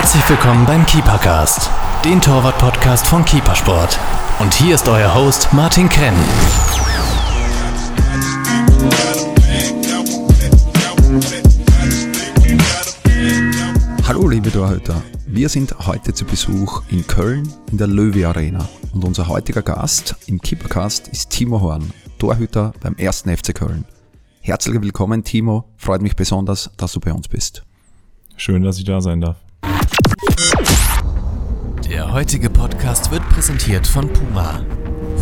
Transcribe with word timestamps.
Herzlich 0.00 0.30
willkommen 0.30 0.64
beim 0.64 0.86
Keepercast, 0.86 1.70
den 2.06 2.22
Torwart-Podcast 2.22 3.06
von 3.06 3.22
Keepersport. 3.22 4.00
Und 4.38 4.54
hier 4.54 4.74
ist 4.74 4.88
euer 4.88 5.14
Host 5.14 5.52
Martin 5.52 5.90
Krenn. 5.90 6.14
Hallo 14.08 14.26
liebe 14.26 14.50
Torhüter, 14.50 15.02
wir 15.26 15.50
sind 15.50 15.78
heute 15.86 16.14
zu 16.14 16.24
Besuch 16.24 16.82
in 16.88 17.06
Köln 17.06 17.52
in 17.70 17.76
der 17.76 17.86
Löwe 17.86 18.26
Arena 18.26 18.66
und 18.94 19.04
unser 19.04 19.28
heutiger 19.28 19.60
Gast 19.60 20.16
im 20.26 20.40
Keepercast 20.40 21.08
ist 21.08 21.28
Timo 21.28 21.60
Horn, 21.60 21.92
Torhüter 22.18 22.72
beim 22.80 22.96
1. 22.98 23.24
FC 23.26 23.54
Köln. 23.54 23.84
Herzlich 24.40 24.80
willkommen 24.80 25.24
Timo, 25.24 25.66
freut 25.76 26.00
mich 26.00 26.16
besonders, 26.16 26.70
dass 26.78 26.92
du 26.92 27.00
bei 27.00 27.12
uns 27.12 27.28
bist. 27.28 27.64
Schön, 28.38 28.62
dass 28.62 28.78
ich 28.78 28.84
da 28.84 29.02
sein 29.02 29.20
darf. 29.20 29.36
Der 31.90 32.12
heutige 32.12 32.48
Podcast 32.48 33.10
wird 33.10 33.28
präsentiert 33.30 33.84
von 33.84 34.12
Puma. 34.12 34.64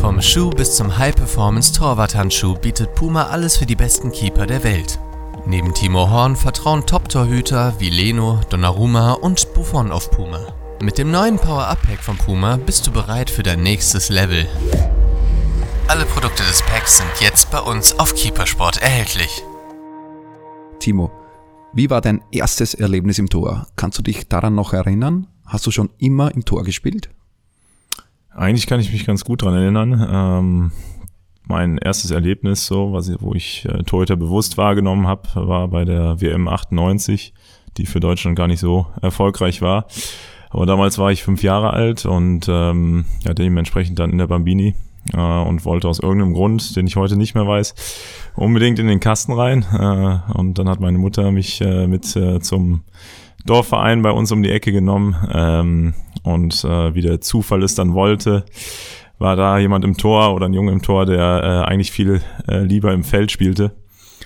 Vom 0.02 0.20
Schuh 0.20 0.50
bis 0.50 0.76
zum 0.76 0.98
High-Performance 0.98 1.72
Torwarthandschuh 1.72 2.56
bietet 2.56 2.94
Puma 2.94 3.28
alles 3.28 3.56
für 3.56 3.64
die 3.64 3.74
besten 3.74 4.12
Keeper 4.12 4.46
der 4.46 4.62
Welt. 4.64 4.98
Neben 5.46 5.72
Timo 5.72 6.10
Horn 6.10 6.36
vertrauen 6.36 6.84
Top-Torhüter 6.84 7.72
wie 7.78 7.88
Leno, 7.88 8.42
Donnarumma 8.50 9.12
und 9.12 9.54
Buffon 9.54 9.90
auf 9.90 10.10
Puma. 10.10 10.40
Mit 10.82 10.98
dem 10.98 11.10
neuen 11.10 11.38
Power-Up-Pack 11.38 12.00
von 12.00 12.18
Puma 12.18 12.58
bist 12.58 12.86
du 12.86 12.92
bereit 12.92 13.30
für 13.30 13.42
dein 13.42 13.62
nächstes 13.62 14.10
Level. 14.10 14.46
Alle 15.86 16.04
Produkte 16.04 16.42
des 16.42 16.60
Packs 16.60 16.98
sind 16.98 17.08
jetzt 17.20 17.50
bei 17.50 17.60
uns 17.60 17.98
auf 17.98 18.14
Keepersport 18.14 18.82
erhältlich. 18.82 19.42
Timo, 20.80 21.10
wie 21.72 21.88
war 21.88 22.02
dein 22.02 22.22
erstes 22.30 22.74
Erlebnis 22.74 23.18
im 23.18 23.30
Tor? 23.30 23.68
Kannst 23.76 23.96
du 23.96 24.02
dich 24.02 24.28
daran 24.28 24.54
noch 24.54 24.74
erinnern? 24.74 25.28
Hast 25.48 25.66
du 25.66 25.70
schon 25.70 25.88
immer 25.98 26.34
im 26.34 26.44
Tor 26.44 26.62
gespielt? 26.62 27.08
Eigentlich 28.30 28.66
kann 28.66 28.80
ich 28.80 28.92
mich 28.92 29.06
ganz 29.06 29.24
gut 29.24 29.42
dran 29.42 29.54
erinnern. 29.54 30.08
Ähm, 30.12 30.72
mein 31.46 31.78
erstes 31.78 32.10
Erlebnis, 32.10 32.66
so, 32.66 32.92
was, 32.92 33.10
wo 33.20 33.32
ich 33.32 33.64
äh, 33.64 33.82
Torhüter 33.82 34.16
bewusst 34.16 34.58
wahrgenommen 34.58 35.06
habe, 35.06 35.28
war 35.34 35.68
bei 35.68 35.86
der 35.86 36.20
WM 36.20 36.46
98, 36.46 37.32
die 37.78 37.86
für 37.86 37.98
Deutschland 37.98 38.36
gar 38.36 38.46
nicht 38.46 38.60
so 38.60 38.86
erfolgreich 39.00 39.62
war. 39.62 39.86
Aber 40.50 40.66
damals 40.66 40.98
war 40.98 41.10
ich 41.10 41.22
fünf 41.22 41.42
Jahre 41.42 41.72
alt 41.72 42.04
und 42.04 42.46
ähm, 42.48 43.06
ja, 43.24 43.32
dementsprechend 43.32 43.98
dann 43.98 44.10
in 44.10 44.18
der 44.18 44.26
Bambini 44.26 44.74
äh, 45.14 45.18
und 45.18 45.64
wollte 45.64 45.88
aus 45.88 45.98
irgendeinem 45.98 46.34
Grund, 46.34 46.76
den 46.76 46.86
ich 46.86 46.96
heute 46.96 47.16
nicht 47.16 47.34
mehr 47.34 47.46
weiß, 47.46 47.74
unbedingt 48.36 48.78
in 48.78 48.86
den 48.86 49.00
Kasten 49.00 49.32
rein. 49.32 49.64
Äh, 49.72 50.38
und 50.38 50.58
dann 50.58 50.68
hat 50.68 50.80
meine 50.80 50.98
Mutter 50.98 51.32
mich 51.32 51.62
äh, 51.62 51.86
mit 51.86 52.14
äh, 52.16 52.40
zum 52.40 52.82
Dorfverein 53.48 54.02
bei 54.02 54.10
uns 54.10 54.32
um 54.32 54.42
die 54.42 54.50
Ecke 54.50 54.72
genommen. 54.72 55.16
Ähm, 55.32 55.94
und 56.22 56.64
äh, 56.64 56.94
wie 56.94 57.02
der 57.02 57.20
Zufall 57.20 57.62
es 57.62 57.74
dann 57.74 57.94
wollte, 57.94 58.44
war 59.18 59.36
da 59.36 59.58
jemand 59.58 59.84
im 59.84 59.96
Tor 59.96 60.34
oder 60.34 60.46
ein 60.46 60.52
Junge 60.52 60.72
im 60.72 60.82
Tor, 60.82 61.06
der 61.06 61.42
äh, 61.42 61.68
eigentlich 61.68 61.90
viel 61.90 62.20
äh, 62.46 62.62
lieber 62.62 62.92
im 62.92 63.04
Feld 63.04 63.32
spielte. 63.32 63.72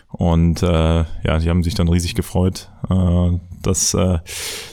Und 0.08 0.62
äh, 0.62 0.66
ja, 1.24 1.38
die 1.38 1.48
haben 1.48 1.62
sich 1.62 1.74
dann 1.74 1.88
riesig 1.88 2.14
gefreut, 2.14 2.70
äh, 2.90 3.30
dass 3.62 3.94
äh, 3.94 4.18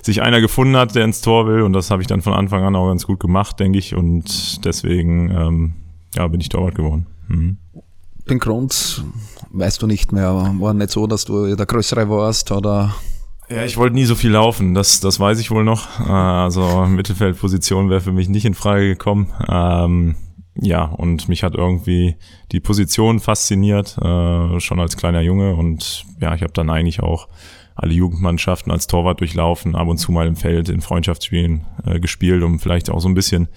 sich 0.01 0.21
einer 0.21 0.41
gefunden 0.41 0.75
hat, 0.75 0.95
der 0.95 1.05
ins 1.05 1.21
Tor 1.21 1.47
will. 1.47 1.61
Und 1.61 1.73
das 1.73 1.91
habe 1.91 2.01
ich 2.01 2.07
dann 2.07 2.21
von 2.21 2.33
Anfang 2.33 2.63
an 2.63 2.75
auch 2.75 2.89
ganz 2.89 3.05
gut 3.05 3.19
gemacht, 3.19 3.59
denke 3.59 3.79
ich. 3.79 3.95
Und 3.95 4.65
deswegen 4.65 5.31
ähm, 5.31 5.73
ja, 6.15 6.27
bin 6.27 6.41
ich 6.41 6.49
Torwart 6.49 6.75
geworden. 6.75 7.07
Mhm. 7.27 7.57
Den 8.29 8.39
Grund 8.39 9.03
weißt 9.51 9.81
du 9.81 9.87
nicht 9.87 10.11
mehr. 10.11 10.33
War 10.59 10.73
nicht 10.73 10.91
so, 10.91 11.07
dass 11.07 11.25
du 11.25 11.55
der 11.55 11.65
Größere 11.65 12.09
warst 12.09 12.51
oder 12.51 12.93
ja, 13.49 13.65
ich 13.65 13.77
wollte 13.77 13.95
nie 13.95 14.05
so 14.05 14.15
viel 14.15 14.31
laufen, 14.31 14.73
das, 14.73 14.99
das 14.99 15.19
weiß 15.19 15.39
ich 15.39 15.51
wohl 15.51 15.63
noch. 15.63 15.99
Äh, 15.99 16.11
also 16.11 16.85
Mittelfeldposition 16.85 17.89
wäre 17.89 18.01
für 18.01 18.11
mich 18.11 18.29
nicht 18.29 18.45
in 18.45 18.53
Frage 18.53 18.87
gekommen. 18.87 19.31
Ähm, 19.47 20.15
ja, 20.55 20.83
und 20.83 21.29
mich 21.29 21.43
hat 21.43 21.55
irgendwie 21.55 22.15
die 22.51 22.59
Position 22.59 23.19
fasziniert, 23.19 23.97
äh, 23.97 24.59
schon 24.59 24.79
als 24.79 24.97
kleiner 24.97 25.21
Junge. 25.21 25.55
Und 25.55 26.05
ja, 26.19 26.35
ich 26.35 26.41
habe 26.41 26.53
dann 26.53 26.69
eigentlich 26.69 27.01
auch 27.01 27.27
alle 27.75 27.93
Jugendmannschaften 27.93 28.71
als 28.71 28.87
Torwart 28.87 29.21
durchlaufen, 29.21 29.75
ab 29.75 29.87
und 29.87 29.97
zu 29.97 30.11
mal 30.11 30.27
im 30.27 30.35
Feld 30.35 30.67
in 30.67 30.81
Freundschaftsspielen 30.81 31.65
äh, 31.85 31.99
gespielt, 31.99 32.43
um 32.43 32.59
vielleicht 32.59 32.89
auch 32.89 32.99
so 32.99 33.07
ein 33.07 33.13
bisschen 33.13 33.47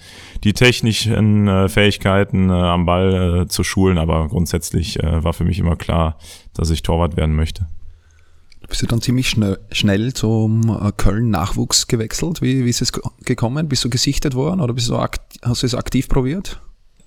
die 0.45 0.53
technischen 0.53 1.47
äh, 1.47 1.67
Fähigkeiten 1.67 2.49
äh, 2.49 2.53
am 2.53 2.85
Ball 2.85 3.41
äh, 3.41 3.47
zu 3.47 3.63
schulen. 3.63 3.97
Aber 3.97 4.29
grundsätzlich 4.29 5.03
äh, 5.03 5.23
war 5.23 5.33
für 5.33 5.43
mich 5.43 5.59
immer 5.59 5.75
klar, 5.75 6.17
dass 6.53 6.69
ich 6.69 6.83
Torwart 6.83 7.17
werden 7.17 7.35
möchte. 7.35 7.67
Bist 8.73 8.81
du 8.81 8.87
dann 8.87 9.01
ziemlich 9.01 9.29
schnell, 9.29 9.59
schnell 9.71 10.15
zum 10.15 10.67
äh, 10.67 10.91
Köln-Nachwuchs 10.97 11.85
gewechselt? 11.85 12.41
Wie, 12.41 12.65
wie 12.65 12.69
ist 12.71 12.81
es 12.81 12.91
gekommen? 12.91 13.69
Bist 13.69 13.85
du 13.85 13.89
gesichtet 13.91 14.33
worden 14.33 14.61
oder 14.61 14.73
bist 14.73 14.89
du 14.89 14.97
hast 14.97 15.61
du 15.61 15.67
es 15.67 15.75
aktiv 15.75 16.09
probiert? 16.09 16.59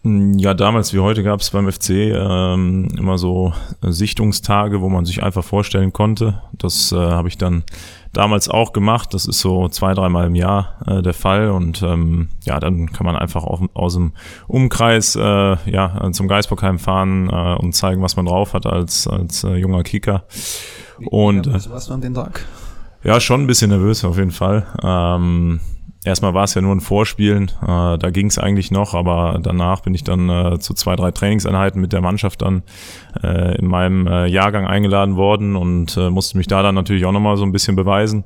Hm, 0.02 0.38
ja, 0.38 0.54
damals 0.54 0.94
wie 0.94 1.00
heute 1.00 1.24
gab 1.24 1.40
es 1.40 1.50
beim 1.50 1.68
FC 1.68 1.90
ähm, 1.90 2.86
immer 2.96 3.18
so 3.18 3.52
Sichtungstage, 3.82 4.80
wo 4.80 4.88
man 4.88 5.06
sich 5.06 5.24
einfach 5.24 5.42
vorstellen 5.42 5.92
konnte. 5.92 6.40
Das 6.52 6.92
äh, 6.92 6.96
habe 6.98 7.26
ich 7.26 7.36
dann 7.36 7.64
damals 8.12 8.48
auch 8.48 8.72
gemacht. 8.72 9.12
Das 9.12 9.26
ist 9.26 9.40
so 9.40 9.68
zwei, 9.68 9.92
dreimal 9.92 10.28
im 10.28 10.36
Jahr 10.36 10.78
äh, 10.86 11.02
der 11.02 11.14
Fall. 11.14 11.50
Und 11.50 11.82
ähm, 11.82 12.28
ja, 12.44 12.60
dann 12.60 12.92
kann 12.92 13.06
man 13.06 13.16
einfach 13.16 13.42
auf, 13.42 13.60
aus 13.74 13.94
dem 13.94 14.12
Umkreis 14.46 15.16
äh, 15.16 15.20
ja, 15.20 16.12
zum 16.12 16.28
Geisbockheim 16.28 16.78
fahren 16.78 17.28
äh, 17.28 17.56
und 17.56 17.72
zeigen, 17.72 18.02
was 18.02 18.14
man 18.14 18.26
drauf 18.26 18.54
hat 18.54 18.66
als, 18.66 19.08
als 19.08 19.42
äh, 19.42 19.56
junger 19.56 19.82
Kicker. 19.82 20.26
Und, 21.04 21.52
was 21.52 21.70
warst 21.70 21.88
du 21.88 21.94
an 21.94 22.00
den 22.00 22.14
Tag? 22.14 22.44
Ja, 23.04 23.20
schon 23.20 23.42
ein 23.42 23.46
bisschen 23.46 23.70
nervös 23.70 24.04
auf 24.04 24.18
jeden 24.18 24.30
Fall. 24.30 24.66
Ähm, 24.82 25.60
erstmal 26.04 26.34
war 26.34 26.44
es 26.44 26.54
ja 26.54 26.62
nur 26.62 26.74
ein 26.74 26.80
Vorspielen, 26.80 27.50
äh, 27.62 27.98
da 27.98 28.10
ging 28.10 28.26
es 28.26 28.38
eigentlich 28.38 28.70
noch, 28.70 28.94
aber 28.94 29.38
danach 29.42 29.80
bin 29.80 29.94
ich 29.94 30.04
dann 30.04 30.28
äh, 30.28 30.58
zu 30.58 30.74
zwei, 30.74 30.96
drei 30.96 31.10
Trainingseinheiten 31.10 31.80
mit 31.80 31.92
der 31.92 32.00
Mannschaft 32.00 32.42
dann 32.42 32.62
äh, 33.22 33.58
in 33.58 33.66
meinem 33.66 34.06
äh, 34.06 34.26
Jahrgang 34.26 34.66
eingeladen 34.66 35.16
worden 35.16 35.56
und 35.56 35.96
äh, 35.96 36.10
musste 36.10 36.36
mich 36.38 36.46
da 36.46 36.62
dann 36.62 36.74
natürlich 36.74 37.04
auch 37.04 37.12
nochmal 37.12 37.36
so 37.36 37.44
ein 37.44 37.52
bisschen 37.52 37.76
beweisen. 37.76 38.24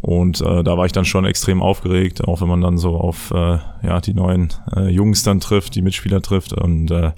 Und 0.00 0.40
äh, 0.40 0.62
da 0.62 0.78
war 0.78 0.86
ich 0.86 0.92
dann 0.92 1.04
schon 1.04 1.24
extrem 1.24 1.60
aufgeregt, 1.60 2.24
auch 2.26 2.40
wenn 2.40 2.48
man 2.48 2.60
dann 2.60 2.78
so 2.78 2.96
auf 2.96 3.32
äh, 3.32 3.58
ja, 3.82 4.00
die 4.00 4.14
neuen 4.14 4.48
äh, 4.74 4.88
Jungs 4.88 5.22
dann 5.22 5.40
trifft, 5.40 5.74
die 5.74 5.82
Mitspieler 5.82 6.22
trifft. 6.22 6.52
Und 6.52 6.90
äh, 6.90 7.12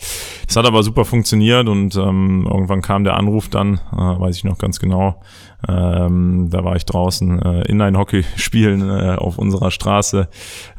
es 0.48 0.56
hat 0.56 0.66
aber 0.66 0.82
super 0.82 1.04
funktioniert 1.04 1.68
und 1.68 1.94
ähm, 1.96 2.46
irgendwann 2.50 2.82
kam 2.82 3.04
der 3.04 3.16
Anruf 3.16 3.48
dann, 3.48 3.74
äh, 3.92 3.96
weiß 3.96 4.36
ich 4.36 4.44
noch 4.44 4.58
ganz 4.58 4.80
genau. 4.80 5.20
Ähm, 5.68 6.48
da 6.50 6.64
war 6.64 6.74
ich 6.74 6.84
draußen 6.84 7.40
äh, 7.40 7.62
in 7.68 7.80
ein 7.80 7.96
Hockey 7.96 8.24
spielen 8.36 8.88
äh, 8.88 9.14
auf 9.16 9.38
unserer 9.38 9.70
Straße 9.70 10.28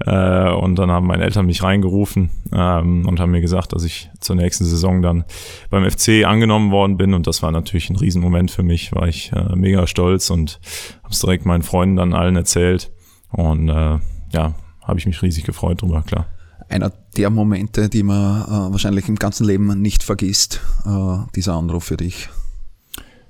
äh, 0.05 0.49
und 0.51 0.75
dann 0.75 0.91
haben 0.91 1.07
meine 1.07 1.23
Eltern 1.23 1.45
mich 1.45 1.63
reingerufen 1.63 2.31
ähm, 2.53 3.07
und 3.07 3.19
haben 3.19 3.31
mir 3.31 3.39
gesagt, 3.39 3.71
dass 3.71 3.85
ich 3.85 4.09
zur 4.19 4.35
nächsten 4.35 4.65
Saison 4.65 5.01
dann 5.01 5.23
beim 5.69 5.89
FC 5.89 6.25
angenommen 6.25 6.71
worden 6.71 6.97
bin 6.97 7.13
und 7.13 7.27
das 7.27 7.41
war 7.41 7.51
natürlich 7.51 7.89
ein 7.89 7.95
Riesenmoment 7.95 8.51
für 8.51 8.63
mich, 8.63 8.93
war 8.93 9.07
ich 9.07 9.31
äh, 9.31 9.55
mega 9.55 9.87
stolz 9.87 10.29
und 10.29 10.59
habe 11.01 11.13
es 11.13 11.19
direkt 11.19 11.45
meinen 11.45 11.63
Freunden 11.63 11.95
dann 11.95 12.13
allen 12.13 12.35
erzählt 12.35 12.91
und 13.31 13.69
äh, 13.69 13.99
ja, 14.33 14.53
habe 14.81 14.99
ich 14.99 15.05
mich 15.05 15.21
riesig 15.21 15.45
gefreut 15.45 15.81
drüber, 15.81 16.03
klar. 16.05 16.25
Einer 16.69 16.91
der 17.17 17.29
Momente, 17.29 17.87
die 17.87 18.03
man 18.03 18.41
äh, 18.43 18.71
wahrscheinlich 18.71 19.07
im 19.07 19.15
ganzen 19.15 19.45
Leben 19.45 19.81
nicht 19.81 20.03
vergisst, 20.03 20.61
äh, 20.85 21.17
dieser 21.35 21.53
Anruf 21.53 21.85
für 21.85 21.97
dich. 21.97 22.29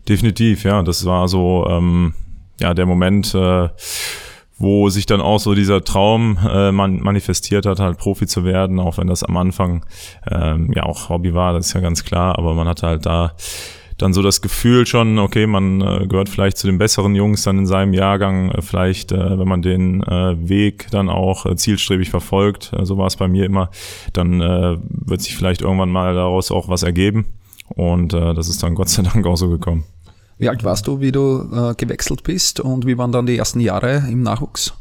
Definitiv, 0.08 0.64
ja. 0.64 0.84
Das 0.84 1.06
war 1.06 1.28
so 1.28 1.66
ähm, 1.70 2.14
ja 2.60 2.74
der 2.74 2.86
Moment, 2.86 3.34
äh, 3.34 3.70
wo 4.58 4.90
sich 4.90 5.06
dann 5.06 5.22
auch 5.22 5.40
so 5.40 5.56
dieser 5.56 5.84
Traum 5.84 6.38
äh, 6.48 6.72
man 6.72 7.02
manifestiert 7.02 7.66
hat, 7.66 7.80
halt 7.80 7.98
Profi 7.98 8.28
zu 8.28 8.46
werden, 8.46 8.80
auch 8.80 8.98
wenn 8.98 9.08
das 9.08 9.24
am 9.24 9.36
Anfang 9.38 9.86
ähm, 10.30 10.72
ja 10.74 10.84
auch 10.84 11.10
Hobby 11.10 11.34
war, 11.34 11.54
das 11.54 11.68
ist 11.68 11.74
ja 11.74 11.82
ganz 11.82 12.04
klar, 12.04 12.38
aber 12.38 12.54
man 12.54 12.68
hatte 12.68 12.88
halt 12.88 13.06
da 13.06 13.34
dann 13.98 14.14
so 14.14 14.22
das 14.22 14.42
Gefühl 14.42 14.86
schon, 14.86 15.20
okay, 15.20 15.48
man 15.48 15.82
äh, 15.82 16.08
gehört 16.08 16.30
vielleicht 16.30 16.58
zu 16.58 16.68
den 16.68 16.78
besseren 16.78 17.16
Jungs 17.16 17.44
dann 17.44 17.60
in 17.60 17.66
seinem 17.66 17.94
Jahrgang, 17.94 18.52
äh, 18.52 18.62
vielleicht, 18.62 19.12
äh, 19.12 19.40
wenn 19.40 19.48
man 19.48 19.62
den 19.62 20.04
äh, 20.04 20.36
Weg 20.50 20.88
dann 20.92 21.10
auch 21.10 21.46
äh, 21.46 21.56
zielstrebig 21.56 22.10
verfolgt, 22.10 22.72
äh, 22.74 22.86
so 22.86 22.98
war 22.98 23.08
es 23.08 23.16
bei 23.16 23.28
mir 23.28 23.46
immer, 23.46 23.70
dann 24.14 24.42
äh, 24.42 24.78
wird 24.90 25.22
sich 25.22 25.36
vielleicht 25.36 25.62
irgendwann 25.62 25.92
mal 25.92 26.16
daraus 26.16 26.52
auch 26.52 26.68
was 26.70 26.84
ergeben. 26.84 27.26
Und 27.70 28.14
äh, 28.14 28.34
das 28.34 28.50
ist 28.50 28.62
dann 28.64 28.76
Gott 28.76 28.90
sei 28.90 29.04
Dank 29.04 29.26
auch 29.26 29.38
so 29.38 29.50
gekommen. 29.50 29.86
Wie 30.38 30.50
alt 30.50 30.64
warst 30.64 30.88
du, 30.88 31.00
wie 31.00 31.12
du 31.12 31.50
äh, 31.54 31.76
gewechselt 31.76 32.24
bist 32.24 32.60
und 32.60 32.86
wie 32.86 32.98
waren 32.98 33.12
dann 33.12 33.26
die 33.26 33.38
ersten 33.38 33.60
Jahre 33.60 34.04
im 34.10 34.24
Nachwuchs? 34.24 34.74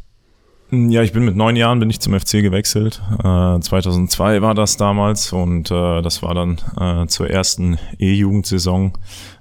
Ja, 0.70 1.02
ich 1.02 1.12
bin 1.12 1.26
mit 1.26 1.36
neun 1.36 1.54
Jahren 1.54 1.80
bin 1.80 1.90
ich 1.90 2.00
zum 2.00 2.18
FC 2.18 2.40
gewechselt. 2.40 3.02
Äh, 3.18 3.60
2002 3.60 4.40
war 4.40 4.54
das 4.54 4.78
damals 4.78 5.32
und 5.32 5.70
äh, 5.70 6.00
das 6.00 6.22
war 6.22 6.34
dann 6.34 6.58
äh, 6.80 7.06
zur 7.08 7.28
ersten 7.28 7.78
E-Jugendsaison. 7.98 8.92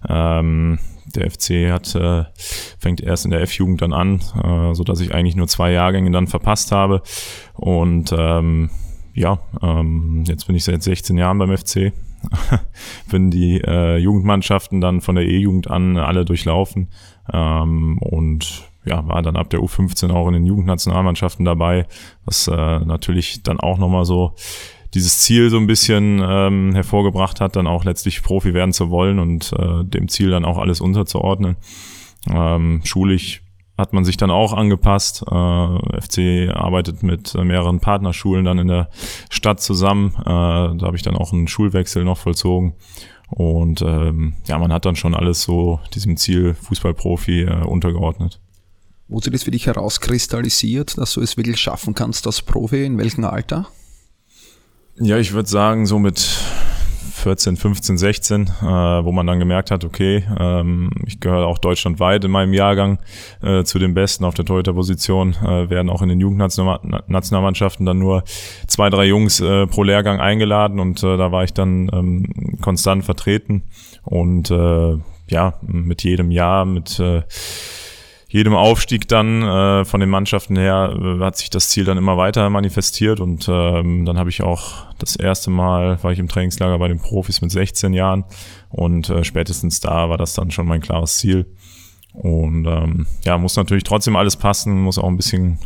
Ähm, 0.09 0.79
der 1.15 1.31
FC 1.31 1.71
hat 1.71 1.95
äh, 1.95 2.25
fängt 2.77 2.99
erst 2.99 3.23
in 3.23 3.31
der 3.31 3.41
F-Jugend 3.43 3.81
dann 3.81 3.93
an, 3.93 4.19
äh, 4.43 4.75
so 4.75 4.83
dass 4.83 4.99
ich 4.99 5.13
eigentlich 5.13 5.37
nur 5.37 5.47
zwei 5.47 5.71
Jahrgänge 5.71 6.11
dann 6.11 6.27
verpasst 6.27 6.73
habe 6.73 7.01
und 7.53 8.13
ähm, 8.17 8.69
ja, 9.13 9.39
ähm, 9.61 10.23
jetzt 10.27 10.47
bin 10.47 10.55
ich 10.55 10.65
seit 10.65 10.83
16 10.83 11.17
Jahren 11.17 11.37
beim 11.37 11.55
FC 11.57 11.93
bin 13.09 13.31
die 13.31 13.61
äh, 13.61 13.97
Jugendmannschaften 13.97 14.81
dann 14.81 15.01
von 15.01 15.15
der 15.15 15.25
E-Jugend 15.25 15.69
an 15.69 15.97
alle 15.97 16.25
durchlaufen. 16.25 16.89
Ähm, 17.31 17.97
und 17.99 18.69
ja, 18.85 19.07
war 19.07 19.21
dann 19.21 19.35
ab 19.35 19.49
der 19.49 19.59
U15 19.59 20.11
auch 20.11 20.27
in 20.27 20.33
den 20.33 20.45
Jugendnationalmannschaften 20.45 21.45
dabei, 21.45 21.85
was 22.25 22.47
äh, 22.47 22.79
natürlich 22.79 23.43
dann 23.43 23.59
auch 23.59 23.77
nochmal 23.77 24.05
so 24.05 24.33
dieses 24.93 25.19
Ziel 25.19 25.49
so 25.49 25.57
ein 25.57 25.67
bisschen 25.67 26.21
ähm, 26.23 26.73
hervorgebracht 26.73 27.39
hat, 27.39 27.55
dann 27.55 27.67
auch 27.67 27.85
letztlich 27.85 28.23
Profi 28.23 28.53
werden 28.53 28.73
zu 28.73 28.89
wollen 28.89 29.19
und 29.19 29.53
äh, 29.53 29.85
dem 29.85 30.07
Ziel 30.09 30.31
dann 30.31 30.45
auch 30.45 30.57
alles 30.57 30.81
unterzuordnen. 30.81 31.55
Ähm, 32.29 32.81
schulisch 32.83 33.41
hat 33.81 33.93
man 33.93 34.05
sich 34.05 34.15
dann 34.15 34.31
auch 34.31 34.53
angepasst. 34.53 35.23
Äh, 35.23 36.01
FC 36.01 36.55
arbeitet 36.55 37.03
mit 37.03 37.33
mehreren 37.33 37.79
Partnerschulen 37.79 38.45
dann 38.45 38.59
in 38.59 38.67
der 38.67 38.89
Stadt 39.29 39.59
zusammen. 39.59 40.13
Äh, 40.19 40.23
da 40.23 40.79
habe 40.81 40.95
ich 40.95 41.01
dann 41.01 41.17
auch 41.17 41.33
einen 41.33 41.47
Schulwechsel 41.47 42.05
noch 42.05 42.17
vollzogen. 42.17 42.73
Und 43.29 43.81
ähm, 43.81 44.35
ja, 44.45 44.57
man 44.59 44.71
hat 44.71 44.85
dann 44.85 44.95
schon 44.95 45.15
alles 45.15 45.41
so 45.41 45.79
diesem 45.93 46.17
Ziel 46.17 46.53
Fußballprofi 46.53 47.43
äh, 47.43 47.63
untergeordnet. 47.63 48.39
Wo 49.07 49.19
sich 49.19 49.31
das 49.33 49.43
für 49.43 49.51
dich 49.51 49.65
herauskristallisiert, 49.67 50.97
dass 50.97 51.13
du 51.13 51.21
es 51.21 51.35
wirklich 51.35 51.59
schaffen 51.59 51.93
kannst 51.95 52.25
als 52.27 52.41
Profi, 52.41 52.85
in 52.85 52.97
welchem 52.97 53.25
Alter? 53.25 53.67
Ja, 54.99 55.17
ich 55.17 55.33
würde 55.33 55.49
sagen, 55.49 55.85
so 55.85 55.99
mit 55.99 56.39
14, 57.21 57.55
15, 57.55 57.97
16, 57.97 58.41
äh, 58.41 58.65
wo 58.65 59.11
man 59.11 59.27
dann 59.27 59.39
gemerkt 59.39 59.71
hat, 59.71 59.85
okay, 59.85 60.23
ähm, 60.39 60.89
ich 61.05 61.19
gehöre 61.19 61.45
auch 61.45 61.59
deutschlandweit 61.59 62.25
in 62.25 62.31
meinem 62.31 62.53
Jahrgang 62.53 62.99
äh, 63.41 63.63
zu 63.63 63.79
den 63.79 63.93
Besten 63.93 64.25
auf 64.25 64.33
der 64.33 64.45
Torhüterposition, 64.45 65.35
äh, 65.35 65.69
werden 65.69 65.89
auch 65.89 66.01
in 66.01 66.09
den 66.09 66.19
Jugendnationalmannschaften 66.19 67.85
dann 67.85 67.99
nur 67.99 68.23
zwei, 68.67 68.89
drei 68.89 69.05
Jungs 69.05 69.39
äh, 69.39 69.67
pro 69.67 69.83
Lehrgang 69.83 70.19
eingeladen 70.19 70.79
und 70.79 71.03
äh, 71.03 71.17
da 71.17 71.31
war 71.31 71.43
ich 71.43 71.53
dann 71.53 71.89
ähm, 71.93 72.57
konstant 72.61 73.05
vertreten 73.05 73.63
und 74.03 74.49
äh, 74.49 74.97
ja, 75.27 75.53
mit 75.61 76.03
jedem 76.03 76.31
Jahr, 76.31 76.65
mit 76.65 76.99
äh, 76.99 77.21
jedem 78.31 78.55
Aufstieg 78.55 79.09
dann 79.09 79.43
äh, 79.43 79.83
von 79.83 79.99
den 79.99 80.09
Mannschaften 80.09 80.55
her 80.55 80.95
äh, 80.97 81.19
hat 81.19 81.35
sich 81.35 81.49
das 81.49 81.67
Ziel 81.67 81.83
dann 81.83 81.97
immer 81.97 82.15
weiter 82.15 82.49
manifestiert 82.49 83.19
und 83.19 83.49
ähm, 83.49 84.05
dann 84.05 84.17
habe 84.17 84.29
ich 84.29 84.41
auch 84.41 84.85
das 84.99 85.17
erste 85.17 85.51
Mal 85.51 86.01
war 86.01 86.13
ich 86.13 86.19
im 86.19 86.29
Trainingslager 86.29 86.79
bei 86.79 86.87
den 86.87 86.99
Profis 86.99 87.41
mit 87.41 87.51
16 87.51 87.91
Jahren 87.91 88.23
und 88.69 89.09
äh, 89.09 89.25
spätestens 89.25 89.81
da 89.81 90.09
war 90.09 90.17
das 90.17 90.33
dann 90.33 90.49
schon 90.49 90.65
mein 90.65 90.79
klares 90.79 91.17
Ziel. 91.17 91.45
Und 92.13 92.65
ähm, 92.67 93.05
ja, 93.23 93.37
muss 93.37 93.55
natürlich 93.55 93.85
trotzdem 93.85 94.17
alles 94.17 94.35
passen, 94.35 94.81
muss 94.81 94.97
auch 94.97 95.07
ein 95.07 95.15
bisschen 95.15 95.59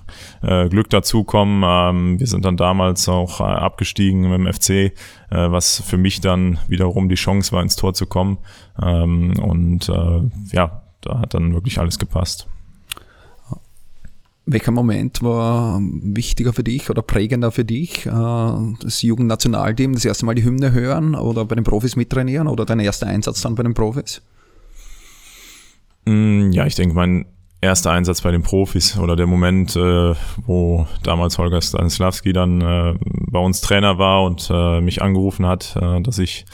äh, 0.43 0.69
Glück 0.69 0.91
dazukommen. 0.91 1.63
Ähm, 1.65 2.19
wir 2.19 2.27
sind 2.27 2.45
dann 2.45 2.55
damals 2.55 3.09
auch 3.09 3.39
äh, 3.39 3.43
abgestiegen 3.43 4.31
dem 4.31 4.51
FC, 4.53 4.69
äh, 4.69 4.91
was 5.29 5.81
für 5.81 5.97
mich 5.97 6.21
dann 6.21 6.59
wiederum 6.67 7.09
die 7.09 7.15
Chance 7.15 7.51
war, 7.51 7.63
ins 7.63 7.75
Tor 7.75 7.95
zu 7.95 8.05
kommen. 8.05 8.37
Ähm, 8.79 9.33
und 9.39 9.89
äh, 9.89 10.21
ja, 10.51 10.83
da 11.01 11.19
hat 11.19 11.33
dann 11.33 11.53
wirklich 11.53 11.79
alles 11.79 11.97
gepasst. 11.97 12.47
Welcher 14.47 14.71
Moment 14.71 15.23
war 15.23 15.79
wichtiger 15.81 16.53
für 16.53 16.63
dich 16.63 16.91
oder 16.91 17.01
prägender 17.01 17.51
für 17.51 17.65
dich? 17.65 18.05
Äh, 18.05 18.11
das 18.79 19.01
Jugendnationalteam, 19.01 19.93
das 19.93 20.05
erste 20.05 20.25
Mal 20.25 20.35
die 20.35 20.43
Hymne 20.43 20.71
hören 20.71 21.15
oder 21.15 21.45
bei 21.45 21.55
den 21.55 21.63
Profis 21.63 21.95
mittrainieren 21.95 22.47
oder 22.47 22.63
dein 22.63 22.79
erster 22.79 23.07
Einsatz 23.07 23.41
dann 23.41 23.55
bei 23.55 23.63
den 23.63 23.73
Profis? 23.73 24.21
Mm, 26.05 26.51
ja, 26.51 26.67
ich 26.67 26.75
denke, 26.75 26.93
mein 26.93 27.25
erster 27.59 27.91
Einsatz 27.91 28.21
bei 28.21 28.29
den 28.29 28.43
Profis 28.43 28.99
oder 28.99 29.15
der 29.15 29.25
Moment, 29.25 29.75
äh, 29.75 30.13
wo 30.45 30.85
damals 31.01 31.39
Holger 31.39 31.59
Stanislavski 31.59 32.31
dann 32.31 32.61
äh, 32.61 32.93
bei 33.31 33.39
uns 33.39 33.61
Trainer 33.61 33.97
war 33.97 34.23
und 34.23 34.51
mich 34.83 35.01
angerufen 35.01 35.47
hat, 35.47 35.75
dass 36.03 36.19
ich 36.19 36.45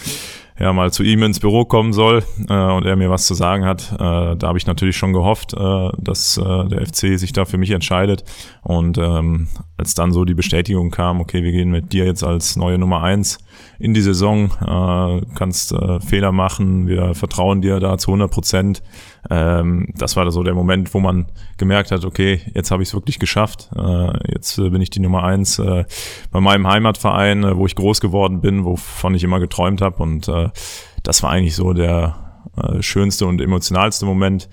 ja 0.62 0.74
mal 0.74 0.92
zu 0.92 1.04
ihm 1.04 1.24
ins 1.24 1.40
Büro 1.40 1.66
kommen 1.66 1.92
soll 1.92 2.24
äh, 2.50 2.54
und 2.54 2.86
er 2.86 2.96
mir 2.96 3.10
was 3.10 3.26
zu 3.26 3.34
sagen 3.34 3.66
hat. 3.66 3.92
Äh, 3.94 3.98
da 4.36 4.48
habe 4.48 4.58
ich 4.58 4.68
natürlich 4.68 4.96
schon 4.96 5.14
gehofft, 5.14 5.54
äh, 5.54 5.90
dass 5.98 6.38
äh, 6.38 6.66
der 6.68 6.86
FC 6.86 7.20
sich 7.20 7.34
da 7.34 7.46
für 7.46 7.58
mich 7.58 7.72
entscheidet. 7.72 8.24
Und 8.62 8.98
ähm, 8.98 9.48
als 9.82 9.96
dann 9.96 10.12
so 10.12 10.26
die 10.26 10.36
Bestätigung 10.36 10.92
kam, 10.92 11.22
okay, 11.22 11.42
wir 11.42 11.52
gehen 11.52 11.72
mit 11.72 11.92
dir 11.92 12.06
jetzt 12.06 12.24
als 12.24 12.56
neue 12.56 12.78
Nummer 12.78 13.02
eins 13.02 13.40
in 13.80 13.96
die 13.96 14.02
Saison, 14.02 14.52
äh, 14.62 15.26
kannst 15.34 15.72
äh, 15.72 16.00
Fehler 16.00 16.32
machen, 16.32 16.88
wir 16.88 17.16
vertrauen 17.16 17.64
dir 17.64 17.80
da 17.80 17.98
zu 17.98 18.12
100 18.12 18.30
Prozent. 18.30 18.84
Ähm, 19.32 19.88
das 19.98 20.16
war 20.16 20.30
so 20.32 20.44
der 20.44 20.54
Moment, 20.54 20.94
wo 20.94 21.00
man 21.00 21.26
gemerkt 21.58 21.90
hat, 21.90 22.06
okay, 22.06 22.42
jetzt 22.54 22.70
habe 22.70 22.84
ich 22.84 22.90
es 22.90 22.94
wirklich 22.94 23.18
geschafft. 23.18 23.72
Äh, 23.76 24.32
jetzt 24.32 24.60
äh, 24.60 24.70
bin 24.70 24.84
ich 24.84 24.92
die 24.92 25.00
Nummer 25.00 25.24
eins 25.24 25.58
äh, 25.58 25.84
bei 26.30 26.40
meinem 26.40 26.68
Heimatverein, 26.68 27.44
äh, 27.44 27.58
wo 27.58 27.66
ich 27.66 27.74
groß 27.74 28.02
geworden 28.02 28.40
bin, 28.40 28.66
wovon 28.66 29.16
ich 29.16 29.24
immer 29.24 29.40
geträumt 29.40 29.82
habe. 29.82 30.04
Und 30.04 30.28
äh, 30.28 30.50
das 31.02 31.24
war 31.24 31.32
eigentlich 31.32 31.56
so 31.56 31.74
der 31.74 32.44
äh, 32.56 32.84
schönste 32.84 33.26
und 33.26 33.42
emotionalste 33.42 34.06
Moment. 34.06 34.48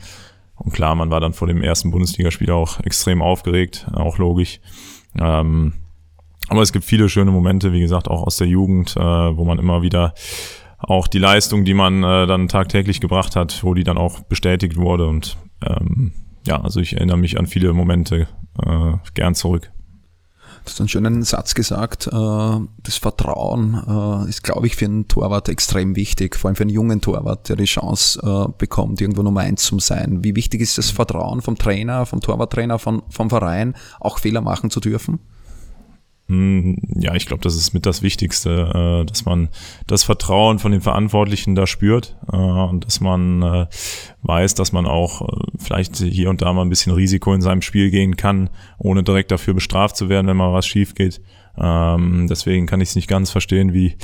Und 0.55 0.73
klar, 0.73 0.95
man 0.95 1.11
war 1.11 1.21
dann 1.21 1.35
vor 1.35 1.49
dem 1.49 1.63
ersten 1.63 1.91
Bundesligaspiel 1.91 2.51
auch 2.51 2.81
extrem 2.81 3.21
aufgeregt, 3.21 3.87
auch 3.93 4.17
logisch. 4.17 4.61
Ähm, 5.20 5.73
aber 6.49 6.62
es 6.62 6.73
gibt 6.73 6.85
viele 6.85 7.09
schöne 7.09 7.31
Momente, 7.31 7.73
wie 7.73 7.81
gesagt, 7.81 8.09
auch 8.09 8.23
aus 8.23 8.37
der 8.37 8.47
Jugend, 8.47 8.97
äh, 8.97 9.00
wo 9.00 9.44
man 9.44 9.59
immer 9.59 9.82
wieder 9.82 10.15
auch 10.79 11.09
die 11.09 11.19
Leistung, 11.19 11.65
die 11.65 11.75
man 11.75 12.03
äh, 12.03 12.26
dann 12.26 12.49
tagtäglich 12.49 13.00
gebracht 13.00 13.37
hat, 13.37 13.65
wo 13.65 13.75
die 13.75 13.85
dann 13.85 13.99
auch 13.99 14.20
bestätigt 14.20 14.76
wurde. 14.76 15.06
Und 15.06 15.37
ähm, 15.67 16.12
ja, 16.47 16.61
also 16.61 16.81
ich 16.81 16.94
erinnere 16.94 17.19
mich 17.19 17.38
an 17.38 17.47
viele 17.47 17.73
Momente 17.73 18.29
äh, 18.65 18.93
gern 19.15 19.35
zurück. 19.35 19.70
Du 20.69 20.73
hast 20.73 20.81
einen 20.81 20.88
schönen 20.91 21.23
Satz 21.23 21.55
gesagt, 21.55 22.09
äh, 22.09 22.11
das 22.11 22.97
Vertrauen 23.00 23.82
äh, 23.88 24.29
ist, 24.29 24.44
glaube 24.44 24.67
ich, 24.67 24.76
für 24.76 24.85
einen 24.85 25.09
Torwart 25.09 25.49
extrem 25.49 25.97
wichtig, 25.97 26.37
vor 26.37 26.49
allem 26.49 26.56
für 26.56 26.65
einen 26.65 26.70
jungen 26.70 27.00
Torwart, 27.00 27.49
der 27.49 27.56
die 27.56 27.65
Chance 27.65 28.20
äh, 28.23 28.53
bekommt, 28.59 29.00
irgendwo 29.00 29.23
Nummer 29.23 29.41
eins 29.41 29.62
zu 29.62 29.79
sein. 29.79 30.23
Wie 30.23 30.37
wichtig 30.37 30.61
ist 30.61 30.76
das 30.76 30.91
Vertrauen 30.91 31.41
vom 31.41 31.56
Trainer, 31.56 32.05
vom 32.05 32.20
Torwarttrainer, 32.20 32.79
vom, 32.79 33.03
vom 33.09 33.31
Verein, 33.31 33.76
auch 33.99 34.19
Fehler 34.19 34.43
machen 34.43 34.70
zu 34.70 34.81
dürfen? 34.81 35.20
Hm, 36.29 36.77
ja, 36.99 37.15
ich 37.15 37.25
glaube, 37.25 37.43
das 37.43 37.57
ist 37.57 37.73
mit 37.73 37.87
das 37.87 38.03
Wichtigste, 38.03 39.01
äh, 39.03 39.07
dass 39.07 39.25
man 39.25 39.49
das 39.87 40.05
Vertrauen 40.05 40.59
von 40.59 40.73
den 40.73 40.83
Verantwortlichen 40.83 41.55
da 41.55 41.67
spürt 41.67 42.17
äh, 42.31 42.37
und 42.37 42.85
dass 42.85 43.01
man 43.01 43.43
äh, 43.43 43.67
weiß, 44.23 44.55
dass 44.55 44.73
man 44.73 44.87
auch 44.87 45.27
vielleicht 45.59 45.97
hier 45.97 46.29
und 46.29 46.43
da 46.43 46.53
mal 46.53 46.63
ein 46.63 46.69
bisschen 46.69 46.93
Risiko 46.93 47.33
in 47.33 47.41
seinem 47.41 47.63
Spiel 47.63 47.91
gehen 47.91 48.17
kann, 48.17 48.51
ohne 48.79 49.03
direkt 49.03 49.31
dafür 49.31 49.55
bestraft 49.55 49.97
zu 49.97 50.11
werden, 50.11 50.27
wenn 50.27 50.37
mal 50.37 50.53
was 50.53 50.67
schief 50.67 50.95
geht. 50.95 51.23
Ähm, 51.57 52.27
deswegen 52.29 52.67
kann 52.67 52.83
ich 52.83 52.91
es 52.91 52.97
nicht 52.97 53.09
ganz 53.09 53.31
verstehen, 53.31 53.73
wie 53.73 53.97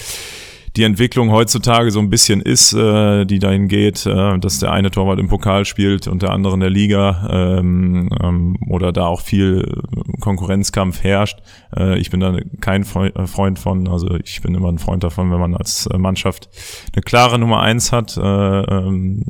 die 0.77 0.83
Entwicklung 0.83 1.31
heutzutage 1.31 1.93
so 1.93 2.01
ein 2.01 2.11
bisschen 2.11 2.41
ist, 2.41 2.73
äh, 2.73 3.25
die 3.25 3.39
dahin 3.39 3.69
geht, 3.69 4.07
äh, 4.07 4.39
dass 4.39 4.59
der 4.59 4.73
eine 4.73 4.91
Torwart 4.91 5.21
im 5.21 5.29
Pokal 5.29 5.65
spielt 5.65 6.09
und 6.09 6.23
der 6.23 6.31
andere 6.31 6.55
in 6.55 6.61
der 6.61 6.71
Liga 6.71 7.29
ähm, 7.31 8.11
ähm, 8.21 8.57
oder 8.69 8.93
da 8.93 9.07
auch 9.07 9.21
viel 9.21 9.83
Konkurrenzkampf 10.21 11.05
herrscht. 11.05 11.39
Äh, 11.77 11.99
ich 11.99 12.11
bin 12.11 12.19
da 12.19 12.37
kein 12.61 12.83
äh, 12.83 13.27
Freund 13.27 13.59
von, 13.61 13.87
also 13.87 14.17
ich 14.25 14.43
bin 14.43 14.55
immer 14.57 14.69
ein 14.69 14.79
Freund 14.79 15.05
davon, 15.05 15.31
wenn 15.31 15.39
man 15.39 15.55
als 15.55 15.87
äh, 15.87 15.97
Mannschaft 15.97 16.49
eine 16.93 17.03
klare 17.03 17.39
Nummer 17.39 17.61
eins 17.61 17.93
hat, 17.93 18.17
äh, 18.17 18.21
ähm, 18.21 19.23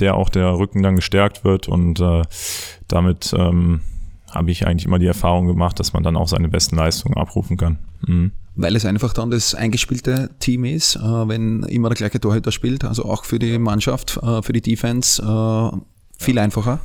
der 0.00 0.16
auch 0.16 0.28
der 0.28 0.58
Rücken 0.58 0.82
dann 0.82 0.96
gestärkt 0.96 1.44
wird 1.44 1.68
und 1.68 1.98
äh, 2.00 2.22
damit 2.88 3.34
ähm, 3.36 3.80
habe 4.30 4.50
ich 4.50 4.66
eigentlich 4.66 4.84
immer 4.84 4.98
die 4.98 5.06
Erfahrung 5.06 5.46
gemacht, 5.46 5.80
dass 5.80 5.94
man 5.94 6.02
dann 6.02 6.16
auch 6.16 6.28
seine 6.28 6.50
besten 6.50 6.76
Leistungen 6.76 7.16
abrufen 7.16 7.56
kann. 7.56 7.78
Mhm 8.06 8.32
weil 8.58 8.74
es 8.74 8.84
einfach 8.84 9.14
dann 9.14 9.30
das 9.30 9.54
eingespielte 9.54 10.30
Team 10.40 10.64
ist, 10.64 10.96
äh, 10.96 11.00
wenn 11.00 11.62
immer 11.62 11.88
der 11.88 11.96
gleiche 11.96 12.20
Torhüter 12.20 12.50
spielt, 12.52 12.84
also 12.84 13.04
auch 13.04 13.24
für 13.24 13.38
die 13.38 13.56
Mannschaft, 13.58 14.18
äh, 14.20 14.42
für 14.42 14.52
die 14.52 14.60
Defense 14.60 15.22
äh, 15.22 15.78
viel 16.18 16.38
einfacher. 16.38 16.80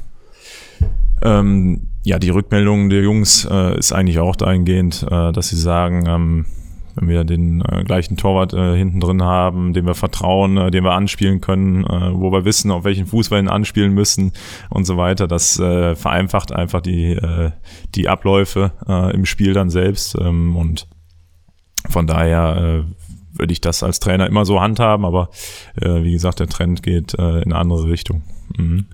Ähm, 1.23 1.87
ja, 2.03 2.19
die 2.19 2.29
Rückmeldung 2.29 2.89
der 2.89 3.01
Jungs 3.01 3.47
äh, 3.49 3.77
ist 3.77 3.91
eigentlich 3.91 4.19
auch 4.19 4.35
dahingehend, 4.35 5.03
äh, 5.09 5.31
dass 5.31 5.49
sie 5.49 5.57
sagen, 5.57 6.05
ähm, 6.05 6.45
wenn 6.95 7.07
wir 7.07 7.23
den 7.23 7.61
äh, 7.61 7.83
gleichen 7.83 8.17
Torwart 8.17 8.53
äh, 8.53 8.77
hinten 8.77 8.99
drin 8.99 9.23
haben, 9.23 9.73
dem 9.73 9.87
wir 9.87 9.95
vertrauen, 9.95 10.57
äh, 10.57 10.69
den 10.69 10.83
wir 10.83 10.91
anspielen 10.91 11.41
können, 11.41 11.85
wo 11.85 12.31
wir 12.31 12.45
wissen, 12.45 12.69
auf 12.69 12.83
welchen 12.83 13.07
Fuß 13.07 13.31
wir 13.31 13.39
ihn 13.39 13.47
anspielen 13.47 13.95
müssen 13.95 14.31
und 14.69 14.85
so 14.85 14.95
weiter. 14.97 15.27
Das 15.27 15.55
vereinfacht 15.55 16.51
einfach 16.51 16.81
die, 16.81 17.17
die 17.95 18.09
Abläufe 18.09 18.71
im 19.13 19.25
Spiel 19.25 19.53
dann 19.53 19.69
selbst 19.69 20.15
ähm, 20.19 20.55
und 20.55 20.87
von 21.89 22.07
daher 22.07 22.85
äh, 22.85 23.37
würde 23.37 23.53
ich 23.53 23.61
das 23.61 23.83
als 23.83 23.99
Trainer 23.99 24.27
immer 24.27 24.45
so 24.45 24.61
handhaben, 24.61 25.05
aber 25.05 25.29
äh, 25.81 26.03
wie 26.03 26.11
gesagt, 26.11 26.39
der 26.39 26.47
Trend 26.47 26.83
geht 26.83 27.13
äh, 27.15 27.41
in 27.41 27.51
eine 27.51 27.55
andere 27.55 27.87
Richtung. 27.87 28.23
Mhm. 28.57 28.85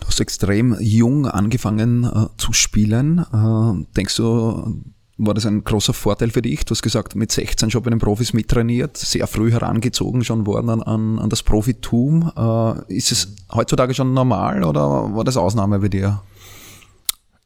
Du 0.00 0.06
hast 0.06 0.20
extrem 0.20 0.76
jung 0.80 1.26
angefangen 1.26 2.04
äh, 2.04 2.26
zu 2.36 2.52
spielen. 2.52 3.18
Äh, 3.18 3.84
denkst 3.96 4.16
du, 4.16 4.82
war 5.18 5.34
das 5.34 5.46
ein 5.46 5.64
großer 5.64 5.92
Vorteil 5.92 6.30
für 6.30 6.42
dich? 6.42 6.64
Du 6.64 6.70
hast 6.70 6.82
gesagt, 6.82 7.16
mit 7.16 7.32
16 7.32 7.70
schon 7.70 7.82
bei 7.82 7.90
den 7.90 7.98
Profis 7.98 8.32
mittrainiert, 8.32 8.96
sehr 8.96 9.26
früh 9.26 9.50
herangezogen 9.50 10.22
schon 10.22 10.46
worden 10.46 10.70
an, 10.70 10.82
an, 10.82 11.18
an 11.18 11.28
das 11.28 11.42
Profitum. 11.42 12.30
Äh, 12.36 12.94
ist 12.94 13.10
es 13.10 13.34
heutzutage 13.52 13.94
schon 13.94 14.14
normal 14.14 14.62
oder 14.62 15.14
war 15.14 15.24
das 15.24 15.36
Ausnahme 15.36 15.80
bei 15.80 15.88
dir? 15.88 16.22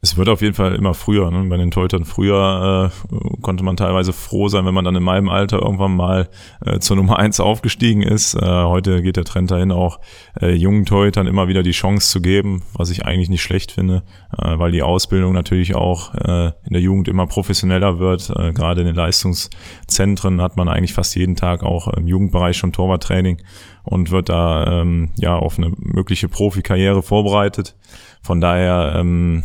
Es 0.04 0.16
wird 0.16 0.28
auf 0.28 0.42
jeden 0.42 0.54
Fall 0.54 0.74
immer 0.74 0.94
früher. 0.94 1.30
Ne? 1.30 1.48
Bei 1.48 1.56
den 1.56 1.70
Torhütern 1.70 2.04
früher 2.04 2.90
äh, 2.90 3.40
konnte 3.40 3.62
man 3.62 3.76
teilweise 3.76 4.12
froh 4.12 4.48
sein, 4.48 4.66
wenn 4.66 4.74
man 4.74 4.84
dann 4.84 4.96
in 4.96 5.02
meinem 5.04 5.28
Alter 5.28 5.62
irgendwann 5.62 5.94
mal 5.94 6.28
äh, 6.66 6.80
zur 6.80 6.96
Nummer 6.96 7.20
eins 7.20 7.38
aufgestiegen 7.38 8.02
ist. 8.02 8.34
Äh, 8.34 8.40
heute 8.40 9.00
geht 9.00 9.16
der 9.16 9.24
Trend 9.24 9.52
dahin, 9.52 9.70
auch 9.70 10.00
äh, 10.40 10.54
jungen 10.54 10.86
Torhütern 10.86 11.28
immer 11.28 11.46
wieder 11.46 11.62
die 11.62 11.70
Chance 11.70 12.10
zu 12.10 12.20
geben, 12.20 12.62
was 12.72 12.90
ich 12.90 13.06
eigentlich 13.06 13.28
nicht 13.28 13.42
schlecht 13.42 13.70
finde, 13.70 14.02
äh, 14.36 14.58
weil 14.58 14.72
die 14.72 14.82
Ausbildung 14.82 15.34
natürlich 15.34 15.76
auch 15.76 16.12
äh, 16.16 16.46
in 16.64 16.72
der 16.72 16.82
Jugend 16.82 17.06
immer 17.06 17.28
professioneller 17.28 18.00
wird. 18.00 18.28
Äh, 18.36 18.52
gerade 18.52 18.80
in 18.80 18.88
den 18.88 18.96
Leistungszentren 18.96 20.42
hat 20.42 20.56
man 20.56 20.68
eigentlich 20.68 20.94
fast 20.94 21.14
jeden 21.14 21.36
Tag 21.36 21.62
auch 21.62 21.86
im 21.86 22.08
Jugendbereich 22.08 22.56
schon 22.56 22.72
Torwarttraining 22.72 23.40
und 23.84 24.10
wird 24.10 24.30
da 24.30 24.80
ähm, 24.80 25.10
ja 25.14 25.36
auf 25.36 25.58
eine 25.58 25.70
mögliche 25.76 26.28
Profikarriere 26.28 27.04
vorbereitet. 27.04 27.76
Von 28.20 28.40
daher 28.40 28.94
ähm, 28.96 29.44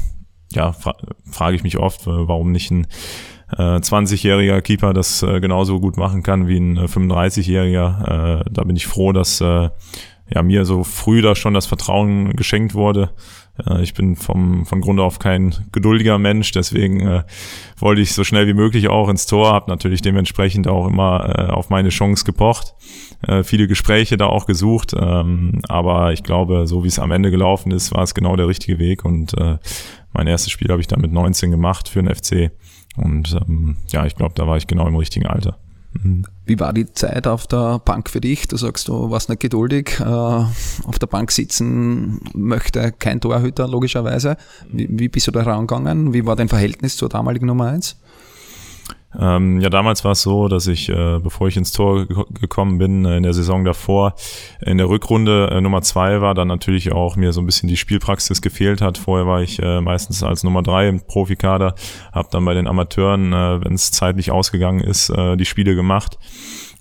ja, 0.53 0.71
fra 0.71 0.95
frage 1.29 1.55
ich 1.55 1.63
mich 1.63 1.77
oft, 1.77 2.07
äh, 2.07 2.27
warum 2.27 2.51
nicht 2.51 2.71
ein 2.71 2.87
äh, 3.57 3.77
20-jähriger 3.77 4.61
Keeper 4.61 4.93
das 4.93 5.23
äh, 5.23 5.39
genauso 5.39 5.79
gut 5.79 5.97
machen 5.97 6.23
kann 6.23 6.47
wie 6.47 6.57
ein 6.57 6.79
35-jähriger. 6.79 8.41
Äh, 8.41 8.43
da 8.51 8.63
bin 8.63 8.75
ich 8.75 8.87
froh, 8.87 9.13
dass 9.13 9.41
äh, 9.41 9.69
ja, 10.29 10.43
mir 10.43 10.65
so 10.65 10.83
früh 10.83 11.21
da 11.21 11.35
schon 11.35 11.53
das 11.53 11.65
Vertrauen 11.65 12.35
geschenkt 12.35 12.73
wurde. 12.73 13.11
Äh, 13.65 13.81
ich 13.81 13.93
bin 13.93 14.15
vom, 14.15 14.65
von 14.65 14.81
Grund 14.81 14.99
auf 14.99 15.19
kein 15.19 15.55
geduldiger 15.71 16.17
Mensch, 16.17 16.51
deswegen 16.51 16.99
äh, 16.99 17.23
wollte 17.77 18.01
ich 18.01 18.13
so 18.13 18.23
schnell 18.23 18.47
wie 18.47 18.53
möglich 18.53 18.89
auch 18.89 19.09
ins 19.09 19.25
Tor, 19.25 19.53
habe 19.53 19.69
natürlich 19.71 20.01
dementsprechend 20.01 20.67
auch 20.67 20.87
immer 20.87 21.33
äh, 21.37 21.51
auf 21.51 21.69
meine 21.69 21.89
Chance 21.89 22.25
gepocht, 22.25 22.75
äh, 23.25 23.43
viele 23.43 23.67
Gespräche 23.67 24.17
da 24.17 24.27
auch 24.27 24.45
gesucht, 24.45 24.93
ähm, 24.97 25.61
aber 25.67 26.13
ich 26.13 26.23
glaube, 26.23 26.67
so 26.67 26.83
wie 26.83 26.89
es 26.89 26.99
am 26.99 27.11
Ende 27.11 27.31
gelaufen 27.31 27.71
ist, 27.71 27.93
war 27.93 28.03
es 28.03 28.13
genau 28.13 28.35
der 28.35 28.47
richtige 28.47 28.79
Weg 28.79 29.05
und 29.05 29.33
äh, 29.37 29.57
mein 30.17 30.27
erstes 30.27 30.51
Spiel 30.51 30.69
habe 30.69 30.81
ich 30.81 30.87
dann 30.87 30.99
mit 30.99 31.13
19 31.13 31.51
gemacht 31.51 31.87
für 31.87 32.01
den 32.01 32.13
FC. 32.13 32.51
Und 32.97 33.37
ähm, 33.47 33.77
ja, 33.89 34.05
ich 34.05 34.15
glaube, 34.15 34.33
da 34.35 34.47
war 34.47 34.57
ich 34.57 34.67
genau 34.67 34.87
im 34.87 34.95
richtigen 34.95 35.27
Alter. 35.27 35.57
Mhm. 35.93 36.25
Wie 36.45 36.59
war 36.59 36.73
die 36.73 36.91
Zeit 36.91 37.27
auf 37.27 37.45
der 37.45 37.79
Bank 37.79 38.09
für 38.09 38.19
dich? 38.19 38.47
Du 38.47 38.57
sagst, 38.57 38.87
du 38.87 39.11
warst 39.11 39.29
nicht 39.29 39.41
geduldig. 39.41 39.99
Äh, 39.99 40.03
auf 40.03 40.99
der 40.99 41.07
Bank 41.07 41.31
sitzen 41.31 42.19
möchte 42.33 42.91
kein 42.91 43.21
Torhüter, 43.21 43.67
logischerweise. 43.67 44.37
Wie, 44.71 44.87
wie 44.89 45.07
bist 45.07 45.27
du 45.27 45.31
da 45.31 45.41
herangegangen? 45.41 46.13
Wie 46.13 46.25
war 46.25 46.35
dein 46.35 46.49
Verhältnis 46.49 46.97
zur 46.97 47.09
damaligen 47.09 47.45
Nummer 47.45 47.67
1? 47.67 47.99
Ähm, 49.17 49.61
ja, 49.61 49.69
damals 49.69 50.03
war 50.03 50.11
es 50.11 50.21
so, 50.21 50.47
dass 50.47 50.67
ich, 50.67 50.89
äh, 50.89 51.19
bevor 51.19 51.47
ich 51.47 51.55
ins 51.55 51.71
Tor 51.71 52.05
ge 52.05 52.23
gekommen 52.39 52.77
bin, 52.77 53.05
äh, 53.05 53.17
in 53.17 53.23
der 53.23 53.33
Saison 53.33 53.63
davor, 53.63 54.15
in 54.61 54.77
der 54.77 54.89
Rückrunde 54.89 55.49
äh, 55.51 55.61
Nummer 55.61 55.81
zwei 55.81 56.19
war, 56.21 56.33
dann 56.35 56.49
natürlich 56.49 56.91
auch 56.91 57.15
mir 57.15 57.31
so 57.31 57.41
ein 57.41 57.45
bisschen 57.45 57.69
die 57.69 57.77
Spielpraxis 57.77 58.41
gefehlt 58.41 58.81
hat. 58.81 58.97
Vorher 58.97 59.25
war 59.25 59.41
ich 59.41 59.59
äh, 59.61 59.81
meistens 59.81 60.23
als 60.23 60.43
Nummer 60.43 60.61
drei 60.61 60.89
im 60.89 61.01
Profikader, 61.01 61.73
habe 62.11 62.27
dann 62.31 62.43
bei 62.43 62.53
den 62.53 62.67
Amateuren, 62.67 63.31
äh, 63.31 63.63
wenn 63.63 63.73
es 63.73 63.91
zeitlich 63.91 64.31
ausgegangen 64.31 64.81
ist, 64.81 65.09
äh, 65.09 65.37
die 65.37 65.45
Spiele 65.45 65.75
gemacht. 65.75 66.17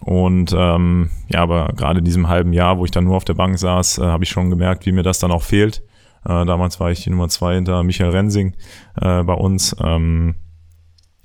Und 0.01 0.55
ähm, 0.57 1.11
ja, 1.29 1.41
aber 1.41 1.73
gerade 1.77 2.01
in 2.01 2.05
diesem 2.05 2.29
halben 2.29 2.53
Jahr, 2.53 2.79
wo 2.79 2.85
ich 2.85 2.91
dann 2.91 3.05
nur 3.05 3.17
auf 3.17 3.25
der 3.25 3.35
Bank 3.35 3.59
saß, 3.59 3.99
äh, 3.99 4.03
habe 4.05 4.25
ich 4.25 4.31
schon 4.31 4.51
gemerkt, 4.51 4.85
wie 4.85 4.93
mir 4.93 5.03
das 5.03 5.21
dann 5.21 5.31
auch 5.31 5.43
fehlt. 5.43 5.83
Äh, 6.25 6.45
damals 6.45 6.81
war 6.81 6.91
ich 6.91 7.05
die 7.05 7.11
Nummer 7.11 7.29
zwei 7.29 7.55
hinter 7.55 7.83
Michael 7.83 8.11
Rensing 8.11 8.55
äh, 9.01 9.23
bei 9.23 9.35
uns. 9.35 9.75
Ähm, 9.83 10.35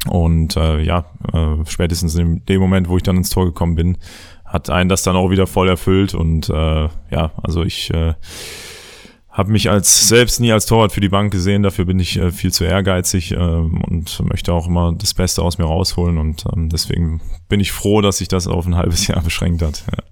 und 0.07 0.55
äh, 0.57 0.81
ja, 0.81 1.05
äh, 1.33 1.65
spätestens 1.67 2.15
in 2.15 2.43
dem 2.45 2.61
Moment, 2.61 2.89
wo 2.89 2.97
ich 2.97 3.03
dann 3.03 3.17
ins 3.17 3.29
Tor 3.29 3.45
gekommen 3.45 3.75
bin, 3.75 3.97
hat 4.45 4.69
einen 4.69 4.89
das 4.89 5.03
dann 5.03 5.15
auch 5.15 5.29
wieder 5.29 5.47
voll 5.47 5.69
erfüllt. 5.69 6.13
Und 6.13 6.49
äh, 6.49 6.89
ja, 7.09 7.31
also 7.41 7.63
ich 7.63 7.93
äh, 7.93 8.13
habe 9.29 9.51
mich 9.51 9.69
als 9.69 10.07
selbst 10.07 10.39
nie 10.39 10.51
als 10.51 10.65
Torwart 10.65 10.91
für 10.91 11.01
die 11.01 11.09
Bank 11.09 11.31
gesehen. 11.31 11.63
Dafür 11.63 11.85
bin 11.85 11.99
ich 11.99 12.17
äh, 12.17 12.31
viel 12.31 12.51
zu 12.51 12.63
ehrgeizig 12.63 13.31
äh, 13.31 13.37
und 13.37 14.21
möchte 14.27 14.53
auch 14.53 14.67
immer 14.67 14.93
das 14.93 15.13
Beste 15.13 15.41
aus 15.41 15.57
mir 15.57 15.65
rausholen. 15.65 16.17
Und 16.17 16.45
ähm, 16.53 16.69
deswegen 16.69 17.21
bin 17.47 17.59
ich 17.59 17.71
froh, 17.71 18.01
dass 18.01 18.17
sich 18.17 18.27
das 18.27 18.47
auf 18.47 18.65
ein 18.65 18.75
halbes 18.75 19.07
Jahr 19.07 19.21
beschränkt 19.21 19.61
hat. 19.61 19.83
Ja. 19.87 20.03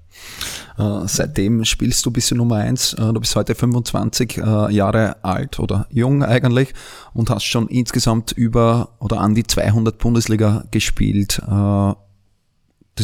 Äh, 0.79 1.07
seitdem 1.07 1.65
spielst 1.65 2.05
du 2.05 2.11
bis 2.11 2.31
Nummer 2.31 2.55
eins. 2.55 2.93
Äh, 2.93 3.13
du 3.13 3.19
bist 3.19 3.35
heute 3.35 3.53
25 3.53 4.37
äh, 4.37 4.73
Jahre 4.73 5.23
alt 5.23 5.59
oder 5.59 5.87
jung 5.89 6.23
eigentlich 6.23 6.73
und 7.13 7.29
hast 7.29 7.43
schon 7.43 7.67
insgesamt 7.67 8.31
über 8.31 8.95
oder 8.99 9.19
an 9.19 9.35
die 9.35 9.43
200 9.43 9.97
Bundesliga 9.97 10.63
gespielt. 10.71 11.41
das 11.45 11.95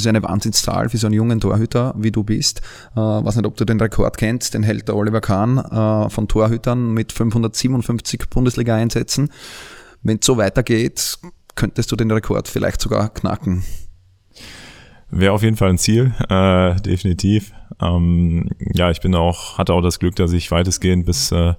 ist 0.01 0.07
eine 0.07 0.23
Wahnsinnszahl 0.23 0.89
für 0.89 0.97
so 0.97 1.07
einen 1.07 1.15
jungen 1.15 1.39
Torhüter, 1.39 1.93
wie 1.97 2.11
du 2.11 2.23
bist. 2.23 2.61
Äh, 2.95 2.99
weiß 2.99 3.35
nicht, 3.35 3.45
ob 3.45 3.57
du 3.57 3.65
den 3.65 3.79
Rekord 3.79 4.17
kennst, 4.17 4.53
den 4.53 4.63
hält 4.63 4.87
der 4.87 4.95
Oliver 4.95 5.21
Kahn 5.21 5.57
äh, 5.57 6.09
von 6.09 6.27
Torhütern 6.27 6.93
mit 6.93 7.11
557 7.11 8.29
Bundesliga-Einsätzen. 8.29 9.29
Wenn 10.01 10.19
es 10.19 10.25
so 10.25 10.37
weitergeht, 10.37 11.17
könntest 11.55 11.91
du 11.91 11.95
den 11.95 12.11
Rekord 12.11 12.47
vielleicht 12.47 12.79
sogar 12.79 13.09
knacken. 13.09 13.63
Wäre 15.11 15.33
auf 15.33 15.43
jeden 15.43 15.57
Fall 15.57 15.69
ein 15.69 15.77
Ziel, 15.77 16.13
äh, 16.29 16.75
definitiv. 16.81 17.53
Ähm, 17.81 18.49
ja, 18.73 18.91
ich 18.91 19.01
bin 19.01 19.15
auch, 19.15 19.57
hatte 19.57 19.73
auch 19.73 19.81
das 19.81 19.99
Glück, 19.99 20.15
dass 20.15 20.31
ich 20.33 20.51
weitestgehend 20.51 21.05
bis 21.05 21.31
äh, 21.31 21.53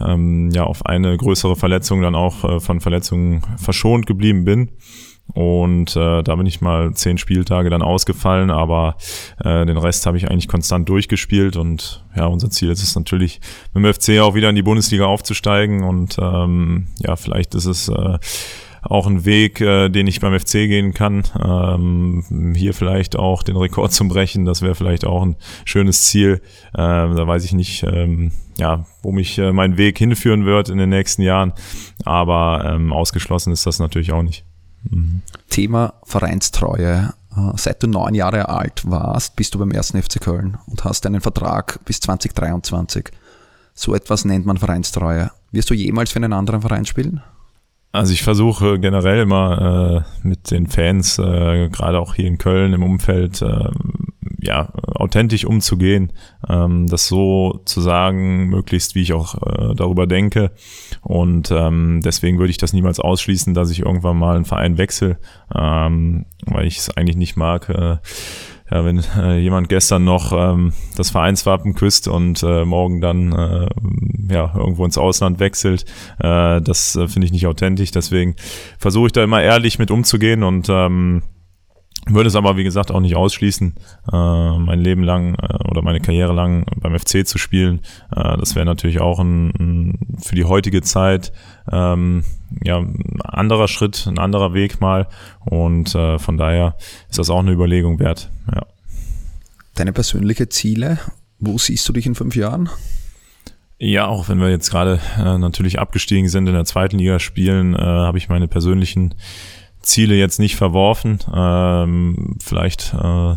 ähm, 0.00 0.50
ja 0.50 0.64
auf 0.64 0.86
eine 0.86 1.16
größere 1.16 1.56
Verletzung 1.56 2.02
dann 2.02 2.14
auch 2.14 2.44
äh, 2.44 2.60
von 2.60 2.80
Verletzungen 2.80 3.42
verschont 3.56 4.06
geblieben 4.06 4.44
bin. 4.44 4.70
Und 5.34 5.94
äh, 5.94 6.22
da 6.22 6.36
bin 6.36 6.46
ich 6.46 6.62
mal 6.62 6.94
zehn 6.94 7.18
Spieltage 7.18 7.68
dann 7.68 7.82
ausgefallen, 7.82 8.50
aber 8.50 8.96
äh, 9.44 9.66
den 9.66 9.76
Rest 9.76 10.06
habe 10.06 10.16
ich 10.16 10.30
eigentlich 10.30 10.48
konstant 10.48 10.88
durchgespielt. 10.88 11.56
Und 11.56 12.04
ja, 12.16 12.26
unser 12.26 12.48
Ziel 12.50 12.70
ist 12.70 12.82
es 12.82 12.96
natürlich, 12.96 13.40
mit 13.74 13.84
dem 13.84 13.92
FC 13.92 14.20
auch 14.20 14.34
wieder 14.34 14.48
in 14.48 14.56
die 14.56 14.62
Bundesliga 14.62 15.04
aufzusteigen. 15.04 15.84
Und 15.84 16.16
ähm, 16.18 16.88
ja, 17.00 17.16
vielleicht 17.16 17.54
ist 17.54 17.66
es 17.66 17.88
äh, 17.88 18.18
auch 18.88 19.06
ein 19.06 19.24
Weg, 19.24 19.60
äh, 19.60 19.88
den 19.88 20.06
ich 20.06 20.20
beim 20.20 20.38
FC 20.38 20.52
gehen 20.66 20.94
kann. 20.94 21.24
Ähm, 21.42 22.54
hier 22.56 22.72
vielleicht 22.72 23.16
auch 23.16 23.42
den 23.42 23.56
Rekord 23.56 23.92
zu 23.92 24.08
brechen, 24.08 24.44
das 24.44 24.62
wäre 24.62 24.74
vielleicht 24.74 25.04
auch 25.04 25.22
ein 25.22 25.36
schönes 25.64 26.04
Ziel. 26.04 26.40
Ähm, 26.76 27.14
da 27.14 27.26
weiß 27.26 27.44
ich 27.44 27.52
nicht, 27.52 27.82
ähm, 27.82 28.32
ja, 28.56 28.86
wo 29.02 29.12
mich 29.12 29.38
äh, 29.38 29.52
mein 29.52 29.76
Weg 29.76 29.98
hinführen 29.98 30.46
wird 30.46 30.68
in 30.68 30.78
den 30.78 30.88
nächsten 30.88 31.22
Jahren, 31.22 31.52
aber 32.04 32.64
ähm, 32.64 32.92
ausgeschlossen 32.92 33.52
ist 33.52 33.66
das 33.66 33.78
natürlich 33.78 34.12
auch 34.12 34.22
nicht. 34.22 34.44
Mhm. 34.90 35.22
Thema 35.50 35.94
Vereinstreue. 36.04 37.12
Äh, 37.36 37.52
seit 37.56 37.82
du 37.82 37.88
neun 37.88 38.14
Jahre 38.14 38.48
alt 38.48 38.88
warst, 38.88 39.36
bist 39.36 39.54
du 39.54 39.58
beim 39.58 39.70
ersten 39.70 40.02
FC 40.02 40.20
Köln 40.20 40.56
und 40.66 40.84
hast 40.84 41.04
einen 41.04 41.20
Vertrag 41.20 41.80
bis 41.84 42.00
2023. 42.00 43.10
So 43.74 43.94
etwas 43.94 44.24
nennt 44.24 44.46
man 44.46 44.56
Vereinstreue. 44.56 45.30
Wirst 45.52 45.70
du 45.70 45.74
jemals 45.74 46.10
für 46.10 46.16
einen 46.16 46.32
anderen 46.32 46.62
Verein 46.62 46.86
spielen? 46.86 47.22
Also 47.90 48.12
ich 48.12 48.22
versuche 48.22 48.78
generell 48.78 49.20
immer 49.20 50.04
äh, 50.22 50.28
mit 50.28 50.50
den 50.50 50.66
Fans, 50.66 51.18
äh, 51.18 51.68
gerade 51.70 51.98
auch 51.98 52.14
hier 52.14 52.26
in 52.26 52.36
Köln 52.36 52.74
im 52.74 52.82
Umfeld, 52.82 53.40
äh, 53.40 53.70
ja, 54.40 54.68
authentisch 54.94 55.46
umzugehen, 55.46 56.12
ähm, 56.48 56.86
das 56.86 57.08
so 57.08 57.60
zu 57.64 57.80
sagen, 57.80 58.48
möglichst 58.48 58.94
wie 58.94 59.02
ich 59.02 59.14
auch 59.14 59.34
äh, 59.42 59.74
darüber 59.74 60.06
denke. 60.06 60.52
Und 61.00 61.50
ähm, 61.50 62.00
deswegen 62.04 62.38
würde 62.38 62.50
ich 62.50 62.58
das 62.58 62.74
niemals 62.74 63.00
ausschließen, 63.00 63.54
dass 63.54 63.70
ich 63.70 63.80
irgendwann 63.80 64.18
mal 64.18 64.36
einen 64.36 64.44
Verein 64.44 64.76
wechsle, 64.76 65.18
ähm, 65.54 66.26
weil 66.44 66.66
ich 66.66 66.78
es 66.78 66.96
eigentlich 66.96 67.16
nicht 67.16 67.36
mag. 67.36 67.68
Äh, 67.70 67.96
ja, 68.70 68.84
wenn 68.84 69.02
äh, 69.18 69.38
jemand 69.38 69.68
gestern 69.68 70.04
noch 70.04 70.32
ähm, 70.32 70.72
das 70.96 71.10
Vereinswappen 71.10 71.74
küsst 71.74 72.08
und 72.08 72.42
äh, 72.42 72.64
morgen 72.64 73.00
dann 73.00 73.32
äh, 73.32 73.68
ja 74.30 74.52
irgendwo 74.54 74.84
ins 74.84 74.98
Ausland 74.98 75.40
wechselt, 75.40 75.84
äh, 76.18 76.60
das 76.60 76.96
äh, 76.96 77.08
finde 77.08 77.26
ich 77.26 77.32
nicht 77.32 77.46
authentisch. 77.46 77.90
Deswegen 77.90 78.36
versuche 78.78 79.06
ich 79.06 79.12
da 79.12 79.24
immer 79.24 79.42
ehrlich 79.42 79.78
mit 79.78 79.90
umzugehen 79.90 80.42
und 80.42 80.68
ähm, 80.68 81.22
würde 82.06 82.28
es 82.28 82.36
aber, 82.36 82.56
wie 82.56 82.64
gesagt, 82.64 82.90
auch 82.90 83.00
nicht 83.00 83.16
ausschließen, 83.16 83.74
äh, 84.12 84.58
mein 84.58 84.80
Leben 84.80 85.02
lang 85.02 85.34
äh, 85.34 85.68
oder 85.68 85.82
meine 85.82 86.00
Karriere 86.00 86.32
lang 86.32 86.64
beim 86.76 86.98
FC 86.98 87.26
zu 87.26 87.38
spielen. 87.38 87.80
Äh, 88.14 88.36
das 88.38 88.54
wäre 88.54 88.66
natürlich 88.66 89.00
auch 89.00 89.18
ein, 89.18 89.52
ein, 89.58 90.18
für 90.22 90.34
die 90.34 90.44
heutige 90.44 90.82
Zeit 90.82 91.32
ähm, 91.70 92.24
ja, 92.62 92.78
ein 92.78 93.20
anderer 93.22 93.68
Schritt, 93.68 94.06
ein 94.06 94.18
anderer 94.18 94.54
Weg 94.54 94.80
mal. 94.80 95.08
Und 95.44 95.94
äh, 95.94 96.18
von 96.18 96.36
daher 96.36 96.76
ist 97.08 97.18
das 97.18 97.30
auch 97.30 97.40
eine 97.40 97.52
Überlegung 97.52 97.98
wert. 97.98 98.30
Ja. 98.52 98.66
Deine 99.74 99.92
persönliche 99.92 100.48
Ziele, 100.48 100.98
wo 101.38 101.58
siehst 101.58 101.88
du 101.88 101.92
dich 101.92 102.06
in 102.06 102.14
fünf 102.14 102.34
Jahren? 102.36 102.68
Ja, 103.78 104.06
auch 104.06 104.28
wenn 104.28 104.40
wir 104.40 104.50
jetzt 104.50 104.70
gerade 104.70 105.00
äh, 105.18 105.38
natürlich 105.38 105.78
abgestiegen 105.78 106.28
sind 106.28 106.48
in 106.48 106.54
der 106.54 106.64
zweiten 106.64 106.98
Liga 106.98 107.20
spielen, 107.20 107.74
äh, 107.74 107.78
habe 107.78 108.18
ich 108.18 108.28
meine 108.28 108.48
persönlichen 108.48 109.14
Ziele 109.80 110.16
jetzt 110.16 110.40
nicht 110.40 110.56
verworfen. 110.56 111.20
Ähm, 111.32 112.36
vielleicht, 112.40 112.92
äh, 112.94 113.36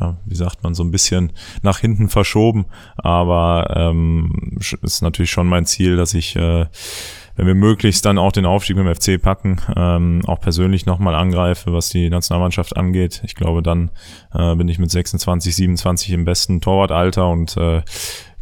ja, 0.00 0.16
wie 0.24 0.34
sagt 0.34 0.62
man, 0.62 0.74
so 0.74 0.84
ein 0.84 0.92
bisschen 0.92 1.32
nach 1.62 1.80
hinten 1.80 2.08
verschoben. 2.08 2.66
Aber 2.96 3.74
ähm, 3.76 4.58
ist 4.82 5.02
natürlich 5.02 5.32
schon 5.32 5.48
mein 5.48 5.66
Ziel, 5.66 5.96
dass 5.96 6.14
ich, 6.14 6.36
äh, 6.36 6.66
wenn 7.36 7.46
wir 7.46 7.54
möglichst 7.54 8.04
dann 8.04 8.18
auch 8.18 8.32
den 8.32 8.46
Aufstieg 8.46 8.76
mit 8.76 8.86
dem 8.86 8.94
FC 8.94 9.20
packen, 9.20 9.60
ähm, 9.76 10.22
auch 10.26 10.40
persönlich 10.40 10.86
nochmal 10.86 11.14
angreife, 11.14 11.72
was 11.72 11.88
die 11.88 12.10
Nationalmannschaft 12.10 12.76
angeht. 12.76 13.22
Ich 13.24 13.34
glaube, 13.34 13.62
dann 13.62 13.90
äh, 14.34 14.54
bin 14.54 14.68
ich 14.68 14.78
mit 14.78 14.90
26, 14.90 15.54
27 15.54 16.10
im 16.10 16.24
besten 16.24 16.60
Torwartalter 16.60 17.28
und 17.28 17.56
äh, 17.56 17.82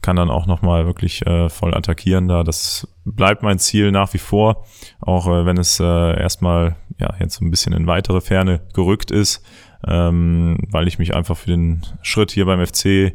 kann 0.02 0.16
dann 0.16 0.30
auch 0.30 0.46
nochmal 0.46 0.86
wirklich 0.86 1.26
äh, 1.26 1.48
voll 1.48 1.74
attackieren 1.74 2.28
da. 2.28 2.42
Das 2.42 2.88
bleibt 3.04 3.42
mein 3.42 3.58
Ziel 3.58 3.92
nach 3.92 4.12
wie 4.14 4.18
vor, 4.18 4.64
auch 5.00 5.26
äh, 5.26 5.44
wenn 5.44 5.58
es 5.58 5.78
äh, 5.78 6.20
erstmal 6.20 6.76
ja 6.98 7.14
jetzt 7.20 7.34
so 7.34 7.44
ein 7.44 7.50
bisschen 7.50 7.72
in 7.72 7.86
weitere 7.86 8.20
Ferne 8.20 8.60
gerückt 8.72 9.10
ist, 9.10 9.44
ähm, 9.86 10.58
weil 10.70 10.88
ich 10.88 10.98
mich 10.98 11.14
einfach 11.14 11.36
für 11.36 11.50
den 11.50 11.82
Schritt 12.02 12.30
hier 12.30 12.46
beim 12.46 12.64
FC 12.64 13.14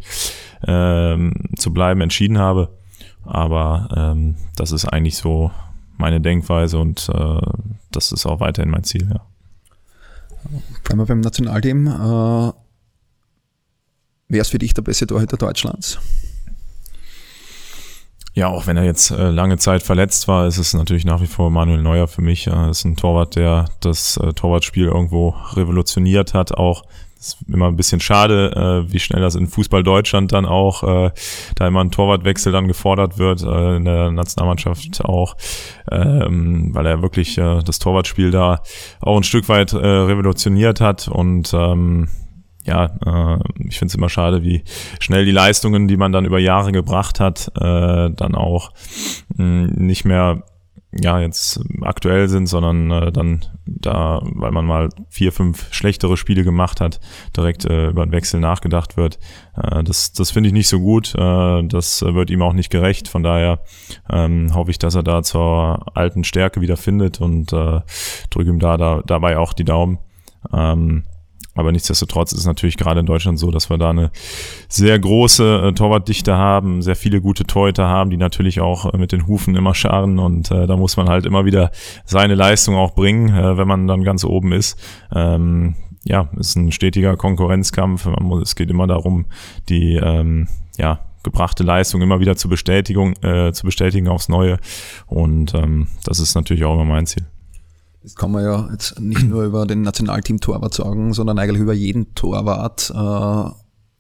ähm, 0.67 1.34
zu 1.55 1.74
bleiben 1.74 2.01
entschieden 2.01 2.38
habe. 2.38 2.77
Aber 3.24 3.89
ähm, 3.96 4.36
das 4.55 4.72
ist 4.72 4.86
eigentlich 4.86 5.17
so 5.17 5.51
meine 5.97 6.21
Denkweise 6.21 6.77
und 6.77 7.09
äh, 7.09 7.41
das 7.91 8.11
ist 8.11 8.25
auch 8.25 8.39
weiterhin 8.39 8.71
mein 8.71 8.83
Ziel, 8.83 9.09
ja. 9.09 9.21
Bleiben 10.83 10.99
wir 10.99 11.05
beim 11.05 11.21
Nationalteam. 11.21 11.87
Äh, 11.87 12.53
wer 14.27 14.41
ist 14.41 14.49
für 14.49 14.59
dich 14.59 14.73
der 14.73 14.83
beste 14.83 15.07
Torhüter 15.07 15.37
Deutschlands? 15.37 15.99
Ja, 18.35 18.49
auch 18.49 18.67
wenn 18.67 18.75
er 18.75 18.83
jetzt 18.83 19.11
äh, 19.11 19.29
lange 19.29 19.57
Zeit 19.57 19.81
verletzt 19.81 20.27
war, 20.27 20.45
ist 20.45 20.57
es 20.57 20.73
natürlich 20.73 21.05
nach 21.05 21.21
wie 21.21 21.27
vor 21.27 21.49
Manuel 21.49 21.81
Neuer 21.81 22.07
für 22.09 22.21
mich. 22.21 22.47
Er 22.47 22.69
ist 22.69 22.83
ein 22.83 22.97
Torwart, 22.97 23.37
der 23.37 23.69
das 23.79 24.17
äh, 24.17 24.33
Torwartspiel 24.33 24.85
irgendwo 24.85 25.29
revolutioniert 25.53 26.33
hat, 26.33 26.51
auch 26.53 26.83
ist 27.17 27.38
immer 27.48 27.67
ein 27.67 27.75
bisschen 27.75 28.00
schade, 28.00 28.86
äh, 28.88 28.91
wie 28.91 29.00
schnell 29.00 29.22
das 29.22 29.36
in 29.36 29.48
Fußball 29.48 29.84
Deutschland 29.84 30.31
dann 30.31 30.45
auch, 30.45 30.84
äh, 30.84 31.12
da 31.55 31.67
immer 31.67 31.84
ein 31.84 31.91
Torwartwechsel 31.91 32.51
dann 32.51 32.67
gefordert 32.67 33.17
wird, 33.17 33.41
äh, 33.43 33.77
in 33.77 33.86
der 33.86 34.12
Nationalmannschaft 34.12 35.03
auch, 35.03 35.36
ähm, 35.91 36.69
weil 36.74 36.86
er 36.86 37.01
wirklich 37.01 37.38
äh, 37.38 37.62
das 37.63 37.79
Torwartspiel 37.79 38.31
da 38.31 38.62
auch 39.01 39.17
ein 39.17 39.24
Stück 39.24 39.50
weit 39.50 39.74
äh, 39.74 39.77
revolutioniert 39.77 40.81
hat. 40.81 41.07
Und 41.07 41.53
ähm, 41.53 42.10
ja, 42.65 42.86
äh, 43.05 43.39
ich 43.67 43.77
finde 43.77 43.91
es 43.91 43.95
immer 43.95 44.10
schade, 44.10 44.43
wie 44.43 44.63
schnell 45.00 45.25
die 45.25 45.31
Leistungen, 45.31 45.88
die 45.88 45.98
man 45.98 46.12
dann 46.12 46.25
über 46.25 46.39
Jahre 46.39 46.72
gebracht 46.72 47.19
hat, 47.19 47.51
äh, 47.55 48.10
dann 48.12 48.36
auch 48.36 48.72
mh, 49.36 49.74
nicht 49.75 50.05
mehr 50.05 50.43
ja 50.99 51.19
jetzt 51.19 51.59
aktuell 51.81 52.27
sind, 52.27 52.47
sondern 52.47 52.91
äh, 52.91 53.11
dann 53.11 53.45
da, 53.65 54.21
weil 54.23 54.51
man 54.51 54.65
mal 54.65 54.89
vier, 55.09 55.31
fünf 55.31 55.73
schlechtere 55.73 56.17
Spiele 56.17 56.43
gemacht 56.43 56.81
hat, 56.81 56.99
direkt 57.35 57.65
äh, 57.65 57.89
über 57.89 58.05
den 58.05 58.11
Wechsel 58.11 58.39
nachgedacht 58.39 58.97
wird. 58.97 59.19
Äh, 59.55 59.83
das 59.83 60.13
das 60.13 60.31
finde 60.31 60.47
ich 60.47 60.53
nicht 60.53 60.67
so 60.67 60.79
gut. 60.79 61.13
Äh, 61.15 61.63
das 61.67 62.01
wird 62.01 62.29
ihm 62.29 62.41
auch 62.41 62.53
nicht 62.53 62.69
gerecht. 62.69 63.07
Von 63.07 63.23
daher 63.23 63.59
ähm, 64.09 64.53
hoffe 64.53 64.71
ich, 64.71 64.79
dass 64.79 64.95
er 64.95 65.03
da 65.03 65.23
zur 65.23 65.85
alten 65.95 66.23
Stärke 66.23 66.61
wieder 66.61 66.77
findet 66.77 67.19
und 67.19 67.51
äh, 67.53 67.81
drücke 68.29 68.49
ihm 68.49 68.59
da, 68.59 68.77
da 68.77 69.01
dabei 69.05 69.37
auch 69.37 69.53
die 69.53 69.65
Daumen. 69.65 69.99
Ähm, 70.53 71.03
aber 71.55 71.71
nichtsdestotrotz 71.71 72.33
ist 72.33 72.39
es 72.39 72.45
natürlich 72.45 72.77
gerade 72.77 73.00
in 73.00 73.05
Deutschland 73.05 73.39
so, 73.39 73.50
dass 73.50 73.69
wir 73.69 73.77
da 73.77 73.89
eine 73.89 74.12
sehr 74.67 75.00
große 75.00 75.69
äh, 75.69 75.74
Torwartdichte 75.74 76.35
haben, 76.35 76.81
sehr 76.81 76.95
viele 76.95 77.21
gute 77.21 77.45
Torhüter 77.45 77.88
haben, 77.88 78.09
die 78.09 78.17
natürlich 78.17 78.59
auch 78.62 78.93
äh, 78.93 78.97
mit 78.97 79.12
den 79.12 79.25
Hufen 79.25 79.55
immer 79.55 79.74
scharen 79.74 80.19
und 80.19 80.51
äh, 80.51 80.67
da 80.67 80.77
muss 80.77 80.97
man 80.97 81.09
halt 81.09 81.25
immer 81.25 81.45
wieder 81.45 81.71
seine 82.03 82.35
Leistung 82.35 82.75
auch 82.75 82.93
bringen, 82.93 83.29
äh, 83.29 83.57
wenn 83.57 83.67
man 83.67 83.88
dann 83.88 84.03
ganz 84.03 84.24
oben 84.25 84.51
ist. 84.51 84.77
Ähm, 85.13 85.75
ja, 86.03 86.29
ist 86.38 86.55
ein 86.55 86.71
stetiger 86.71 87.17
Konkurrenzkampf. 87.17 88.05
Muss, 88.19 88.43
es 88.43 88.55
geht 88.55 88.69
immer 88.69 88.85
darum, 88.85 89.25
die 89.69 89.95
ähm, 89.95 90.47
ja, 90.77 91.00
gebrachte 91.24 91.63
Leistung 91.63 92.01
immer 92.01 92.19
wieder 92.19 92.35
zur 92.35 92.51
Bestätigung, 92.51 93.13
äh, 93.24 93.51
zu 93.53 93.65
bestätigen 93.65 94.07
aufs 94.07 94.29
Neue. 94.29 94.59
Und 95.07 95.53
ähm, 95.55 95.88
das 96.03 96.19
ist 96.19 96.35
natürlich 96.35 96.63
auch 96.63 96.75
immer 96.75 96.85
mein 96.85 97.07
Ziel. 97.07 97.25
Das 98.05 98.15
kann 98.15 98.31
man 98.31 98.43
ja 98.43 98.69
jetzt 98.71 99.00
nicht 99.00 99.24
nur 99.24 99.45
über 99.45 99.65
den 99.65 99.81
Nationalteam-Torwart 99.81 100.75
sagen, 100.75 101.12
sondern 101.13 101.39
eigentlich 101.39 101.59
über 101.59 101.74
jeden 101.74 102.13
Torwart. 102.13 102.93
Äh, 102.95 103.51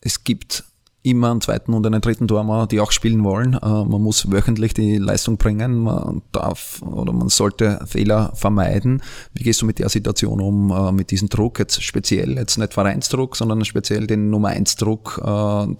es 0.01 0.23
gibt 0.23 0.63
immer 1.01 1.31
einen 1.31 1.41
zweiten 1.41 1.73
und 1.73 1.87
einen 1.87 2.01
dritten 2.01 2.27
Torwart, 2.27 2.71
die 2.71 2.79
auch 2.81 2.91
spielen 2.91 3.23
wollen. 3.23 3.55
Äh, 3.55 3.59
man 3.59 4.03
muss 4.03 4.31
wöchentlich 4.31 4.75
die 4.75 4.99
Leistung 4.99 5.37
bringen. 5.37 5.79
Man 5.79 6.21
darf 6.31 6.83
oder 6.83 7.13
man 7.13 7.29
sollte 7.29 7.79
Fehler 7.87 8.31
vermeiden. 8.35 9.01
Wie 9.33 9.41
gehst 9.41 9.63
du 9.63 9.65
mit 9.65 9.79
der 9.79 9.89
Situation 9.89 10.39
um, 10.39 10.69
äh, 10.69 10.91
mit 10.91 11.09
diesem 11.09 11.29
Druck? 11.29 11.57
Jetzt 11.57 11.81
speziell, 11.81 12.33
jetzt 12.35 12.59
nicht 12.59 12.75
Vereinsdruck, 12.75 13.35
sondern 13.35 13.65
speziell 13.65 14.05
den 14.05 14.29
Nummer 14.29 14.49
1 14.49 14.75
Druck, 14.75 15.19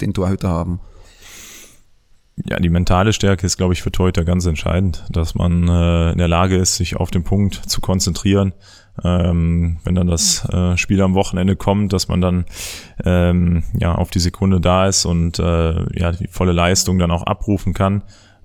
den 0.02 0.14
Torhüter 0.16 0.50
haben? 0.50 0.80
Ja, 2.44 2.60
die 2.60 2.70
mentale 2.70 3.14
Stärke 3.14 3.46
ist, 3.46 3.58
glaube 3.58 3.74
ich, 3.74 3.82
für 3.82 3.92
Torhüter 3.92 4.26
ganz 4.26 4.46
entscheidend, 4.46 5.06
dass 5.10 5.36
man 5.36 5.68
äh, 5.68 6.12
in 6.12 6.18
der 6.18 6.28
Lage 6.28 6.58
ist, 6.58 6.76
sich 6.76 6.98
auf 6.98 7.10
den 7.10 7.24
Punkt 7.24 7.56
zu 7.56 7.80
konzentrieren. 7.80 8.54
Ähm, 9.04 9.78
wenn 9.84 9.96
dann 9.96 10.08
das 10.08 10.48
äh, 10.50 10.78
Spiel 10.78 11.02
am 11.02 11.16
Wochenende 11.16 11.56
kommt, 11.56 11.92
dass 11.92 12.08
man 12.08 12.22
dann 12.22 12.46
ähm, 13.04 13.64
ja 13.78 13.96
auf 13.96 14.10
die 14.10 14.20
Sekunde 14.20 14.62
da 14.62 14.88
ist 14.88 15.06
und 15.06 15.40
äh, 15.40 16.00
ja 16.00 16.12
die 16.12 16.28
volle 16.28 16.54
Leistung 16.54 17.00
dann 17.00 17.12
auch 17.12 17.24
abrufen 17.24 17.74
kann. 17.74 18.04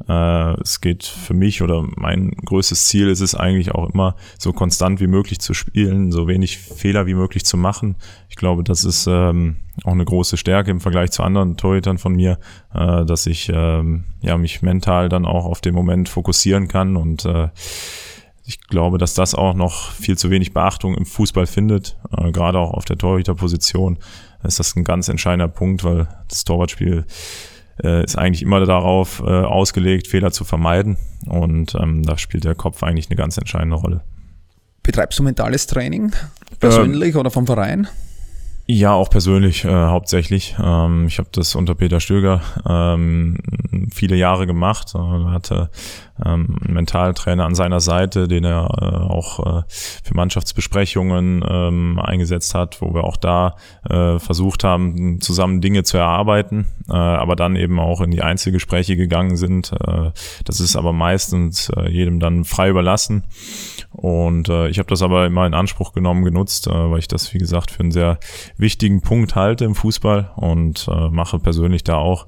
Äh, 0.09 0.61
es 0.61 0.81
geht 0.81 1.05
für 1.05 1.35
mich 1.35 1.63
oder 1.63 1.87
mein 1.97 2.31
größtes 2.31 2.87
Ziel 2.87 3.09
ist 3.09 3.21
es 3.21 3.35
eigentlich 3.35 3.73
auch 3.73 3.91
immer, 3.91 4.17
so 4.39 4.53
konstant 4.53 5.01
wie 5.01 5.07
möglich 5.07 5.41
zu 5.41 5.55
spielen, 5.55 6.13
so 6.13 6.29
wenig 6.29 6.59
Fehler 6.59 7.07
wie 7.07 7.15
möglich 7.15 7.45
zu 7.45 7.57
machen. 7.57 7.97
Ich 8.29 8.37
glaube, 8.37 8.65
das 8.65 8.85
ist 8.85 9.07
ähm, 9.07 9.57
auch 9.85 9.93
eine 9.93 10.05
große 10.05 10.37
Stärke 10.37 10.71
im 10.71 10.81
Vergleich 10.81 11.11
zu 11.11 11.23
anderen 11.23 11.57
Torhütern 11.57 11.99
von 11.99 12.15
mir, 12.15 12.39
äh, 12.75 13.05
dass 13.05 13.27
ich 13.27 13.51
ähm, 13.53 14.05
ja 14.21 14.39
mich 14.39 14.63
mental 14.63 15.09
dann 15.09 15.27
auch 15.27 15.45
auf 15.45 15.61
den 15.61 15.75
Moment 15.75 16.09
fokussieren 16.09 16.69
kann 16.69 16.97
und 16.97 17.25
äh, 17.25 17.49
ich 18.47 18.61
glaube, 18.67 18.99
dass 18.99 19.15
das 19.15 19.37
auch 19.37 19.55
noch 19.55 19.93
viel 19.93 20.19
zu 20.19 20.31
wenig 20.31 20.53
Beachtung 20.53 20.97
im 20.97 21.07
Fußball 21.07 21.47
findet, 21.47 21.97
äh, 22.17 22.33
gerade 22.33 22.59
auch 22.59 22.73
auf 22.73 22.85
der 22.85 22.99
Torhüterposition 22.99 23.99
ist 24.43 24.59
das 24.59 24.75
ein 24.77 24.85
ganz 24.85 25.09
entscheidender 25.09 25.49
Punkt, 25.49 25.85
weil 25.85 26.09
das 26.29 26.45
Torwartspiel 26.45 27.05
äh, 27.85 28.05
ist 28.05 28.16
eigentlich 28.16 28.43
immer 28.43 28.64
darauf 28.64 29.21
äh, 29.21 29.31
ausgelegt, 29.31 30.07
Fehler 30.07 30.33
zu 30.33 30.45
vermeiden. 30.45 30.97
Und 31.27 31.75
ähm, 31.75 32.03
da 32.03 32.19
spielt 32.19 32.45
der 32.45 32.55
Kopf 32.55 32.83
eigentlich 32.83 33.09
eine 33.09 33.16
ganz 33.16 33.37
entscheidende 33.38 33.77
Rolle. 33.77 34.03
Betreibst 34.83 35.19
du 35.19 35.23
mentales 35.23 35.66
Training 35.66 36.12
persönlich 36.59 37.14
ähm, 37.14 37.21
oder 37.21 37.31
vom 37.31 37.47
Verein? 37.47 37.88
Ja, 38.73 38.93
auch 38.93 39.11
persönlich 39.11 39.65
äh, 39.65 39.69
hauptsächlich. 39.69 40.55
Ähm, 40.63 41.09
ich 41.09 41.19
habe 41.19 41.29
das 41.33 41.57
unter 41.57 41.75
Peter 41.75 41.99
Stöger 41.99 42.41
ähm, 42.65 43.39
viele 43.93 44.15
Jahre 44.15 44.47
gemacht. 44.47 44.95
Er 44.95 45.33
hatte 45.33 45.71
ähm, 46.25 46.57
einen 46.65 46.75
Mentaltrainer 46.75 47.47
an 47.47 47.57
seiner 47.57 47.81
Seite, 47.81 48.29
den 48.29 48.45
er 48.45 48.69
äh, 48.81 48.85
auch 48.85 49.41
äh, 49.41 49.63
für 49.69 50.15
Mannschaftsbesprechungen 50.15 51.45
ähm, 51.49 51.99
eingesetzt 51.99 52.55
hat, 52.55 52.81
wo 52.81 52.95
wir 52.95 53.03
auch 53.03 53.17
da 53.17 53.57
äh, 53.89 54.21
versucht 54.21 54.63
haben, 54.63 55.21
zusammen 55.21 55.61
Dinge 55.61 55.83
zu 55.83 55.97
erarbeiten, 55.99 56.67
äh, 56.89 56.93
aber 56.93 57.35
dann 57.35 57.57
eben 57.57 57.81
auch 57.81 58.01
in 58.01 58.13
die 58.13 58.23
Einzelgespräche 58.23 58.97
gegangen 58.97 59.37
sind. 59.37 59.73
Äh, 59.73 60.13
das 60.45 60.61
ist 60.61 60.77
aber 60.77 60.93
meistens 60.93 61.71
äh, 61.71 61.89
jedem 61.89 62.21
dann 62.21 62.45
frei 62.45 62.69
überlassen. 62.69 63.25
Und 63.91 64.49
äh, 64.49 64.69
ich 64.69 64.79
habe 64.79 64.89
das 64.89 65.03
aber 65.03 65.27
immer 65.27 65.47
in 65.47 65.55
Anspruch 65.55 65.93
genommen, 65.93 66.25
genutzt, 66.25 66.69
äh, 66.69 66.71
weil 66.71 67.01
ich 67.01 67.09
das, 67.09 67.35
wie 67.35 67.39
gesagt, 67.39 67.73
für 67.73 67.81
einen 67.81 67.91
sehr 67.91 68.19
wichtigen 68.61 69.01
Punkt 69.01 69.35
halte 69.35 69.64
im 69.64 69.75
Fußball 69.75 70.31
und 70.37 70.88
äh, 70.88 71.09
mache 71.09 71.38
persönlich 71.38 71.85
da 71.85 71.96
auch 71.96 72.27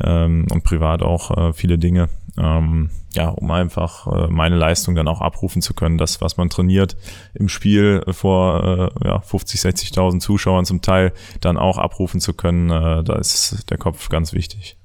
ähm, 0.00 0.46
und 0.50 0.64
privat 0.64 1.02
auch 1.02 1.30
äh, 1.36 1.52
viele 1.52 1.78
Dinge, 1.78 2.08
ähm, 2.38 2.90
ja, 3.14 3.28
um 3.28 3.50
einfach 3.50 4.06
äh, 4.06 4.28
meine 4.28 4.56
Leistung 4.56 4.94
dann 4.94 5.08
auch 5.08 5.20
abrufen 5.20 5.62
zu 5.62 5.74
können. 5.74 5.98
Das, 5.98 6.20
was 6.20 6.36
man 6.36 6.50
trainiert 6.50 6.96
im 7.34 7.48
Spiel 7.48 8.02
vor 8.10 8.92
äh, 9.02 9.06
ja, 9.06 9.20
50, 9.20 9.60
60.000 9.60 10.20
Zuschauern 10.20 10.64
zum 10.64 10.82
Teil, 10.82 11.12
dann 11.40 11.56
auch 11.56 11.78
abrufen 11.78 12.20
zu 12.20 12.34
können, 12.34 12.70
äh, 12.70 13.04
da 13.04 13.16
ist 13.16 13.70
der 13.70 13.78
Kopf 13.78 14.08
ganz 14.08 14.32
wichtig. 14.32 14.76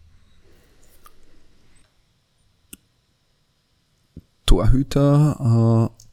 Torhüter 4.46 5.92
äh, 5.92 6.06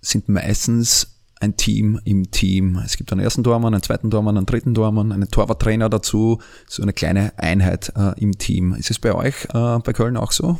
sind 0.00 0.28
meistens 0.28 1.17
ein 1.40 1.56
Team 1.56 2.00
im 2.04 2.30
Team. 2.30 2.80
Es 2.84 2.96
gibt 2.96 3.12
einen 3.12 3.20
ersten 3.20 3.44
Tormann, 3.44 3.74
einen 3.74 3.82
zweiten 3.82 4.10
Tormann, 4.10 4.36
einen 4.36 4.46
dritten 4.46 4.74
Tormann, 4.74 5.12
einen 5.12 5.30
Torwarttrainer 5.30 5.88
dazu, 5.88 6.40
so 6.66 6.82
eine 6.82 6.92
kleine 6.92 7.32
Einheit 7.36 7.92
äh, 7.96 8.20
im 8.20 8.38
Team. 8.38 8.74
Ist 8.74 8.90
es 8.90 8.98
bei 8.98 9.14
euch 9.14 9.44
äh, 9.54 9.78
bei 9.78 9.92
Köln 9.92 10.16
auch 10.16 10.32
so? 10.32 10.58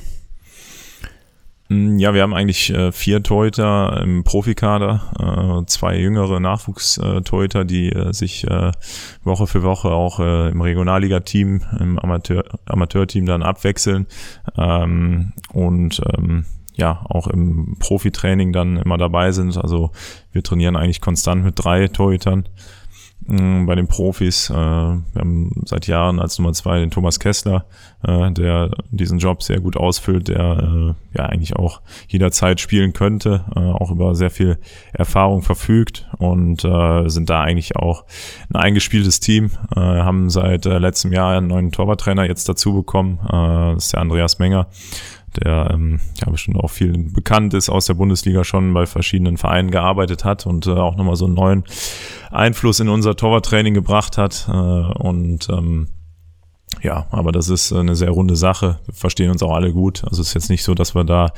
Mm, 1.69 1.99
ja, 1.99 2.14
wir 2.14 2.23
haben 2.23 2.35
eigentlich 2.35 2.71
äh, 2.71 2.93
vier 2.93 3.23
Torhüter 3.23 4.01
im 4.03 4.25
Profikader, 4.25 5.62
äh, 5.62 5.67
zwei 5.67 5.99
jüngere 5.99 6.41
Nachwuchstorhüter, 6.41 7.64
die 7.64 7.91
äh, 7.91 8.12
sich 8.12 8.47
Woche 9.23 9.47
für 9.47 9.62
Woche 9.62 9.91
auch 9.91 10.21
im 10.21 10.61
Regionalliga-Team, 10.61 11.62
im 11.81 11.99
Amateur, 11.99 12.45
Amateurteam 12.67 13.27
dann 13.27 13.43
abwechseln. 13.43 14.07
Ähm, 14.57 15.33
und 15.53 16.01
ähm, 16.17 16.45
ja 16.79 17.05
auch 17.09 17.27
im 17.27 17.77
Profitraining 17.79 18.53
dann 18.53 18.79
immer 18.79 18.97
dabei 18.97 19.33
sind. 19.33 19.57
Also 19.59 19.91
wir 20.33 20.43
trainieren 20.43 20.77
eigentlich 20.77 21.01
konstant 21.01 21.45
mit 21.45 21.55
drei 21.57 21.88
Torhütern. 21.88 22.49
Mm, 23.29 23.67
bei 23.67 23.75
den 23.75 23.88
Profis. 23.88 24.49
Äh, 24.49 24.55
wir 24.55 25.21
haben 25.21 25.51
seit 25.67 25.87
Jahren 25.87 26.19
als 26.19 26.38
Nummer 26.38 26.55
zwei 26.55 26.79
den 26.79 26.91
Thomas 26.91 27.21
Kessler, 27.21 27.67
äh, 28.03 28.31
der 28.31 28.71
diesen 28.91 29.19
Job 29.19 29.43
sehr 29.43 29.61
gut 29.61 29.77
ausfüllt, 29.77 30.29
der 30.29 30.97
äh, 31.14 31.19
ja 31.19 31.27
eigentlich 31.27 31.55
auch 31.55 31.83
jederzeit 32.09 32.59
spielen 32.59 32.95
könnte, 32.95 33.45
auch 33.55 33.91
über 33.91 34.14
sehr 34.14 34.31
viel 34.31 34.59
Erfahrung 34.93 35.43
verfügt 35.43 36.09
und 36.19 36.61
sind 36.61 37.31
da 37.31 37.41
eigentlich 37.41 37.77
auch 37.77 38.05
ein 38.53 38.57
eingespieltes 38.57 39.21
Team. 39.21 39.51
haben 39.75 40.31
seit 40.31 40.64
letztem 40.64 41.12
Jahr 41.12 41.37
einen 41.37 41.49
neuen 41.49 41.73
Torwarttrainer 41.73 42.25
jetzt 42.25 42.49
dazu 42.49 42.75
bekommen, 42.75 43.19
das 43.29 43.87
ist 43.87 43.93
der 43.95 44.01
Andreas 44.01 44.38
Menger 44.38 44.69
der 45.40 45.70
ähm, 45.72 46.01
ja 46.20 46.31
bestimmt 46.31 46.59
auch 46.59 46.70
viel 46.70 46.96
bekannt 46.98 47.55
ist 47.55 47.68
aus 47.68 47.87
der 47.87 47.94
Bundesliga 47.94 48.44
schon 48.44 48.72
bei 48.74 48.87
verschiedenen 48.87 49.37
Vereinen 49.37 49.70
gearbeitet 49.70 50.24
hat 50.24 50.46
und 50.46 50.66
äh, 50.66 50.70
auch 50.70 50.96
nochmal 50.96 51.16
so 51.16 51.27
einen 51.27 51.35
neuen 51.35 51.64
Einfluss 52.31 52.81
in 52.81 52.88
unser 52.88 53.16
Torwarttraining 53.16 53.74
gebracht 53.74 54.18
hat. 54.18 54.48
Äh, 54.48 54.53
und 54.53 55.48
ähm, 55.51 55.88
ja, 56.83 57.07
aber 57.11 57.33
das 57.33 57.49
ist 57.49 57.73
eine 57.73 57.97
sehr 57.97 58.11
runde 58.11 58.37
Sache. 58.37 58.79
Wir 58.87 58.95
verstehen 58.95 59.31
uns 59.31 59.43
auch 59.43 59.55
alle 59.55 59.73
gut. 59.73 60.05
Also 60.05 60.23
es 60.23 60.29
ist 60.29 60.35
jetzt 60.35 60.51
nicht 60.51 60.63
so, 60.63 60.75
dass 60.75 60.95
wir 60.95 61.05
da 61.05 61.33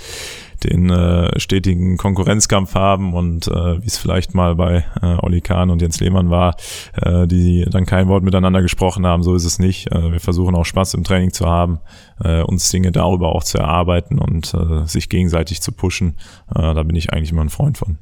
den 0.64 0.90
äh, 0.90 1.38
stetigen 1.40 1.96
Konkurrenzkampf 1.96 2.74
haben 2.74 3.14
und 3.14 3.48
äh, 3.48 3.82
wie 3.82 3.86
es 3.86 3.96
vielleicht 3.96 4.34
mal 4.34 4.54
bei 4.56 4.84
äh, 5.00 5.16
Olli 5.20 5.40
Kahn 5.40 5.70
und 5.70 5.80
Jens 5.80 6.00
Lehmann 6.00 6.28
war, 6.28 6.56
äh, 7.00 7.26
die 7.26 7.64
dann 7.70 7.86
kein 7.86 8.08
Wort 8.08 8.22
miteinander 8.22 8.60
gesprochen 8.60 9.06
haben. 9.06 9.22
So 9.22 9.34
ist 9.34 9.46
es 9.46 9.58
nicht. 9.58 9.90
Äh, 9.90 10.12
wir 10.12 10.20
versuchen 10.20 10.54
auch 10.54 10.66
Spaß 10.66 10.94
im 10.94 11.04
Training 11.04 11.32
zu 11.32 11.46
haben, 11.46 11.80
äh, 12.22 12.42
uns 12.42 12.68
Dinge 12.70 12.92
darüber 12.92 13.34
auch 13.34 13.44
zu 13.44 13.56
erarbeiten 13.56 14.18
und 14.18 14.52
äh, 14.52 14.86
sich 14.86 15.08
gegenseitig 15.08 15.62
zu 15.62 15.72
pushen. 15.72 16.18
Äh, 16.54 16.74
da 16.74 16.82
bin 16.82 16.96
ich 16.96 17.12
eigentlich 17.12 17.32
immer 17.32 17.42
ein 17.42 17.50
Freund 17.50 17.78
von. 17.78 17.96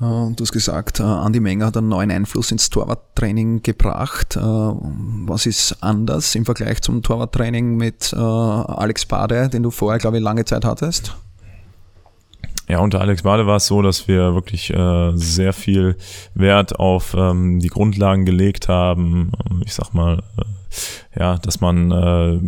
Du 0.00 0.34
hast 0.40 0.52
gesagt, 0.52 1.00
Andi 1.00 1.38
Menger 1.38 1.66
hat 1.66 1.76
einen 1.76 1.88
neuen 1.88 2.10
Einfluss 2.10 2.50
ins 2.50 2.68
Torwarttraining 2.68 3.62
gebracht. 3.62 4.36
Was 4.36 5.46
ist 5.46 5.82
anders 5.82 6.34
im 6.34 6.44
Vergleich 6.44 6.82
zum 6.82 7.02
Torwarttraining 7.02 7.76
mit 7.76 8.12
Alex 8.12 9.06
Bade, 9.06 9.48
den 9.48 9.62
du 9.62 9.70
vorher, 9.70 10.00
glaube 10.00 10.18
ich, 10.18 10.22
lange 10.22 10.44
Zeit 10.44 10.64
hattest? 10.64 11.14
Ja, 12.68 12.78
unter 12.78 13.00
Alex 13.00 13.22
Bade 13.22 13.46
war 13.46 13.56
es 13.56 13.66
so, 13.66 13.82
dass 13.82 14.08
wir 14.08 14.34
wirklich 14.34 14.72
äh, 14.72 15.12
sehr 15.14 15.52
viel 15.52 15.96
Wert 16.34 16.78
auf 16.78 17.14
ähm, 17.14 17.60
die 17.60 17.68
Grundlagen 17.68 18.24
gelegt 18.24 18.68
haben. 18.68 19.32
Ich 19.64 19.74
sag 19.74 19.92
mal, 19.92 20.22
äh, 20.38 21.20
ja, 21.20 21.36
dass 21.36 21.60
man 21.60 21.90
äh, 21.90 22.40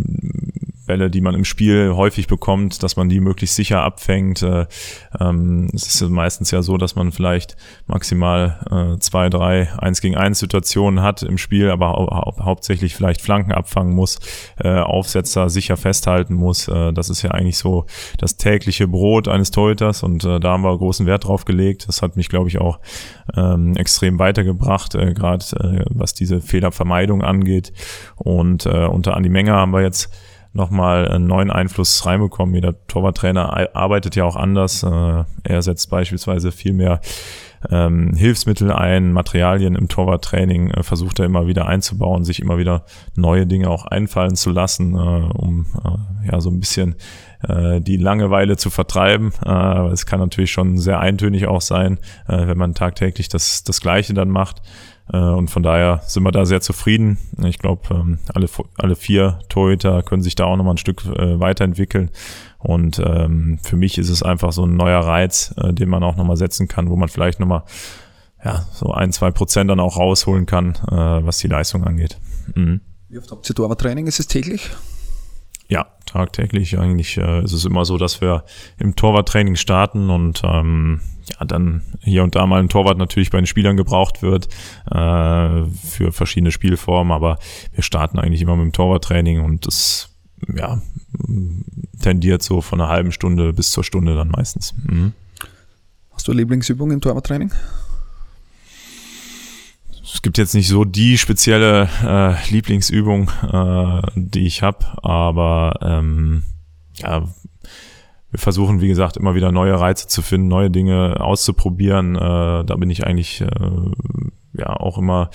Bälle, 0.87 1.11
die 1.11 1.21
man 1.21 1.35
im 1.35 1.45
Spiel 1.45 1.93
häufig 1.95 2.27
bekommt, 2.27 2.83
dass 2.83 2.97
man 2.97 3.09
die 3.09 3.21
möglichst 3.21 3.57
sicher 3.57 3.83
abfängt. 3.83 4.43
Äh, 4.43 4.67
ähm, 5.21 5.69
es 5.75 5.87
ist 5.87 6.09
meistens 6.09 6.51
ja 6.51 6.63
so, 6.63 6.77
dass 6.77 6.97
man 6.97 7.13
vielleicht 7.13 7.57
maximal 7.87 8.95
äh, 8.97 8.99
zwei, 9.01 9.29
drei 9.29 9.69
eins 9.79 10.01
gegen 10.01 10.17
eins 10.17 10.39
Situationen 10.39 11.03
hat 11.03 11.23
im 11.23 11.39
Spiel, 11.39 11.71
aber 11.71 11.93
hau 11.93 12.35
hauptsächlich 12.41 12.95
vielleicht 12.95 13.21
Flanken 13.21 13.53
abfangen 13.53 13.95
muss, 13.95 14.19
äh, 14.59 14.79
Aufsetzer 14.79 15.51
sicher 15.51 15.77
festhalten 15.77 16.35
muss. 16.35 16.69
Äh, 16.69 16.93
das 16.93 17.11
ist 17.11 17.23
ja 17.23 17.33
eigentlich 17.33 17.59
so 17.59 17.87
das 18.19 18.37
tägliche 18.37 18.89
Brot 18.89 19.29
eines 19.29 19.51
Torhüters 19.51 20.03
und 20.03 20.25
äh, 20.25 20.41
da 20.41 20.53
haben 20.53 20.63
wir 20.63 20.77
großen 20.77 21.07
Wert 21.07 21.25
drauf 21.25 21.45
gelegt. 21.45 21.89
Das 21.89 22.03
hat 22.03 22.17
mich, 22.17 22.29
glaube 22.29 22.49
ich, 22.49 22.59
auch 22.59 22.79
ähm, 23.37 23.77
extrem 23.77 24.19
weitergebracht, 24.19 24.95
äh, 24.95 25.13
gerade 25.13 25.45
äh, 25.61 25.85
was 25.91 26.15
diese 26.15 26.41
Fehlervermeidung 26.41 27.23
angeht. 27.23 27.73
Und 28.17 28.67
äh, 28.67 28.87
unter 28.87 29.17
Andi 29.17 29.29
Menger 29.29 29.55
haben 29.55 29.73
wir 29.73 29.83
jetzt 29.83 30.11
nochmal 30.57 31.07
einen 31.09 31.27
neuen 31.27 31.51
Einfluss 31.51 32.05
reinbekommen. 32.05 32.55
Jeder 32.55 32.75
Torwarttrainer 32.89 33.77
arbeitet 33.77 34.17
ja 34.17 34.25
auch 34.25 34.37
anders. 34.37 34.83
Äh, 34.83 35.25
er 35.45 35.63
setzt 35.63 35.91
beispielsweise 35.91 36.51
viel 36.51 36.73
mehr 36.73 37.01
ähm, 37.71 38.15
Hilfsmittel 38.15 38.73
ein, 38.73 39.13
Materialien 39.13 39.77
im 39.77 39.89
Torwarttraining, 39.89 40.71
äh, 40.71 40.83
versucht 40.83 41.21
er 41.21 41.27
immer 41.27 41.47
wieder 41.47 41.67
einzubauen, 41.67 42.25
sich 42.25 42.41
immer 42.41 42.59
wieder 42.59 42.85
neue 43.15 43.47
Dinge 43.47 43.71
auch 43.71 43.87
einfallen 43.87 44.35
zu 44.35 44.51
lassen, 44.51 44.95
äh, 44.95 44.99
um 44.99 45.67
ja 46.31 46.41
so 46.41 46.51
ein 46.51 46.59
bisschen 46.59 46.97
die 47.49 47.97
Langeweile 47.99 48.57
zu 48.57 48.71
vertreiben. 48.71 49.31
Es 49.93 50.07
kann 50.07 50.19
natürlich 50.19 50.51
schon 50.51 50.79
sehr 50.79 50.99
eintönig 50.99 51.47
auch 51.47 51.61
sein, 51.61 51.99
wenn 52.27 52.57
man 52.59 52.75
tagtäglich 52.75 53.29
das, 53.29 53.63
das 53.63 53.81
Gleiche 53.81 54.15
dann 54.15 54.31
macht. 54.31 54.63
Äh, 55.13 55.19
und 55.19 55.49
von 55.49 55.63
daher 55.63 56.01
sind 56.07 56.23
wir 56.23 56.33
da 56.33 56.45
sehr 56.45 56.61
zufrieden. 56.61 57.19
Ich 57.45 57.59
glaube, 57.59 57.83
ähm, 57.95 58.19
alle, 58.35 58.49
alle 58.79 58.97
vier 58.97 59.39
Torhüter 59.49 60.03
können 60.03 60.23
sich 60.23 60.35
da 60.35 60.45
auch 60.45 60.57
nochmal 60.57 60.75
ein 60.75 60.79
Stück 60.79 61.05
äh, 61.05 61.39
weiterentwickeln. 61.41 62.11
Und 62.59 63.01
ähm, 63.05 63.59
für 63.63 63.77
mich 63.77 63.99
ist 63.99 64.09
es 64.09 64.23
einfach 64.23 64.53
so 64.53 64.65
ein 64.65 64.77
neuer 64.77 65.01
Reiz, 65.01 65.55
äh, 65.57 65.73
den 65.73 65.89
man 65.89 66.03
auch 66.03 66.17
nochmal 66.17 66.37
setzen 66.37 66.69
kann, 66.69 66.91
wo 66.91 66.97
man 66.97 67.09
vielleicht 67.09 67.41
nochmal 67.41 67.63
ja, 68.45 68.67
so 68.73 68.93
ein, 68.93 69.13
zwei 69.13 69.31
Prozent 69.31 69.71
dann 69.71 69.81
auch 69.81 69.97
rausholen 69.97 70.47
kann, 70.47 70.75
was 70.87 71.39
die 71.39 71.49
Leistung 71.49 71.85
angeht. 71.85 72.19
Mhm. 72.55 72.81
Wie 73.09 73.19
oft 73.19 73.31
habt 73.33 73.49
ihr 73.49 73.57
Torwarttraining? 73.57 74.07
Ist 74.07 74.21
es 74.21 74.29
täglich? 74.29 74.71
Ja, 75.69 75.87
tagtäglich 76.07 76.79
eigentlich 76.79 77.17
äh, 77.17 77.43
ist 77.43 77.53
es 77.53 77.65
immer 77.65 77.85
so, 77.85 77.99
dass 77.99 78.21
wir 78.21 78.45
im 78.79 78.95
Torwarttraining 78.95 79.57
starten 79.57 80.11
und 80.11 80.43
ähm, 80.45 81.01
ja, 81.25 81.45
dann 81.45 81.83
hier 82.03 82.23
und 82.23 82.37
da 82.37 82.47
mal 82.47 82.61
ein 82.61 82.69
Torwart 82.69 82.99
natürlich 82.99 83.31
bei 83.31 83.39
den 83.39 83.47
Spielern 83.47 83.77
gebraucht 83.77 84.23
wird 84.23 84.47
äh, 84.91 85.65
für 85.65 86.13
verschiedene 86.13 86.53
Spielformen, 86.53 87.13
aber 87.13 87.39
wir 87.73 87.83
starten 87.83 88.19
eigentlich 88.19 88.43
immer 88.43 88.57
mit 88.57 88.67
dem 88.67 88.73
Torwarttraining 88.73 89.41
und 89.41 89.67
das 89.67 90.15
ja, 90.55 90.81
tendiert 92.01 92.43
so 92.43 92.61
von 92.61 92.81
einer 92.81 92.91
halben 92.91 93.11
Stunde 93.11 93.53
bis 93.53 93.73
zur 93.73 93.83
Stunde 93.83 94.15
dann 94.15 94.29
meistens. 94.29 94.75
Mhm. 94.87 95.13
Hast 96.13 96.29
du 96.29 96.33
Lieblingsübungen 96.33 96.95
im 96.95 97.01
Torwarttraining? 97.01 97.51
Es 100.13 100.23
gibt 100.23 100.39
jetzt 100.39 100.55
nicht 100.55 100.69
so 100.69 100.85
die 100.85 101.19
spezielle 101.19 101.89
äh, 102.05 102.51
Lieblingsübung, 102.51 103.29
äh, 103.53 104.03
die 104.15 104.47
ich 104.47 104.63
habe, 104.63 104.87
aber 105.03 105.79
ähm, 105.83 106.45
ja, 106.95 107.25
wir 108.31 108.39
versuchen, 108.39 108.81
wie 108.81 108.89
gesagt, 108.89 109.17
immer 109.17 109.35
wieder 109.35 109.51
neue 109.51 109.79
Reize 109.79 110.07
zu 110.07 110.23
finden, 110.23 110.47
neue 110.47 110.71
Dinge 110.71 111.21
auszuprobieren. 111.21 112.15
Äh, 112.15 112.65
da 112.65 112.77
bin 112.77 112.89
ich 112.89 113.05
eigentlich 113.05 113.41
äh, 113.41 113.47
ja 114.53 114.77
auch 114.77 114.97
immer 114.97 115.31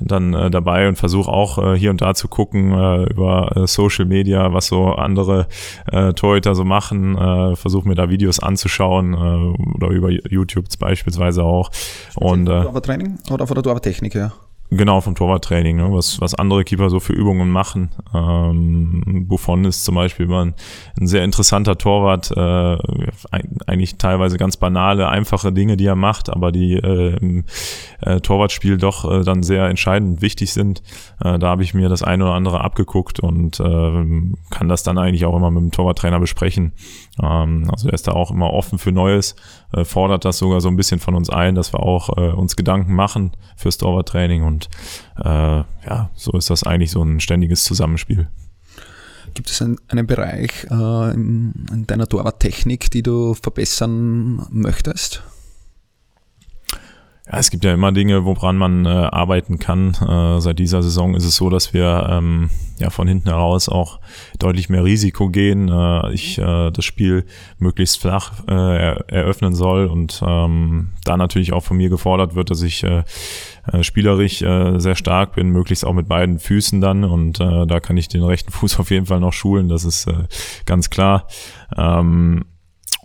dann 0.00 0.34
äh, 0.34 0.50
dabei 0.50 0.88
und 0.88 0.96
versuche 0.96 1.30
auch 1.30 1.58
äh, 1.58 1.78
hier 1.78 1.90
und 1.90 2.00
da 2.00 2.14
zu 2.14 2.28
gucken 2.28 2.72
äh, 2.72 3.04
über 3.04 3.56
äh, 3.56 3.66
Social 3.66 4.04
Media, 4.04 4.52
was 4.52 4.66
so 4.66 4.86
andere 4.92 5.46
äh, 5.90 6.12
Torhüter 6.12 6.54
so 6.54 6.64
machen, 6.64 7.16
äh, 7.16 7.56
versuche 7.56 7.88
mir 7.88 7.94
da 7.94 8.08
Videos 8.08 8.40
anzuschauen 8.40 9.14
äh, 9.14 9.76
oder 9.76 9.88
über 9.88 10.10
YouTube 10.10 10.66
beispielsweise 10.78 11.44
auch. 11.44 11.70
Und 12.16 12.48
äh, 12.48 12.80
Training 12.80 13.18
oder 13.30 13.46
von 13.46 13.54
der 13.54 13.62
Torwarttechnik 13.62 14.14
her? 14.14 14.32
Genau, 14.70 15.00
vom 15.00 15.14
Torwarttraining, 15.14 15.76
ne? 15.76 15.92
was, 15.92 16.20
was 16.20 16.34
andere 16.34 16.64
Keeper 16.64 16.90
so 16.90 16.98
für 16.98 17.12
Übungen 17.12 17.50
machen. 17.50 17.90
Ähm, 18.12 19.26
Buffon 19.28 19.64
ist 19.64 19.84
zum 19.84 19.94
Beispiel 19.94 20.26
immer 20.26 20.46
ein, 20.46 20.54
ein 20.98 21.06
sehr 21.06 21.22
interessanter 21.22 21.78
Torwart, 21.78 22.32
äh, 22.32 22.76
eigentlich 23.66 23.98
teilweise 23.98 24.36
ganz 24.36 24.56
banale, 24.56 25.08
einfache 25.08 25.52
Dinge, 25.52 25.76
die 25.76 25.86
er 25.86 25.96
macht, 25.96 26.30
aber 26.30 26.50
die 26.50 26.74
äh, 26.74 27.16
im 27.18 27.44
äh, 28.00 28.20
Torwartspiel 28.20 28.78
doch 28.78 29.08
äh, 29.08 29.22
dann 29.22 29.42
sehr 29.42 29.66
entscheidend 29.66 30.22
wichtig 30.22 30.52
sind. 30.52 30.82
Äh, 31.22 31.38
da 31.38 31.48
habe 31.48 31.62
ich 31.62 31.74
mir 31.74 31.88
das 31.88 32.02
eine 32.02 32.24
oder 32.24 32.34
andere 32.34 32.62
abgeguckt 32.62 33.20
und 33.20 33.60
äh, 33.60 33.62
kann 34.50 34.68
das 34.68 34.82
dann 34.82 34.98
eigentlich 34.98 35.24
auch 35.26 35.36
immer 35.36 35.50
mit 35.50 35.62
dem 35.62 35.70
Torwarttrainer 35.72 36.18
besprechen. 36.18 36.72
Ähm, 37.22 37.70
also 37.70 37.88
er 37.88 37.94
ist 37.94 38.08
da 38.08 38.12
auch 38.12 38.30
immer 38.30 38.52
offen 38.52 38.78
für 38.78 38.92
Neues, 38.92 39.36
äh, 39.72 39.84
fordert 39.84 40.24
das 40.24 40.38
sogar 40.38 40.60
so 40.60 40.68
ein 40.68 40.76
bisschen 40.76 41.00
von 41.00 41.14
uns 41.14 41.30
ein, 41.30 41.54
dass 41.54 41.72
wir 41.72 41.80
auch 41.80 42.16
äh, 42.16 42.30
uns 42.30 42.56
Gedanken 42.56 42.94
machen 42.94 43.32
fürs 43.56 43.78
Torwarttraining 43.78 44.42
und 44.42 44.68
äh, 45.18 45.28
ja, 45.28 46.10
so 46.14 46.32
ist 46.32 46.50
das 46.50 46.64
eigentlich 46.64 46.90
so 46.90 47.02
ein 47.02 47.20
ständiges 47.20 47.64
Zusammenspiel. 47.64 48.28
Gibt 49.34 49.50
es 49.50 49.60
einen, 49.62 49.78
einen 49.88 50.06
Bereich 50.06 50.66
äh, 50.70 51.14
in, 51.14 51.66
in 51.72 51.86
deiner 51.86 52.06
Torwarttechnik, 52.06 52.90
die 52.90 53.02
du 53.02 53.34
verbessern 53.34 54.46
möchtest? 54.50 55.22
Ja, 57.26 57.38
es 57.38 57.50
gibt 57.50 57.64
ja 57.64 57.72
immer 57.72 57.90
Dinge, 57.90 58.26
woran 58.26 58.58
man 58.58 58.84
äh, 58.84 58.88
arbeiten 58.88 59.58
kann. 59.58 59.94
Äh, 59.94 60.42
seit 60.42 60.58
dieser 60.58 60.82
Saison 60.82 61.14
ist 61.14 61.24
es 61.24 61.36
so, 61.36 61.48
dass 61.48 61.72
wir 61.72 62.06
ähm, 62.10 62.50
ja 62.78 62.90
von 62.90 63.08
hinten 63.08 63.30
heraus 63.30 63.70
auch 63.70 63.98
deutlich 64.38 64.68
mehr 64.68 64.84
Risiko 64.84 65.30
gehen. 65.30 65.70
Äh, 65.70 66.12
ich 66.12 66.36
äh, 66.38 66.70
das 66.70 66.84
Spiel 66.84 67.24
möglichst 67.58 67.98
flach 67.98 68.42
äh, 68.46 68.52
er 68.52 69.08
eröffnen 69.08 69.54
soll 69.54 69.86
und 69.86 70.22
ähm, 70.26 70.90
da 71.04 71.16
natürlich 71.16 71.54
auch 71.54 71.64
von 71.64 71.78
mir 71.78 71.88
gefordert 71.88 72.34
wird, 72.34 72.50
dass 72.50 72.60
ich 72.60 72.84
äh, 72.84 73.04
äh, 73.72 73.82
spielerisch 73.82 74.42
äh, 74.42 74.78
sehr 74.78 74.94
stark 74.94 75.34
bin, 75.34 75.48
möglichst 75.48 75.86
auch 75.86 75.94
mit 75.94 76.08
beiden 76.08 76.38
Füßen 76.38 76.82
dann 76.82 77.04
und 77.04 77.40
äh, 77.40 77.66
da 77.66 77.80
kann 77.80 77.96
ich 77.96 78.08
den 78.08 78.22
rechten 78.22 78.52
Fuß 78.52 78.78
auf 78.80 78.90
jeden 78.90 79.06
Fall 79.06 79.20
noch 79.20 79.32
schulen, 79.32 79.70
das 79.70 79.84
ist 79.84 80.08
äh, 80.08 80.24
ganz 80.66 80.90
klar. 80.90 81.26
Ähm, 81.74 82.44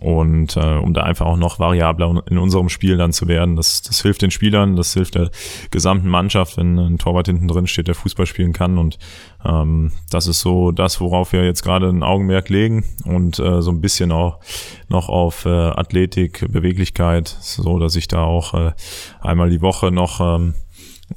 und 0.00 0.56
äh, 0.56 0.76
um 0.76 0.94
da 0.94 1.02
einfach 1.02 1.26
auch 1.26 1.36
noch 1.36 1.58
variabler 1.58 2.22
in 2.28 2.38
unserem 2.38 2.70
Spiel 2.70 2.96
dann 2.96 3.12
zu 3.12 3.28
werden. 3.28 3.56
Das, 3.56 3.82
das 3.82 4.00
hilft 4.00 4.22
den 4.22 4.30
Spielern, 4.30 4.74
das 4.76 4.94
hilft 4.94 5.14
der 5.14 5.30
gesamten 5.70 6.08
Mannschaft, 6.08 6.56
wenn 6.56 6.78
ein 6.78 6.98
Torwart 6.98 7.26
hinten 7.26 7.48
drin 7.48 7.66
steht, 7.66 7.86
der 7.86 7.94
Fußball 7.94 8.24
spielen 8.24 8.54
kann. 8.54 8.78
Und 8.78 8.98
ähm, 9.44 9.92
das 10.10 10.26
ist 10.26 10.40
so 10.40 10.72
das, 10.72 11.00
worauf 11.00 11.32
wir 11.32 11.44
jetzt 11.44 11.62
gerade 11.62 11.88
ein 11.88 12.02
Augenmerk 12.02 12.48
legen 12.48 12.84
und 13.04 13.38
äh, 13.38 13.60
so 13.60 13.70
ein 13.70 13.82
bisschen 13.82 14.10
auch 14.10 14.38
noch 14.88 15.10
auf 15.10 15.44
äh, 15.44 15.50
Athletik, 15.50 16.50
Beweglichkeit, 16.50 17.28
so 17.28 17.78
dass 17.78 17.94
ich 17.94 18.08
da 18.08 18.22
auch 18.22 18.54
äh, 18.54 18.72
einmal 19.20 19.50
die 19.50 19.60
Woche 19.60 19.90
noch 19.90 20.20
ähm, 20.20 20.54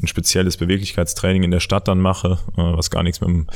ein 0.01 0.07
spezielles 0.07 0.57
Beweglichkeitstraining 0.57 1.43
in 1.43 1.51
der 1.51 1.61
Stadt 1.61 1.87
dann 1.87 2.01
mache, 2.01 2.39
äh, 2.57 2.61
was 2.61 2.89
gar 2.89 3.03
nichts 3.03 3.21
mit 3.21 3.29
dem 3.29 3.47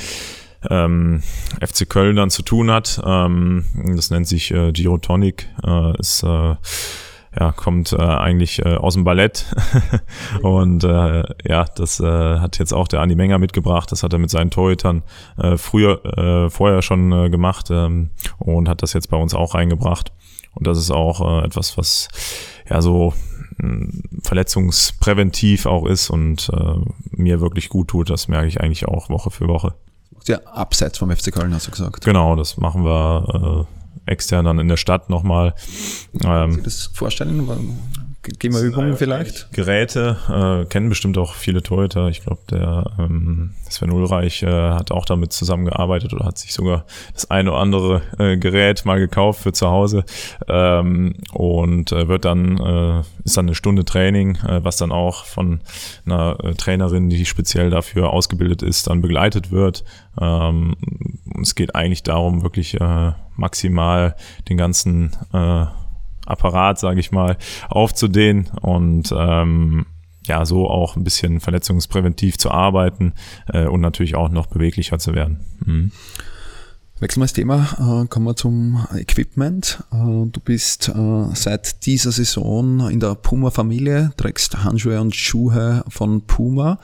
ähm, 0.69 1.21
FC 1.61 1.89
Köln 1.89 2.15
dann 2.15 2.29
zu 2.29 2.41
tun 2.41 2.71
hat. 2.71 3.01
Ähm, 3.05 3.65
das 3.95 4.09
nennt 4.09 4.27
sich 4.27 4.51
äh, 4.51 4.71
Girotonic, 4.71 5.47
äh, 5.63 5.99
ist 5.99 6.23
äh, 6.23 6.55
ja, 7.39 7.51
kommt 7.51 7.93
äh, 7.93 7.97
eigentlich 7.97 8.59
äh, 8.65 8.75
aus 8.75 8.95
dem 8.95 9.03
Ballett. 9.03 9.45
Und 10.41 10.83
äh, 10.83 11.23
ja, 11.45 11.65
das 11.75 11.99
äh, 11.99 12.39
hat 12.39 12.57
jetzt 12.57 12.73
auch 12.73 12.87
der 12.87 13.01
Andi 13.01 13.15
Menger 13.15 13.37
mitgebracht, 13.37 13.91
das 13.91 14.03
hat 14.03 14.13
er 14.13 14.19
mit 14.19 14.31
seinen 14.31 14.49
Torhütern 14.49 15.03
äh, 15.37 15.57
früher, 15.57 16.03
äh, 16.17 16.49
vorher 16.49 16.81
schon 16.81 17.11
äh, 17.11 17.29
gemacht 17.29 17.67
ähm, 17.69 18.09
und 18.39 18.67
hat 18.67 18.81
das 18.81 18.93
jetzt 18.93 19.09
bei 19.09 19.17
uns 19.17 19.35
auch 19.35 19.53
reingebracht. 19.53 20.11
Und 20.53 20.65
das 20.65 20.79
ist 20.79 20.89
auch 20.89 21.41
äh, 21.41 21.45
etwas, 21.45 21.77
was 21.77 22.07
ja 22.67 22.81
so 22.81 23.13
verletzungspräventiv 24.23 25.65
auch 25.65 25.85
ist 25.85 26.09
und 26.09 26.49
äh, 26.53 26.75
mir 27.09 27.41
wirklich 27.41 27.69
gut 27.69 27.87
tut, 27.87 28.09
das 28.09 28.27
merke 28.27 28.47
ich 28.47 28.61
eigentlich 28.61 28.87
auch 28.87 29.09
Woche 29.09 29.31
für 29.31 29.47
Woche. 29.47 29.73
Ja, 30.27 30.39
abseits 30.45 30.97
vom 30.97 31.09
FC 31.09 31.31
Köln, 31.31 31.53
hast 31.53 31.67
du 31.67 31.71
gesagt. 31.71 32.03
Genau, 32.03 32.35
das 32.35 32.57
machen 32.57 32.83
wir 32.83 33.67
äh, 34.05 34.11
extern 34.11 34.45
dann 34.45 34.59
in 34.59 34.67
der 34.67 34.77
Stadt 34.77 35.09
nochmal. 35.09 35.53
Ähm, 36.23 36.53
Sie 36.53 36.61
das 36.61 36.89
vorstellen? 36.93 37.47
Gehen 38.39 38.53
wir 38.53 38.61
Übungen 38.61 38.97
vielleicht? 38.97 39.51
Geräte 39.53 40.17
äh, 40.29 40.65
kennen 40.65 40.89
bestimmt 40.89 41.17
auch 41.17 41.33
viele 41.33 41.63
Torhüter. 41.63 42.09
Ich 42.09 42.21
glaube, 42.23 42.41
der 42.49 42.91
ähm, 42.99 43.55
Sven 43.69 43.91
Ulreich 43.91 44.43
äh, 44.43 44.47
hat 44.47 44.91
auch 44.91 45.05
damit 45.05 45.33
zusammengearbeitet 45.33 46.13
oder 46.13 46.25
hat 46.25 46.37
sich 46.37 46.53
sogar 46.53 46.85
das 47.13 47.31
eine 47.31 47.51
oder 47.51 47.59
andere 47.59 48.01
äh, 48.19 48.37
Gerät 48.37 48.85
mal 48.85 48.99
gekauft 48.99 49.41
für 49.41 49.53
zu 49.53 49.67
Hause 49.69 50.03
ähm, 50.47 51.15
und 51.31 51.91
äh, 51.91 52.07
wird 52.07 52.25
dann 52.25 52.57
äh, 52.57 53.03
ist 53.23 53.37
dann 53.37 53.45
eine 53.45 53.55
Stunde 53.55 53.85
Training, 53.85 54.35
äh, 54.37 54.63
was 54.63 54.77
dann 54.77 54.91
auch 54.91 55.25
von 55.25 55.61
einer 56.05 56.37
äh, 56.43 56.53
Trainerin, 56.53 57.09
die 57.09 57.25
speziell 57.25 57.69
dafür 57.69 58.11
ausgebildet 58.11 58.61
ist, 58.61 58.87
dann 58.87 59.01
begleitet 59.01 59.51
wird. 59.51 59.83
Ähm, 60.19 60.75
es 61.41 61.55
geht 61.55 61.75
eigentlich 61.75 62.03
darum, 62.03 62.43
wirklich 62.43 62.79
äh, 62.79 63.11
maximal 63.35 64.15
den 64.49 64.57
ganzen 64.57 65.15
äh, 65.33 65.65
Apparat, 66.27 66.79
sage 66.79 66.99
ich 66.99 67.11
mal, 67.11 67.37
aufzudehnen 67.69 68.49
und 68.61 69.13
ähm, 69.17 69.85
ja, 70.25 70.45
so 70.45 70.69
auch 70.69 70.95
ein 70.95 71.03
bisschen 71.03 71.39
verletzungspräventiv 71.39 72.37
zu 72.37 72.51
arbeiten 72.51 73.13
äh, 73.47 73.65
und 73.65 73.81
natürlich 73.81 74.15
auch 74.15 74.29
noch 74.29 74.47
beweglicher 74.47 74.99
zu 74.99 75.15
werden. 75.15 75.39
Mhm. 75.65 75.91
Wechseln 76.99 77.21
wir 77.21 77.25
das 77.25 77.33
Thema, 77.33 78.03
äh, 78.03 78.07
kommen 78.07 78.25
wir 78.25 78.35
zum 78.35 78.87
Equipment. 78.95 79.83
Äh, 79.91 79.97
du 79.97 80.39
bist 80.43 80.89
äh, 80.89 81.25
seit 81.35 81.85
dieser 81.85 82.11
Saison 82.11 82.89
in 82.89 82.99
der 82.99 83.13
Puma-Familie, 83.13 84.11
trägst 84.17 84.63
Handschuhe 84.63 84.99
und 84.99 85.15
Schuhe 85.15 85.83
von 85.89 86.25
Puma. 86.25 86.79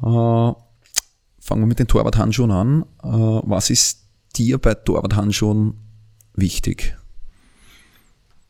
Äh, 0.00 0.04
fangen 0.04 1.62
wir 1.62 1.66
mit 1.66 1.80
den 1.80 1.88
Torwart-Handschuhen 1.88 2.52
an. 2.52 2.82
Äh, 3.02 3.08
was 3.08 3.70
ist 3.70 4.04
dir 4.36 4.58
bei 4.58 4.74
Torwart-Handschuhen 4.74 5.74
wichtig? 6.34 6.96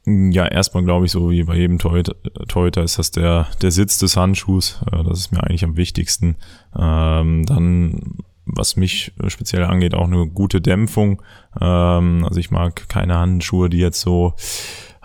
Ja, 0.09 0.47
erstmal 0.47 0.85
glaube 0.85 1.05
ich, 1.07 1.12
so 1.12 1.31
wie 1.31 1.42
bei 1.44 1.57
jedem 1.57 1.79
Torhüter 1.79 2.83
ist 2.83 2.99
das 2.99 3.11
der, 3.11 3.47
der 3.61 3.71
Sitz 3.71 3.99
des 3.99 4.16
Handschuhs. 4.16 4.81
Äh, 4.90 5.05
das 5.05 5.21
ist 5.21 5.33
mir 5.33 5.42
eigentlich 5.42 5.64
am 5.64 5.77
wichtigsten. 5.77 6.37
Ähm, 6.79 7.44
dann, 7.44 8.16
was 8.47 8.77
mich 8.77 9.12
speziell 9.27 9.64
angeht, 9.64 9.94
auch 9.94 10.07
eine 10.07 10.27
gute 10.27 10.62
Dämpfung. 10.62 11.21
Ähm, 11.61 12.25
also 12.25 12.40
ich 12.40 12.51
mag 12.51 12.88
keine 12.88 13.18
Handschuhe, 13.18 13.68
die 13.68 13.79
jetzt 13.79 14.01
so 14.01 14.35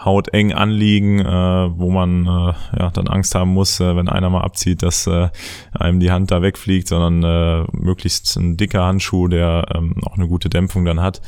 hauteng 0.06 0.54
anliegen, 0.54 1.20
äh, 1.20 1.26
wo 1.26 1.92
man 1.92 2.26
äh, 2.26 2.54
ja 2.80 2.90
dann 2.92 3.08
Angst 3.08 3.36
haben 3.36 3.54
muss, 3.54 3.80
äh, 3.80 3.96
wenn 3.96 4.10
einer 4.10 4.30
mal 4.30 4.42
abzieht, 4.42 4.84
dass 4.84 5.08
äh, 5.08 5.30
einem 5.72 6.00
die 6.00 6.12
Hand 6.12 6.32
da 6.32 6.42
wegfliegt, 6.42 6.88
sondern 6.88 7.24
äh, 7.24 7.68
möglichst 7.72 8.36
ein 8.36 8.58
dicker 8.58 8.84
Handschuh, 8.84 9.28
der 9.28 9.66
ähm, 9.74 9.96
auch 10.06 10.16
eine 10.16 10.28
gute 10.28 10.50
Dämpfung 10.50 10.86
dann 10.86 11.02
hat. 11.02 11.22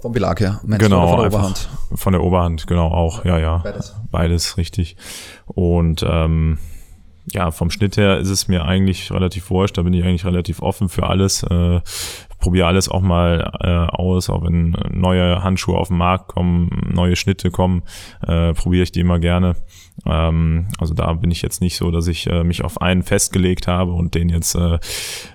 Vom 0.00 0.12
Belag 0.12 0.40
her, 0.40 0.60
Mensch, 0.64 0.82
genau, 0.82 1.08
von 1.08 1.18
der 1.18 1.26
Oberhand. 1.26 1.68
Von 1.94 2.12
der 2.12 2.22
Oberhand, 2.22 2.66
genau 2.66 2.88
auch, 2.88 3.24
ja, 3.24 3.38
ja. 3.38 3.58
Beides. 3.58 3.96
Beides, 4.10 4.56
richtig. 4.56 4.96
Und 5.46 6.04
ähm, 6.08 6.58
ja, 7.26 7.50
vom 7.50 7.70
Schnitt 7.70 7.96
her 7.96 8.18
ist 8.18 8.28
es 8.28 8.48
mir 8.48 8.64
eigentlich 8.64 9.12
relativ 9.12 9.50
wurscht, 9.50 9.78
da 9.78 9.82
bin 9.82 9.94
ich 9.94 10.04
eigentlich 10.04 10.24
relativ 10.24 10.60
offen 10.60 10.88
für 10.88 11.06
alles. 11.06 11.42
Äh, 11.44 11.80
probiere 12.38 12.66
alles 12.66 12.88
auch 12.88 13.00
mal 13.00 13.52
äh, 13.60 13.96
aus, 13.96 14.28
auch 14.28 14.42
wenn 14.42 14.76
neue 14.90 15.44
Handschuhe 15.44 15.78
auf 15.78 15.88
den 15.88 15.98
Markt 15.98 16.28
kommen, 16.28 16.90
neue 16.92 17.14
Schnitte 17.14 17.52
kommen, 17.52 17.82
äh, 18.26 18.52
probiere 18.52 18.82
ich 18.82 18.92
die 18.92 19.00
immer 19.00 19.20
gerne. 19.20 19.54
Ähm, 20.04 20.66
also 20.78 20.92
da 20.94 21.12
bin 21.12 21.30
ich 21.30 21.42
jetzt 21.42 21.60
nicht 21.60 21.76
so, 21.76 21.92
dass 21.92 22.08
ich 22.08 22.26
äh, 22.26 22.42
mich 22.42 22.64
auf 22.64 22.82
einen 22.82 23.04
festgelegt 23.04 23.68
habe 23.68 23.92
und 23.92 24.16
den 24.16 24.28
jetzt 24.28 24.56
äh, 24.56 24.78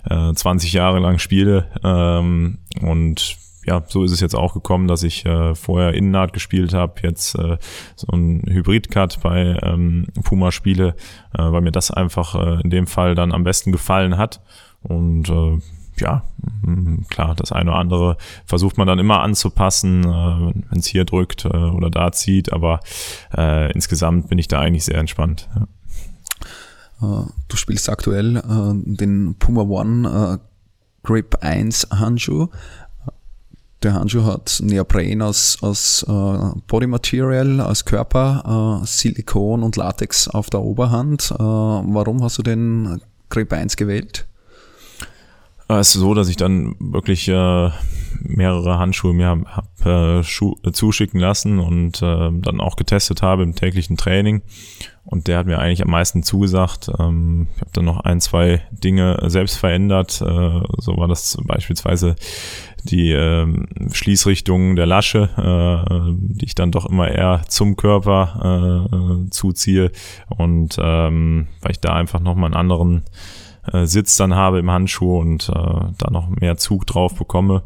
äh, 0.09 0.33
20 0.33 0.73
Jahre 0.73 0.99
lang 0.99 1.19
spiele. 1.19 1.69
Ähm, 1.83 2.59
und 2.81 3.37
ja, 3.67 3.83
so 3.87 4.03
ist 4.03 4.11
es 4.11 4.21
jetzt 4.21 4.35
auch 4.35 4.53
gekommen, 4.53 4.87
dass 4.87 5.03
ich 5.03 5.25
äh, 5.25 5.53
vorher 5.53 5.93
Innennaht 5.93 6.31
gespielt 6.31 6.73
habe, 6.73 7.01
jetzt 7.03 7.35
äh, 7.35 7.57
so 7.95 8.07
ein 8.13 8.41
Hybrid-Cut 8.47 9.19
bei 9.21 9.59
ähm, 9.61 10.07
Puma 10.23 10.51
spiele, 10.51 10.95
äh, 11.37 11.43
weil 11.43 11.61
mir 11.61 11.73
das 11.73 11.91
einfach 11.91 12.35
äh, 12.35 12.61
in 12.61 12.69
dem 12.69 12.87
Fall 12.87 13.13
dann 13.13 13.33
am 13.33 13.43
besten 13.43 13.73
gefallen 13.73 14.17
hat. 14.17 14.41
Und 14.83 15.29
äh, 15.29 15.59
ja, 15.99 16.23
klar, 17.09 17.35
das 17.35 17.51
eine 17.51 17.71
oder 17.71 17.79
andere 17.79 18.17
versucht 18.45 18.77
man 18.77 18.87
dann 18.87 18.99
immer 18.99 19.21
anzupassen, 19.21 20.03
äh, 20.03 20.53
wenn 20.69 20.79
es 20.79 20.85
hier 20.85 21.03
drückt 21.03 21.43
äh, 21.43 21.49
oder 21.49 21.89
da 21.89 22.11
zieht, 22.13 22.53
aber 22.53 22.79
äh, 23.35 23.71
insgesamt 23.73 24.29
bin 24.29 24.37
ich 24.37 24.47
da 24.47 24.61
eigentlich 24.61 24.85
sehr 24.85 24.97
entspannt. 24.97 25.49
Ja. 25.55 27.21
Äh, 27.21 27.25
du 27.47 27.57
spielst 27.57 27.89
aktuell 27.89 28.37
äh, 28.37 28.95
den 28.95 29.35
Puma 29.39 29.63
One 29.63 30.39
äh, 30.39 30.47
Grip 31.03 31.37
1 31.41 31.89
Handschuh. 31.91 32.47
Der 33.83 33.93
Handschuh 33.93 34.23
hat 34.23 34.59
Neopren 34.63 35.21
aus, 35.21 35.59
aus 35.61 36.03
Body 36.67 36.87
Material, 36.87 37.61
aus 37.61 37.85
Körper, 37.85 38.81
Silikon 38.85 39.61
und 39.61 39.75
Latex 39.75 40.27
auf 40.27 40.49
der 40.49 40.61
Oberhand. 40.61 41.29
warum 41.37 42.23
hast 42.23 42.39
du 42.39 42.43
den 42.43 43.01
Grip 43.29 43.53
1 43.53 43.77
gewählt? 43.77 44.27
Äh, 45.69 45.75
es 45.75 45.95
ist 45.95 46.01
so, 46.01 46.13
dass 46.13 46.29
ich 46.29 46.37
dann 46.37 46.75
wirklich 46.79 47.27
äh, 47.27 47.69
mehrere 48.21 48.79
Handschuhe 48.79 49.13
mir 49.13 49.27
hab, 49.27 49.85
äh, 49.85 50.19
äh, 50.19 50.71
zuschicken 50.71 51.19
lassen 51.19 51.59
und 51.59 52.01
äh, 52.01 52.29
dann 52.31 52.61
auch 52.61 52.75
getestet 52.75 53.21
habe 53.21 53.43
im 53.43 53.55
täglichen 53.55 53.97
Training. 53.97 54.41
Und 55.09 55.27
der 55.27 55.37
hat 55.37 55.45
mir 55.45 55.59
eigentlich 55.59 55.81
am 55.81 55.91
meisten 55.91 56.21
zugesagt. 56.21 56.89
Ähm, 56.99 57.47
ich 57.55 57.61
habe 57.61 57.71
dann 57.71 57.85
noch 57.85 58.01
ein, 58.01 58.19
zwei 58.19 58.61
Dinge 58.71 59.17
selbst 59.27 59.55
verändert. 59.55 60.21
Äh, 60.21 60.61
so 60.77 60.97
war 60.97 61.07
das 61.07 61.37
beispielsweise 61.45 62.17
die 62.83 63.11
äh, 63.11 63.47
Schließrichtung 63.93 64.75
der 64.75 64.85
Lasche, 64.85 65.29
äh, 65.37 66.13
die 66.17 66.45
ich 66.45 66.55
dann 66.55 66.71
doch 66.71 66.85
immer 66.85 67.09
eher 67.09 67.43
zum 67.47 67.77
Körper 67.77 68.89
äh, 68.89 69.29
zuziehe. 69.29 69.91
Und 70.27 70.77
ähm, 70.77 71.47
weil 71.61 71.71
ich 71.71 71.79
da 71.79 71.93
einfach 71.93 72.19
nochmal 72.19 72.47
einen 72.47 72.59
anderen 72.59 73.03
äh, 73.71 73.85
Sitz 73.85 74.17
dann 74.17 74.35
habe 74.35 74.59
im 74.59 74.71
Handschuh 74.71 75.19
und 75.19 75.49
äh, 75.49 75.53
da 75.97 76.09
noch 76.09 76.29
mehr 76.29 76.57
Zug 76.57 76.85
drauf 76.85 77.15
bekomme. 77.15 77.63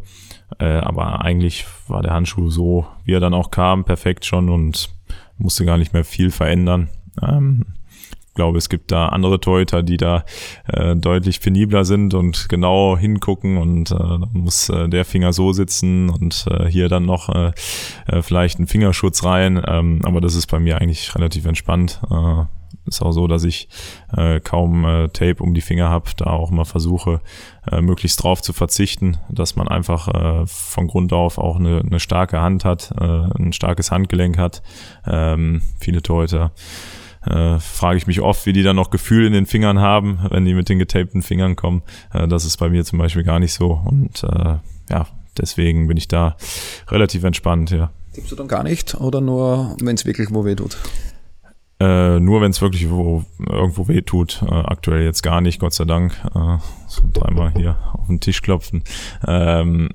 Äh, 0.59 0.77
aber 0.79 1.21
eigentlich 1.21 1.65
war 1.87 2.01
der 2.01 2.13
Handschuh 2.13 2.49
so, 2.49 2.85
wie 3.05 3.13
er 3.13 3.19
dann 3.19 3.33
auch 3.33 3.51
kam, 3.51 3.85
perfekt 3.85 4.25
schon 4.25 4.49
und 4.49 4.89
musste 5.37 5.65
gar 5.65 5.77
nicht 5.77 5.93
mehr 5.93 6.03
viel 6.03 6.31
verändern. 6.31 6.89
Ähm, 7.21 7.65
ich 8.31 8.35
glaube, 8.35 8.57
es 8.57 8.69
gibt 8.69 8.93
da 8.93 9.09
andere 9.09 9.41
Torhüter, 9.41 9.83
die 9.83 9.97
da 9.97 10.23
äh, 10.67 10.95
deutlich 10.95 11.41
penibler 11.41 11.83
sind 11.83 12.13
und 12.13 12.47
genau 12.47 12.97
hingucken 12.97 13.57
und 13.57 13.91
äh, 13.91 14.19
muss 14.31 14.69
äh, 14.69 14.87
der 14.87 15.03
Finger 15.03 15.33
so 15.33 15.51
sitzen 15.51 16.09
und 16.09 16.45
äh, 16.49 16.65
hier 16.67 16.87
dann 16.87 17.05
noch 17.05 17.27
äh, 17.27 17.51
äh, 18.07 18.21
vielleicht 18.21 18.57
ein 18.57 18.67
Fingerschutz 18.67 19.25
rein. 19.25 19.61
Ähm, 19.67 19.99
aber 20.05 20.21
das 20.21 20.35
ist 20.35 20.47
bei 20.47 20.59
mir 20.59 20.79
eigentlich 20.79 21.13
relativ 21.13 21.45
entspannt. 21.45 21.99
Äh, 22.09 22.45
ist 22.85 23.01
auch 23.01 23.11
so, 23.11 23.27
dass 23.27 23.43
ich 23.43 23.69
äh, 24.15 24.39
kaum 24.39 24.85
äh, 24.85 25.07
Tape 25.09 25.43
um 25.43 25.53
die 25.53 25.61
Finger 25.61 25.89
habe, 25.89 26.09
da 26.17 26.25
auch 26.25 26.51
mal 26.51 26.65
versuche, 26.65 27.21
äh, 27.71 27.81
möglichst 27.81 28.23
drauf 28.23 28.41
zu 28.41 28.53
verzichten, 28.53 29.17
dass 29.29 29.55
man 29.55 29.67
einfach 29.67 30.07
äh, 30.07 30.45
von 30.47 30.87
Grund 30.87 31.13
auf 31.13 31.37
auch 31.37 31.57
eine, 31.57 31.81
eine 31.81 31.99
starke 31.99 32.41
Hand 32.41 32.65
hat, 32.65 32.93
äh, 32.99 33.03
ein 33.03 33.53
starkes 33.53 33.91
Handgelenk 33.91 34.37
hat. 34.37 34.63
Ähm, 35.05 35.61
viele 35.79 36.01
Torhüter 36.01 36.51
äh, 37.25 37.59
frage 37.59 37.97
ich 37.97 38.07
mich 38.07 38.21
oft, 38.21 38.45
wie 38.45 38.53
die 38.53 38.63
dann 38.63 38.75
noch 38.75 38.89
Gefühl 38.89 39.25
in 39.25 39.33
den 39.33 39.45
Fingern 39.45 39.79
haben, 39.79 40.19
wenn 40.29 40.45
die 40.45 40.53
mit 40.53 40.69
den 40.69 40.79
getapten 40.79 41.21
Fingern 41.21 41.55
kommen. 41.55 41.83
Äh, 42.13 42.27
das 42.27 42.45
ist 42.45 42.57
bei 42.57 42.69
mir 42.69 42.83
zum 42.83 42.99
Beispiel 42.99 43.23
gar 43.23 43.39
nicht 43.39 43.53
so. 43.53 43.79
Und 43.85 44.23
äh, 44.23 44.57
ja, 44.89 45.07
deswegen 45.37 45.87
bin 45.87 45.97
ich 45.97 46.07
da 46.07 46.35
relativ 46.89 47.23
entspannt, 47.23 47.71
ja. 47.71 47.91
Tippst 48.13 48.31
du 48.31 48.35
dann 48.35 48.47
gar 48.47 48.63
nicht 48.63 48.95
oder 48.95 49.21
nur, 49.21 49.77
wenn 49.81 49.95
es 49.95 50.05
wirklich 50.05 50.33
wo 50.33 50.43
weh 50.43 50.55
tut? 50.55 50.77
Äh, 51.81 52.19
nur 52.19 52.41
wenn 52.41 52.51
es 52.51 52.61
wirklich 52.61 52.91
wo, 52.91 53.23
irgendwo 53.39 53.87
weh 53.87 54.03
tut. 54.03 54.43
Äh, 54.43 54.53
aktuell 54.53 55.03
jetzt 55.03 55.23
gar 55.23 55.41
nicht, 55.41 55.59
Gott 55.59 55.73
sei 55.73 55.85
Dank. 55.85 56.13
Äh, 56.35 56.57
so 56.87 57.01
dreimal 57.11 57.51
hier 57.55 57.75
auf 57.93 58.05
den 58.05 58.19
Tisch 58.19 58.43
klopfen. 58.43 58.83
Ähm, 59.27 59.89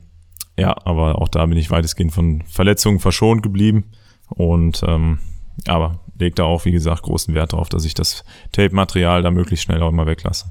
ja, 0.58 0.74
aber 0.84 1.22
auch 1.22 1.28
da 1.28 1.46
bin 1.46 1.56
ich 1.56 1.70
weitestgehend 1.70 2.12
von 2.12 2.42
Verletzungen 2.48 2.98
verschont 2.98 3.44
geblieben. 3.44 3.84
Und 4.28 4.82
ähm, 4.84 5.20
aber 5.68 6.00
legt 6.18 6.40
da 6.40 6.44
auch, 6.44 6.64
wie 6.64 6.72
gesagt, 6.72 7.02
großen 7.02 7.34
Wert 7.34 7.52
darauf, 7.52 7.68
dass 7.68 7.84
ich 7.84 7.94
das 7.94 8.24
Tape-Material 8.50 9.22
da 9.22 9.30
möglichst 9.30 9.66
schnell 9.66 9.80
auch 9.80 9.90
immer 9.90 10.06
weglasse. 10.06 10.50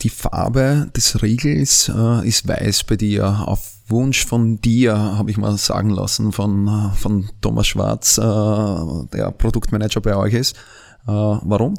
die 0.00 0.10
Farbe 0.10 0.90
des 0.96 1.22
Riegels 1.22 1.88
äh, 1.88 2.26
ist 2.26 2.48
weiß 2.48 2.82
bei 2.84 2.96
dir. 2.96 3.44
Auf 3.46 3.74
Wunsch 3.88 4.24
von 4.24 4.60
dir, 4.60 4.96
habe 4.96 5.30
ich 5.30 5.36
mal 5.36 5.56
sagen 5.56 5.90
lassen, 5.90 6.32
von, 6.32 6.92
von 6.96 7.28
Thomas 7.40 7.66
Schwarz, 7.66 8.18
äh, 8.18 8.22
der 8.22 9.32
Produktmanager 9.36 10.00
bei 10.00 10.16
euch 10.16 10.34
ist. 10.34 10.56
Äh, 11.06 11.10
warum? 11.10 11.74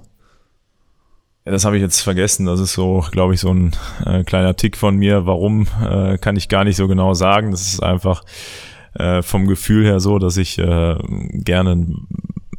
Ja, 1.46 1.52
das 1.52 1.66
habe 1.66 1.76
ich 1.76 1.82
jetzt 1.82 2.02
vergessen. 2.02 2.46
Das 2.46 2.60
ist 2.60 2.74
so, 2.74 3.06
glaube 3.12 3.34
ich, 3.34 3.42
so 3.42 3.50
ein 3.54 3.76
äh, 4.06 4.24
kleiner 4.24 4.56
Tick 4.56 4.78
von 4.78 4.96
mir. 4.96 5.26
Warum, 5.26 5.68
äh, 5.84 6.18
kann 6.18 6.36
ich 6.36 6.50
gar 6.50 6.64
nicht 6.64 6.78
so 6.78 6.88
genau 6.88 7.14
sagen. 7.14 7.52
Das 7.52 7.62
ist 7.62 7.84
einfach 7.84 8.24
äh, 8.94 9.22
vom 9.22 9.48
Gefühl 9.48 9.86
her 9.86 10.00
so, 10.00 10.20
dass 10.20 10.38
ich 10.38 10.58
äh, 10.60 10.98
gerne 11.32 11.88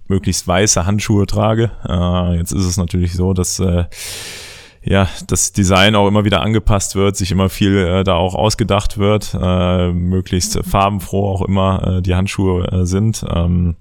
möglichst 0.06 0.46
weiße 0.46 0.84
Handschuhe 0.84 1.24
trage. 1.26 1.70
Jetzt 2.36 2.52
ist 2.52 2.66
es 2.66 2.76
natürlich 2.76 3.14
so, 3.14 3.32
dass 3.32 3.58
ja, 4.84 5.08
das 5.26 5.52
Design 5.52 5.94
auch 5.94 6.06
immer 6.06 6.24
wieder 6.24 6.42
angepasst 6.42 6.94
wird, 6.94 7.16
sich 7.16 7.32
immer 7.32 7.48
viel 7.48 7.76
äh, 7.78 8.04
da 8.04 8.14
auch 8.14 8.34
ausgedacht 8.34 8.98
wird, 8.98 9.36
äh, 9.40 9.90
möglichst 9.92 10.60
farbenfroh 10.64 11.26
auch 11.26 11.42
immer 11.42 11.98
äh, 11.98 12.02
die 12.02 12.14
Handschuhe 12.14 12.66
äh, 12.70 12.84
sind. 12.84 13.24
Ähm, 13.34 13.76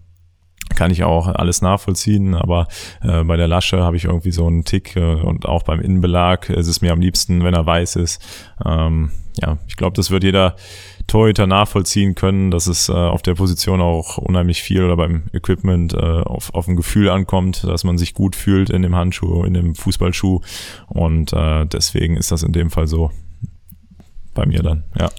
kann 0.76 0.92
ich 0.92 1.04
auch 1.04 1.28
alles 1.28 1.62
nachvollziehen, 1.62 2.34
aber 2.34 2.68
äh, 3.02 3.24
bei 3.24 3.38
der 3.38 3.48
Lasche 3.48 3.84
habe 3.84 3.98
ich 3.98 4.06
irgendwie 4.06 4.32
so 4.32 4.48
einen 4.48 4.63
Tick 4.63 4.96
äh, 4.96 5.16
und 5.16 5.46
auch 5.46 5.63
beim 5.63 5.82
Innenbelag 5.82 6.50
ist 6.50 6.68
es 6.68 6.82
mir 6.82 6.94
am 6.94 7.02
liebsten, 7.02 7.44
wenn 7.44 7.54
er 7.54 7.66
weiß 7.66 7.98
ist. 7.98 8.24
Ähm, 8.66 9.12
ja, 9.42 9.58
ich 9.68 9.76
glaube, 9.76 9.96
das 9.96 10.10
wird 10.10 10.24
jeder 10.24 10.56
Torhüter 11.08 11.48
nachvollziehen 11.48 12.16
können, 12.16 12.52
dass 12.52 12.68
es 12.68 12.89
äh, 12.89 12.94
auf 12.94 13.22
der 13.22 13.36
Position 13.36 13.82
auch 13.82 14.18
unheimlich 14.18 14.63
viel 14.63 14.84
oder 14.84 14.98
beim 14.98 15.24
Equipment 15.34 15.94
äh, 15.94 15.98
auf, 15.98 16.54
auf 16.54 16.68
ein 16.68 16.76
Gefühl 16.76 17.10
ankommt, 17.10 17.63
dass 17.63 17.84
man 17.84 17.98
sich 17.98 18.13
gut 18.13 18.36
fühlt 18.36 18.70
in 18.70 18.82
dem 18.82 18.96
Handschuh, 18.96 19.44
in 19.44 19.54
dem 19.54 19.76
Fußballschuh 19.76 20.42
und 20.88 21.34
äh, 21.34 21.66
deswegen 21.66 22.18
ist 22.18 22.32
das 22.32 22.44
in 22.44 22.52
dem 22.52 22.70
Fall 22.70 22.88
so 22.88 23.12
bei 24.34 24.46
mir 24.46 24.63
dann, 24.63 24.84
ja. 24.98 25.10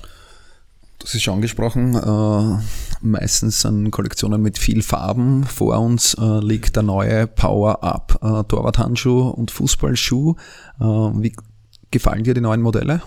Das 1.05 1.15
ist 1.15 1.23
schon 1.23 1.35
angesprochen. 1.35 1.95
Äh, 1.95 2.63
meistens 3.03 3.61
sind 3.61 3.91
Kollektionen 3.91 4.41
mit 4.41 4.57
viel 4.57 4.83
Farben. 4.83 5.45
Vor 5.45 5.79
uns 5.79 6.15
äh, 6.15 6.41
liegt 6.41 6.77
der 6.77 6.83
neue 6.83 7.27
Power-Up 7.27 8.21
äh, 8.23 8.45
Torwart-Handschuh 8.45 9.29
und 9.29 9.51
Fußballschuh. 9.51 10.35
Äh, 10.81 10.85
wie 10.85 11.37
gefallen 11.91 12.25
dir 12.25 12.33
die 12.33 12.41
neuen 12.41 12.63
Modelle? 12.63 13.03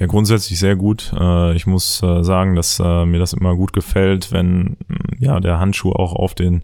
Ja, 0.00 0.06
grundsätzlich 0.06 0.58
sehr 0.58 0.76
gut. 0.76 1.12
Äh, 1.14 1.54
ich 1.54 1.66
muss 1.66 2.02
äh, 2.02 2.24
sagen, 2.24 2.56
dass 2.56 2.80
äh, 2.80 3.04
mir 3.04 3.18
das 3.18 3.34
immer 3.34 3.54
gut 3.54 3.74
gefällt, 3.74 4.32
wenn 4.32 4.78
mm, 4.88 5.22
ja 5.22 5.40
der 5.40 5.60
Handschuh 5.60 5.92
auch 5.92 6.14
auf 6.14 6.34
den 6.34 6.62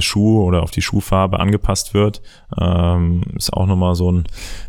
Schuh 0.00 0.42
oder 0.42 0.62
auf 0.62 0.70
die 0.70 0.82
Schuhfarbe 0.82 1.38
angepasst 1.40 1.94
wird. 1.94 2.20
Ähm, 2.60 3.22
ist 3.34 3.52
auch 3.52 3.66
nochmal 3.66 3.94
so 3.94 4.10
ein 4.10 4.24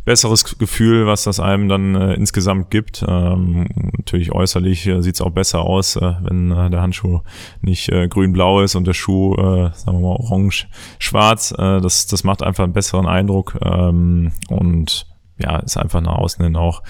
besseres 0.06 0.58
Gefühl, 0.58 1.08
was 1.08 1.24
das 1.24 1.40
einem 1.40 1.68
dann 1.68 1.96
insgesamt 2.12 2.70
gibt. 2.72 3.04
Ähm, 3.06 3.68
natürlich 3.98 4.32
äußerlich 4.32 4.84
sieht 5.00 5.16
es 5.16 5.22
auch 5.22 5.32
besser 5.32 5.62
aus, 5.62 5.98
wenn 5.98 6.50
der 6.50 6.82
Handschuh 6.82 7.22
nicht 7.62 7.90
grün-blau 7.90 8.62
ist 8.62 8.76
und 8.76 8.86
der 8.86 8.94
Schuh, 8.94 9.36
sagen 9.36 10.00
wir 10.00 10.08
mal, 10.08 10.16
orange-schwarz. 10.18 11.54
das, 11.58 12.08
das 12.08 12.24
macht 12.24 12.44
einfach 12.44 12.64
einen 12.64 12.74
besseren 12.74 13.08
Eindruck 13.08 13.58
ähm, 13.64 14.32
und 14.50 15.08
ja, 15.40 15.58
ist 15.58 15.78
einfach 15.78 16.02
nach 16.02 16.16
außen 16.16 16.44
hin 16.44 16.56
auch 16.56 16.84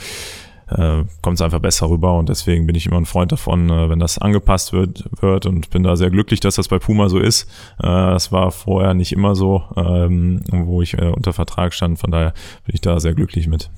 äh, 0.70 1.04
kommt 1.22 1.36
es 1.36 1.42
einfach 1.42 1.60
besser 1.60 1.90
rüber 1.90 2.18
und 2.18 2.30
deswegen 2.30 2.66
bin 2.68 2.76
ich 2.76 2.86
immer 2.86 2.98
ein 2.98 3.06
Freund 3.06 3.32
davon, 3.32 3.70
äh, 3.70 3.90
wenn 3.90 4.00
das 4.00 4.18
angepasst 4.18 4.74
wird, 4.74 5.06
wird 5.22 5.46
und 5.46 5.70
bin 5.70 5.84
da 5.84 5.96
sehr 5.96 6.10
glücklich, 6.10 6.40
dass 6.40 6.56
das 6.56 6.68
bei 6.68 6.80
Puma 6.80 7.10
so 7.10 7.20
ist. 7.20 7.44
Äh, 7.80 7.88
das 7.88 8.32
war 8.32 8.52
vorher 8.52 8.94
nicht 8.94 9.12
immer 9.12 9.36
so, 9.36 9.64
ähm, 9.76 10.44
wo 10.52 10.82
ich 10.82 10.96
äh, 10.96 11.08
unter 11.08 11.34
Vertrag 11.34 11.74
stand, 11.74 12.00
von 12.00 12.12
daher 12.12 12.34
bin 12.66 12.76
ich 12.76 12.82
da 12.82 13.00
sehr 13.00 13.14
glücklich 13.14 13.48
mit. 13.48 13.70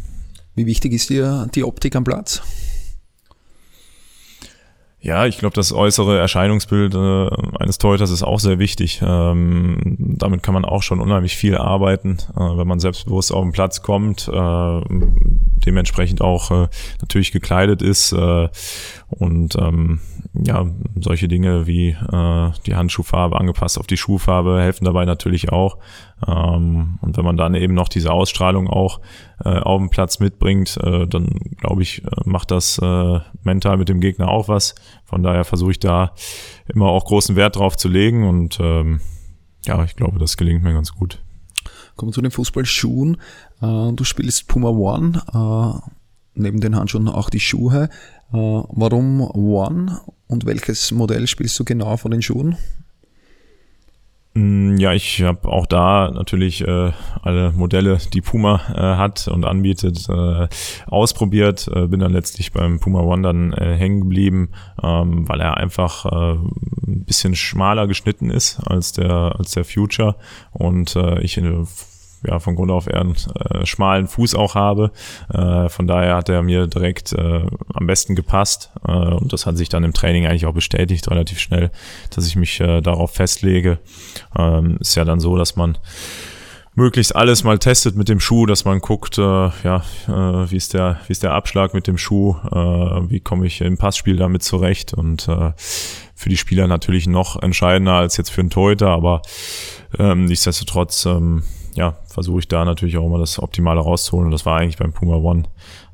Wie 0.56 0.66
wichtig 0.66 0.94
ist 0.94 1.10
dir 1.10 1.48
die 1.54 1.64
Optik 1.64 1.96
am 1.96 2.04
Platz? 2.04 2.42
Ja, 5.02 5.26
ich 5.26 5.38
glaube, 5.38 5.56
das 5.56 5.72
äußere 5.72 6.20
Erscheinungsbild 6.20 6.94
äh, 6.94 7.30
eines 7.60 7.78
Torhüters 7.78 8.12
ist 8.12 8.24
auch 8.24 8.40
sehr 8.40 8.60
wichtig. 8.60 9.02
Ähm, 9.02 9.96
damit 9.98 10.44
kann 10.44 10.54
man 10.54 10.66
auch 10.66 10.84
schon 10.84 11.00
unheimlich 11.00 11.38
viel 11.38 11.56
arbeiten, 11.56 12.18
äh, 12.36 12.40
wenn 12.40 12.68
man 12.68 12.82
selbstbewusst 12.82 13.32
auf 13.32 13.44
den 13.44 13.54
Platz 13.54 13.82
kommt, 13.82 14.28
äh, 14.28 14.82
dementsprechend 15.66 16.22
auch 16.22 16.52
äh, 16.52 16.68
natürlich 17.00 17.32
gekleidet 17.32 17.82
ist 17.82 18.12
äh, 18.12 18.50
und 19.10 19.56
ähm, 19.56 20.00
ja, 20.34 20.68
solche 21.00 21.28
Dinge 21.28 21.66
wie 21.66 21.90
äh, 21.90 22.52
die 22.66 22.76
Handschuhfarbe 22.76 23.40
angepasst 23.40 23.80
auf 23.80 23.88
die 23.88 23.98
Schuhfarbe 23.98 24.62
helfen 24.62 24.86
dabei 24.86 25.06
natürlich 25.06 25.52
auch. 25.52 25.78
Ähm, 26.28 27.00
und 27.02 27.18
wenn 27.18 27.26
man 27.26 27.36
dann 27.36 27.56
eben 27.56 27.74
noch 27.74 27.90
diese 27.90 28.12
Ausstrahlung 28.12 28.68
auch 28.68 29.00
äh, 29.44 29.50
auf 29.50 29.80
dem 29.80 29.90
Platz 29.90 30.20
mitbringt, 30.20 30.78
äh, 30.84 31.08
dann 31.08 31.28
glaube 31.58 31.82
ich, 31.82 32.04
äh, 32.06 32.10
macht 32.26 32.52
das 32.52 32.78
äh, 32.78 33.20
mental 33.44 33.78
mit 33.78 33.90
dem 33.90 34.00
Gegner 34.00 34.30
auch 34.30 34.48
was. 34.48 34.76
Von 35.06 35.24
daher 35.24 35.44
versuche 35.44 35.72
ich 35.72 35.80
da 35.80 36.14
immer 36.68 36.88
auch 36.88 37.06
großen 37.06 37.36
Wert 37.36 37.56
drauf 37.56 37.78
zu 37.78 37.90
legen 37.90 38.28
und 38.28 38.60
ähm, 38.62 39.02
ja, 39.66 39.84
ich 39.84 39.96
glaube, 39.96 40.20
das 40.20 40.38
gelingt 40.38 40.64
mir 40.64 40.74
ganz 40.74 40.94
gut. 40.94 41.20
Kommen 41.96 42.12
wir 42.12 42.14
zu 42.14 42.22
den 42.22 42.32
Fußballschuhen. 42.32 43.18
Äh, 43.62 43.92
du 43.94 44.04
spielst 44.04 44.48
Puma 44.48 44.70
One, 44.70 45.22
äh, 45.34 45.90
neben 46.36 46.62
den 46.62 46.76
Handschuhen 46.76 47.08
auch 47.08 47.30
die 47.30 47.40
Schuhe. 47.40 47.90
Äh, 48.32 48.38
warum 48.38 49.22
One 49.22 50.00
und 50.28 50.46
welches 50.46 50.92
Modell 50.92 51.28
spielst 51.28 51.60
du 51.60 51.66
genau 51.66 51.98
von 51.98 52.12
den 52.12 52.22
Schuhen? 52.22 52.58
Mm, 54.36 54.78
ja, 54.78 54.94
ich 54.94 55.24
habe 55.24 55.50
auch 55.50 55.66
da 55.66 56.12
natürlich 56.12 56.62
äh, 56.62 56.92
alle 57.22 57.52
Modelle, 57.52 57.98
die 58.14 58.22
Puma 58.22 58.62
äh, 58.74 58.98
hat 58.98 59.28
und 59.28 59.44
anbietet, 59.44 60.08
äh, 60.08 60.48
ausprobiert. 60.86 61.68
Äh, 61.74 61.88
bin 61.88 62.00
dann 62.00 62.14
letztlich 62.14 62.52
beim 62.52 62.80
Puma 62.80 63.02
One 63.02 63.24
dann 63.24 63.54
äh, 63.54 63.76
hängen 63.76 64.02
geblieben, 64.02 64.50
ähm, 64.84 65.28
weil 65.28 65.42
er 65.42 65.58
einfach 65.58 66.06
äh, 66.06 66.38
ein 66.88 67.06
bisschen 67.06 67.36
schmaler 67.36 67.88
geschnitten 67.88 68.30
ist 68.30 68.60
als 68.60 68.92
der 68.94 69.36
als 69.38 69.52
der 69.52 69.66
Future 69.66 70.16
und 70.52 70.96
äh, 70.96 71.20
ich 71.22 71.38
äh, 71.38 71.66
ja, 72.26 72.40
von 72.40 72.56
Grund 72.56 72.72
auf 72.72 72.88
eher 72.88 73.02
einen 73.02 73.16
äh, 73.16 73.66
schmalen 73.66 74.08
Fuß 74.08 74.36
auch 74.36 74.56
habe. 74.56 74.92
Äh, 75.34 75.70
von 75.70 75.88
daher 75.88 76.16
hat 76.16 76.30
er 76.30 76.42
mir 76.42 76.68
direkt 76.68 77.14
äh, 77.14 77.46
am 77.74 77.88
besten 77.88 78.16
gepasst 78.16 78.72
äh, 78.88 78.92
und 78.92 79.34
das 79.34 79.46
hat 79.46 79.58
sich 79.58 79.70
dann 79.70 79.84
im 79.84 79.94
Training 79.94 80.26
eigentlich 80.26 80.46
auch 80.46 80.54
bestätigt, 80.54 81.10
relativ 81.10 81.40
schnell, 81.40 81.72
dass 82.14 82.28
ich 82.28 82.36
mich 82.36 82.60
äh, 82.60 82.82
darauf 82.82 83.12
festlege. 83.12 83.80
Ähm, 84.38 84.78
ist 84.80 84.96
ja 84.96 85.06
dann 85.06 85.20
so, 85.20 85.38
dass 85.38 85.56
man 85.56 85.78
möglichst 86.76 87.16
alles 87.16 87.44
mal 87.44 87.60
testet 87.60 87.96
mit 87.96 88.10
dem 88.10 88.20
Schuh, 88.20 88.46
dass 88.46 88.64
man 88.64 88.80
guckt, 88.80 89.18
äh, 89.18 89.22
ja, 89.22 89.84
äh, 90.08 90.52
wie 90.52 90.56
ist 90.56 90.74
der, 90.74 91.00
wie 91.08 91.12
ist 91.12 91.24
der 91.24 91.34
Abschlag 91.34 91.74
mit 91.74 91.88
dem 91.88 91.98
Schuh, 91.98 92.36
äh, 92.52 93.10
wie 93.10 93.20
komme 93.20 93.46
ich 93.46 93.62
im 93.62 93.78
Passspiel 93.78 94.16
damit 94.16 94.44
zurecht 94.44 94.94
und 94.94 95.28
äh, 95.28 95.52
für 96.16 96.30
die 96.30 96.38
Spieler 96.38 96.68
natürlich 96.68 97.08
noch 97.08 97.42
entscheidender 97.42 97.94
als 97.94 98.18
jetzt 98.18 98.30
für 98.30 98.42
einen 98.42 98.50
Torhüter, 98.50 98.90
aber 98.90 99.22
ähm, 99.98 100.26
nichtsdestotrotz 100.26 101.06
ähm, 101.06 101.44
ja, 101.80 101.98
versuche 102.06 102.40
ich 102.40 102.48
da 102.50 102.66
natürlich 102.66 102.98
auch 102.98 103.06
immer 103.06 103.18
das 103.18 103.40
Optimale 103.40 103.80
rauszuholen. 103.80 104.28
Und 104.28 104.32
das 104.32 104.46
war 104.46 104.60
eigentlich 104.60 104.78
beim 104.78 104.92
Puma 104.92 105.16
One 105.16 105.44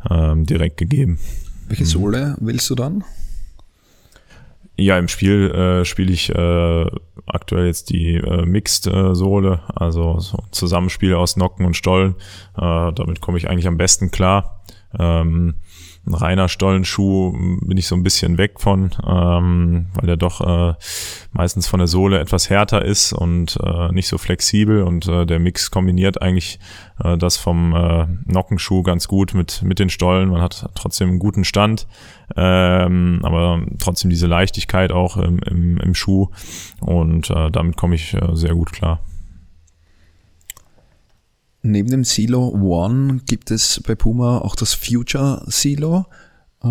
ähm, 0.09 0.45
direkt 0.45 0.77
gegeben. 0.77 1.19
Welche 1.67 1.83
mhm. 1.83 1.87
Sohle 1.87 2.35
willst 2.39 2.69
du 2.71 2.75
dann? 2.75 3.03
Ja, 4.77 4.97
im 4.97 5.07
Spiel 5.07 5.51
äh, 5.51 5.85
spiele 5.85 6.11
ich 6.11 6.29
äh, 6.29 6.85
aktuell 7.27 7.67
jetzt 7.67 7.91
die 7.91 8.15
äh, 8.15 8.45
Mixed-Sohle, 8.45 9.61
also 9.73 10.19
so 10.19 10.39
Zusammenspiel 10.51 11.13
aus 11.13 11.37
Nocken 11.37 11.65
und 11.65 11.77
Stollen. 11.77 12.15
Äh, 12.57 12.91
damit 12.91 13.21
komme 13.21 13.37
ich 13.37 13.47
eigentlich 13.47 13.67
am 13.67 13.77
besten 13.77 14.09
klar. 14.09 14.63
Ähm, 14.97 15.53
ein 16.07 16.13
reiner 16.13 16.49
Stollenschuh 16.49 17.31
bin 17.61 17.77
ich 17.77 17.87
so 17.87 17.95
ein 17.95 18.03
bisschen 18.03 18.37
weg 18.37 18.59
von, 18.59 18.91
ähm, 19.05 19.87
weil 19.93 20.07
der 20.07 20.17
doch 20.17 20.41
äh, 20.41 20.75
meistens 21.31 21.67
von 21.67 21.79
der 21.79 21.87
Sohle 21.87 22.19
etwas 22.19 22.49
härter 22.49 22.83
ist 22.83 23.13
und 23.13 23.57
äh, 23.63 23.91
nicht 23.91 24.07
so 24.07 24.17
flexibel 24.17 24.83
und 24.83 25.07
äh, 25.07 25.25
der 25.25 25.39
Mix 25.39 25.71
kombiniert 25.71 26.21
eigentlich 26.21 26.59
äh, 27.03 27.17
das 27.17 27.37
vom 27.37 27.73
äh, 27.75 28.05
Nockenschuh 28.25 28.83
ganz 28.83 29.07
gut 29.07 29.33
mit, 29.33 29.63
mit 29.63 29.79
den 29.79 29.89
Stollen. 29.89 30.29
Man 30.29 30.41
hat 30.41 30.69
trotzdem 30.75 31.09
einen 31.09 31.19
guten 31.19 31.43
Stand, 31.43 31.87
ähm, 32.35 33.21
aber 33.23 33.61
trotzdem 33.79 34.09
diese 34.09 34.27
Leichtigkeit 34.27 34.91
auch 34.91 35.17
im, 35.17 35.39
im, 35.39 35.77
im 35.77 35.95
Schuh 35.95 36.29
und 36.81 37.29
äh, 37.31 37.49
damit 37.49 37.77
komme 37.77 37.95
ich 37.95 38.13
äh, 38.13 38.35
sehr 38.35 38.53
gut 38.53 38.71
klar. 38.71 38.99
Neben 41.65 41.89
dem 41.89 42.03
Silo 42.03 42.49
One 42.49 43.21
gibt 43.25 43.49
es 43.49 43.81
bei 43.87 43.95
Puma 43.95 44.37
auch 44.37 44.55
das 44.55 44.75
Future 44.75 45.43
Silo. 45.47 46.05
Äh, 46.63 46.67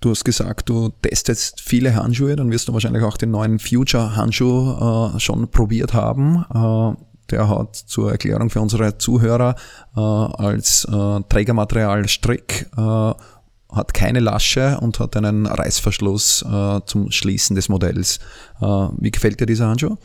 du 0.00 0.10
hast 0.10 0.24
gesagt, 0.24 0.70
du 0.70 0.88
testest 1.02 1.60
viele 1.60 1.94
Handschuhe, 1.94 2.34
dann 2.34 2.50
wirst 2.50 2.66
du 2.66 2.72
wahrscheinlich 2.72 3.02
auch 3.02 3.18
den 3.18 3.30
neuen 3.30 3.58
Future 3.58 4.16
Handschuh 4.16 5.12
äh, 5.14 5.20
schon 5.20 5.50
probiert 5.50 5.92
haben. 5.92 6.46
Äh, 6.54 7.04
der 7.30 7.46
hat 7.50 7.76
zur 7.76 8.10
Erklärung 8.10 8.48
für 8.48 8.62
unsere 8.62 8.96
Zuhörer 8.96 9.54
als 9.92 10.86
Trägermaterial 11.28 12.08
Strick, 12.08 12.70
hat 12.74 13.92
keine 13.92 14.20
Lasche 14.20 14.78
und 14.80 14.98
hat 14.98 15.14
einen 15.14 15.44
Reißverschluss 15.44 16.42
zum 16.86 17.10
Schließen 17.10 17.54
des 17.54 17.68
Modells. 17.68 18.18
Wie 18.60 19.10
gefällt 19.10 19.40
dir 19.40 19.44
dieser 19.44 19.68
Handschuh? 19.68 19.98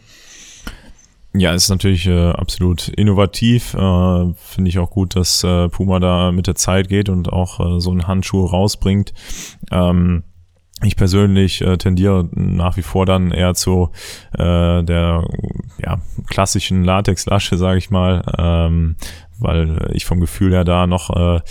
Ja, 1.35 1.53
ist 1.53 1.69
natürlich 1.69 2.05
äh, 2.05 2.29
absolut 2.29 2.89
innovativ. 2.89 3.73
Äh, 3.73 4.33
Finde 4.35 4.69
ich 4.69 4.77
auch 4.77 4.91
gut, 4.91 5.15
dass 5.15 5.43
äh, 5.43 5.67
Puma 5.69 5.99
da 5.99 6.31
mit 6.31 6.45
der 6.45 6.55
Zeit 6.55 6.89
geht 6.89 7.09
und 7.09 7.33
auch 7.33 7.59
äh, 7.59 7.79
so 7.79 7.89
einen 7.89 8.07
Handschuh 8.07 8.45
rausbringt. 8.45 9.13
Ähm, 9.71 10.23
ich 10.83 10.95
persönlich 10.95 11.61
äh, 11.61 11.77
tendiere 11.77 12.27
nach 12.33 12.77
wie 12.77 12.81
vor 12.81 13.05
dann 13.05 13.31
eher 13.31 13.53
zu 13.55 13.89
äh, 14.33 14.83
der 14.83 15.25
ja, 15.79 16.01
klassischen 16.27 16.83
Latex-Lasche, 16.83 17.57
sage 17.57 17.77
ich 17.77 17.89
mal, 17.89 18.23
ähm, 18.37 18.95
weil 19.39 19.91
ich 19.93 20.05
vom 20.05 20.19
Gefühl 20.19 20.51
her 20.51 20.63
da 20.63 20.87
noch 20.87 21.09
äh, 21.09 21.41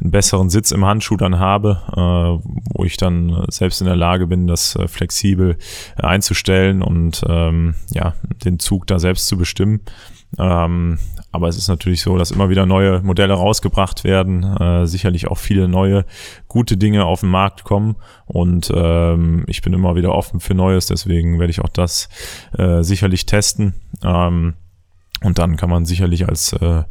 einen 0.00 0.10
besseren 0.10 0.50
Sitz 0.50 0.70
im 0.70 0.84
Handschuh 0.84 1.16
dann 1.16 1.38
habe, 1.38 1.82
äh, 1.92 2.48
wo 2.74 2.84
ich 2.84 2.96
dann 2.96 3.44
selbst 3.48 3.80
in 3.80 3.86
der 3.86 3.96
Lage 3.96 4.26
bin, 4.26 4.46
das 4.46 4.76
äh, 4.76 4.88
flexibel 4.88 5.56
einzustellen 5.96 6.82
und 6.82 7.22
ähm, 7.28 7.74
ja, 7.90 8.14
den 8.44 8.58
Zug 8.58 8.86
da 8.86 8.98
selbst 8.98 9.26
zu 9.26 9.36
bestimmen. 9.36 9.80
Ähm, 10.38 10.98
aber 11.30 11.48
es 11.48 11.56
ist 11.56 11.68
natürlich 11.68 12.00
so, 12.02 12.16
dass 12.16 12.30
immer 12.30 12.48
wieder 12.48 12.64
neue 12.64 13.02
Modelle 13.02 13.34
rausgebracht 13.34 14.04
werden, 14.04 14.44
äh, 14.44 14.86
sicherlich 14.86 15.28
auch 15.28 15.38
viele 15.38 15.68
neue 15.68 16.04
gute 16.48 16.76
Dinge 16.76 17.04
auf 17.04 17.20
den 17.20 17.28
Markt 17.28 17.64
kommen 17.64 17.96
und 18.26 18.72
ähm, 18.74 19.44
ich 19.46 19.60
bin 19.60 19.74
immer 19.74 19.94
wieder 19.94 20.14
offen 20.14 20.40
für 20.40 20.54
Neues, 20.54 20.86
deswegen 20.86 21.38
werde 21.38 21.50
ich 21.50 21.60
auch 21.60 21.68
das 21.68 22.08
äh, 22.56 22.82
sicherlich 22.82 23.26
testen. 23.26 23.74
Ähm, 24.02 24.54
und 25.22 25.38
dann 25.38 25.56
kann 25.56 25.70
man 25.70 25.84
sicherlich 25.84 26.28
als 26.28 26.52
äh, 26.54 26.82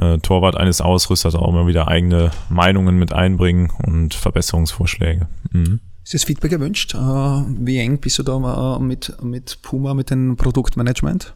äh, 0.00 0.18
Torwart 0.18 0.56
eines 0.56 0.80
Ausrüsters 0.80 1.34
auch 1.34 1.48
immer 1.48 1.66
wieder 1.66 1.88
eigene 1.88 2.30
Meinungen 2.48 2.98
mit 2.98 3.12
einbringen 3.12 3.72
und 3.82 4.14
Verbesserungsvorschläge. 4.14 5.26
Mhm. 5.50 5.80
Ist 6.04 6.14
das 6.14 6.24
Feedback 6.24 6.52
gewünscht? 6.52 6.94
Äh, 6.94 6.98
wie 6.98 7.78
eng 7.78 7.98
bist 7.98 8.18
du 8.18 8.22
da 8.22 8.76
äh, 8.76 8.80
mit, 8.80 9.16
mit 9.22 9.60
Puma, 9.62 9.94
mit 9.94 10.10
dem 10.10 10.36
Produktmanagement? 10.36 11.34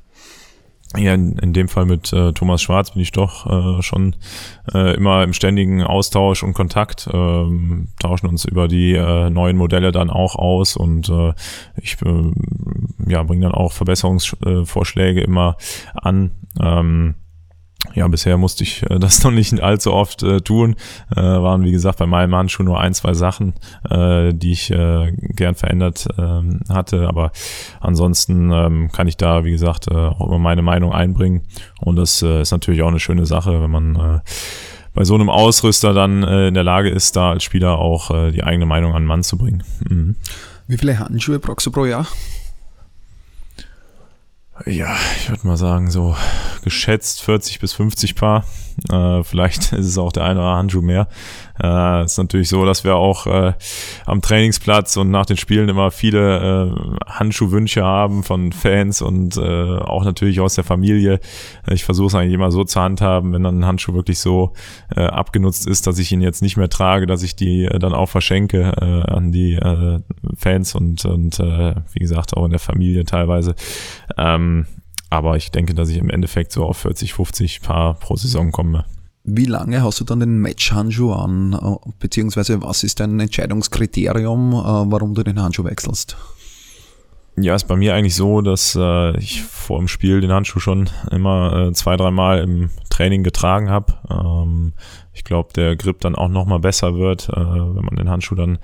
Ja, 0.97 1.15
in, 1.15 1.39
in 1.39 1.53
dem 1.53 1.69
Fall 1.69 1.87
mit 1.87 2.13
äh, 2.13 2.33
Thomas 2.33 2.63
Schwarz 2.63 2.93
bin 2.93 3.03
ich 3.03 3.13
doch 3.13 3.47
äh, 3.47 3.81
schon 3.81 4.17
äh, 4.75 4.97
immer 4.97 5.23
im 5.23 5.33
ständigen 5.33 5.85
Austausch 5.85 6.43
und 6.43 6.53
Kontakt, 6.53 7.09
ähm, 7.13 7.89
tauschen 8.01 8.27
uns 8.27 8.45
über 8.45 8.67
die 8.67 8.95
äh, 8.95 9.31
neuen 9.31 9.57
Modelle 9.57 9.93
dann 9.93 10.11
auch 10.11 10.35
aus 10.35 10.77
und 10.77 11.09
äh, 11.09 11.33
ich 11.77 11.97
äh, 12.03 12.33
ja, 13.07 13.23
bringe 13.23 13.43
dann 13.43 13.55
auch 13.55 13.71
Verbesserungsvorschläge 13.73 15.21
immer 15.21 15.57
an. 15.95 16.33
Ähm, 16.61 17.15
ja, 17.95 18.07
bisher 18.09 18.37
musste 18.37 18.65
ich 18.65 18.83
äh, 18.89 18.99
das 19.01 19.23
noch 19.25 19.31
nicht 19.31 19.59
allzu 19.61 19.93
oft 19.93 20.23
äh, 20.23 20.41
tun. 20.41 20.77
Äh, 21.15 21.21
waren, 21.21 21.65
wie 21.65 21.73
gesagt, 21.73 21.99
bei 21.99 22.07
meinem 22.07 22.35
Handschuh 22.35 22.63
nur 22.63 22.81
ein, 22.81 22.95
zwei 22.95 23.15
Sachen, 23.15 23.55
äh, 23.89 24.33
die 24.33 24.53
ich 24.53 24.71
äh, 24.71 25.13
gern 25.17 25.55
verändert 25.55 26.07
äh, 26.17 26.73
hatte. 26.73 27.09
Aber 27.09 27.33
ansonsten 27.81 28.51
ähm, 28.53 28.91
kann 28.93 29.09
ich 29.09 29.17
da, 29.17 29.45
wie 29.45 29.51
gesagt, 29.51 29.89
äh, 29.89 29.95
auch 29.95 30.27
immer 30.27 30.39
meine 30.39 30.63
Meinung 30.63 30.93
einbringen. 30.93 31.43
Und 31.81 31.97
das 31.97 32.23
ist 32.23 32.51
natürlich 32.51 32.83
auch 32.83 32.89
eine 32.89 33.01
schöne 33.01 33.27
Sache, 33.27 33.63
wenn 33.63 33.71
man 33.71 34.21
bei 34.95 35.05
so 35.05 35.15
einem 35.15 35.31
Ausrüster 35.31 35.95
dann 35.95 36.23
in 36.23 36.55
der 36.55 36.63
Lage 36.63 36.91
ist, 36.91 37.17
da 37.17 37.31
als 37.31 37.43
Spieler 37.43 37.79
auch 37.79 38.31
die 38.31 38.43
eigene 38.43 38.67
Meinung 38.67 38.95
an 38.95 39.03
den 39.03 39.09
Mann 39.09 39.23
zu 39.23 39.39
bringen. 39.39 39.63
Mhm. 39.89 40.17
Wie 40.67 40.77
viele 40.77 40.99
Handschuhe 40.99 41.39
brauchst 41.39 41.67
du 41.67 41.71
pro 41.71 41.87
Jahr? 41.87 42.07
Ja, 44.67 44.97
ich 45.17 45.31
würde 45.31 45.47
mal 45.47 45.57
sagen, 45.57 45.91
so 45.91 46.17
geschätzt 46.63 47.23
40 47.23 47.61
bis 47.61 47.73
50 47.73 48.15
Paar. 48.15 48.45
Äh, 48.91 49.23
vielleicht 49.25 49.73
ist 49.73 49.87
es 49.87 49.99
auch 49.99 50.13
der 50.13 50.25
eine 50.25 50.41
oder 50.41 50.51
andere 50.51 50.83
mehr. 50.83 51.09
Äh, 51.63 52.05
ist 52.05 52.19
natürlich 52.19 52.49
so, 52.49 52.65
dass 52.65 52.85
wir 52.85 52.97
auch 52.97 53.27
äh, 53.27 53.53
am 54.07 54.23
Trainingsplatz 54.23 54.97
und 54.97 55.11
nach 55.11 55.27
den 55.27 55.37
Spielen 55.37 55.69
immer 55.69 55.91
viele 55.91 56.75
äh, 56.75 57.11
Handschuhwünsche 57.11 57.85
haben 57.85 58.23
von 58.23 58.53
Fans 58.53 59.03
und 59.03 59.37
äh, 59.37 59.79
auch 59.79 60.05
natürlich 60.05 60.41
aus 60.41 60.55
der 60.55 60.65
Familie. 60.65 61.21
Ich 61.69 61.85
versuche 61.85 62.09
es 62.09 62.15
eigentlich 62.15 62.35
immer 62.35 62.51
so 62.51 62.65
zu 62.65 62.81
handhaben, 62.81 63.33
wenn 63.33 63.43
dann 63.43 63.61
ein 63.61 63.67
Handschuh 63.67 63.95
wirklich 63.95 64.19
so 64.19 64.53
äh, 64.97 65.03
abgenutzt 65.03 65.67
ist, 65.67 65.87
dass 65.87 65.99
ich 65.99 66.13
ihn 66.13 66.21
jetzt 66.21 66.43
nicht 66.43 66.57
mehr 66.57 66.69
trage, 66.69 67.07
dass 67.07 67.23
ich 67.23 67.37
die 67.37 67.65
äh, 67.65 67.79
dann 67.79 67.93
auch 67.93 68.09
verschenke 68.09 68.73
äh, 68.81 69.11
an 69.11 69.33
die 69.33 69.55
äh, 69.55 70.01
Fans 70.37 70.75
und, 70.75 71.05
und 71.05 71.39
äh, 71.41 71.75
wie 71.93 71.99
gesagt 71.99 72.37
auch 72.37 72.45
in 72.45 72.51
der 72.51 72.61
Familie 72.61 73.05
teilweise. 73.05 73.55
Ähm, 74.17 74.67
aber 75.11 75.37
ich 75.37 75.51
denke, 75.51 75.75
dass 75.75 75.89
ich 75.89 75.99
im 75.99 76.09
Endeffekt 76.09 76.53
so 76.53 76.65
auf 76.65 76.79
40, 76.79 77.15
50 77.15 77.63
Paar 77.63 77.95
pro 77.95 78.17
Saison 78.17 78.53
komme. 78.53 78.85
Wie 79.23 79.45
lange 79.45 79.83
hast 79.83 80.01
du 80.01 80.05
dann 80.05 80.21
den 80.21 80.39
Match-Handschuh 80.39 81.13
an? 81.13 81.79
Beziehungsweise 81.99 82.63
was 82.63 82.85
ist 82.85 83.01
dein 83.01 83.21
Entscheidungskriterium, 83.21 84.53
äh, 84.53 84.91
warum 84.91 85.15
du 85.15 85.23
den 85.23 85.41
Handschuh 85.41 85.65
wechselst? 85.65 86.17
Ja, 87.37 87.55
ist 87.55 87.69
bei 87.69 87.77
mir 87.77 87.95
eigentlich 87.95 88.17
so, 88.17 88.43
dass 88.43 88.77
äh, 88.79 89.17
ich 89.19 89.43
vor 89.43 89.79
dem 89.79 89.89
Spiel 89.89 90.21
den 90.21 90.33
Handschuh 90.33 90.59
schon 90.59 90.91
immer 91.11 91.69
äh, 91.69 91.73
zwei, 91.73 91.97
dreimal 91.97 92.41
im 92.41 92.71
Training 92.91 93.23
getragen 93.23 93.71
habe. 93.71 93.95
Ähm, 94.11 94.73
ich 95.13 95.25
glaube, 95.25 95.53
der 95.55 95.77
Grip 95.77 96.01
dann 96.01 96.17
auch 96.17 96.29
nochmal 96.29 96.59
besser 96.59 96.97
wird, 96.97 97.29
äh, 97.29 97.37
wenn 97.37 97.85
man 97.85 97.97
den 97.97 98.11
Handschuh 98.11 98.35
dann 98.35 98.59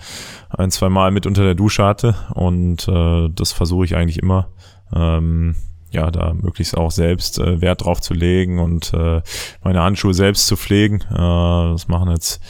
ein, 0.51 0.71
zwei 0.71 0.89
Mal 0.89 1.11
mit 1.11 1.27
unter 1.27 1.43
der 1.43 1.55
Dusche 1.55 1.85
hatte. 1.85 2.17
Und 2.35 2.87
äh, 2.89 3.29
das 3.31 3.53
versuche 3.53 3.85
ich 3.85 3.97
eigentlich 3.97 4.19
immer. 4.19 4.49
Ähm, 4.93 5.55
ja, 5.97 6.11
da 6.11 6.35
möglichst 6.35 6.77
auch 6.77 6.91
selbst 6.91 7.39
äh, 7.39 7.61
Wert 7.61 7.85
drauf 7.85 8.01
zu 8.01 8.15
legen 8.15 8.59
und 8.59 8.93
äh, 8.93 9.23
meine 9.65 9.83
Handschuhe 9.83 10.15
selbst 10.15 10.47
zu 10.47 10.57
pflegen. 10.57 11.01
Äh, 11.11 11.73
das 11.73 11.89
machen 11.89 12.11
jetzt 12.11 12.41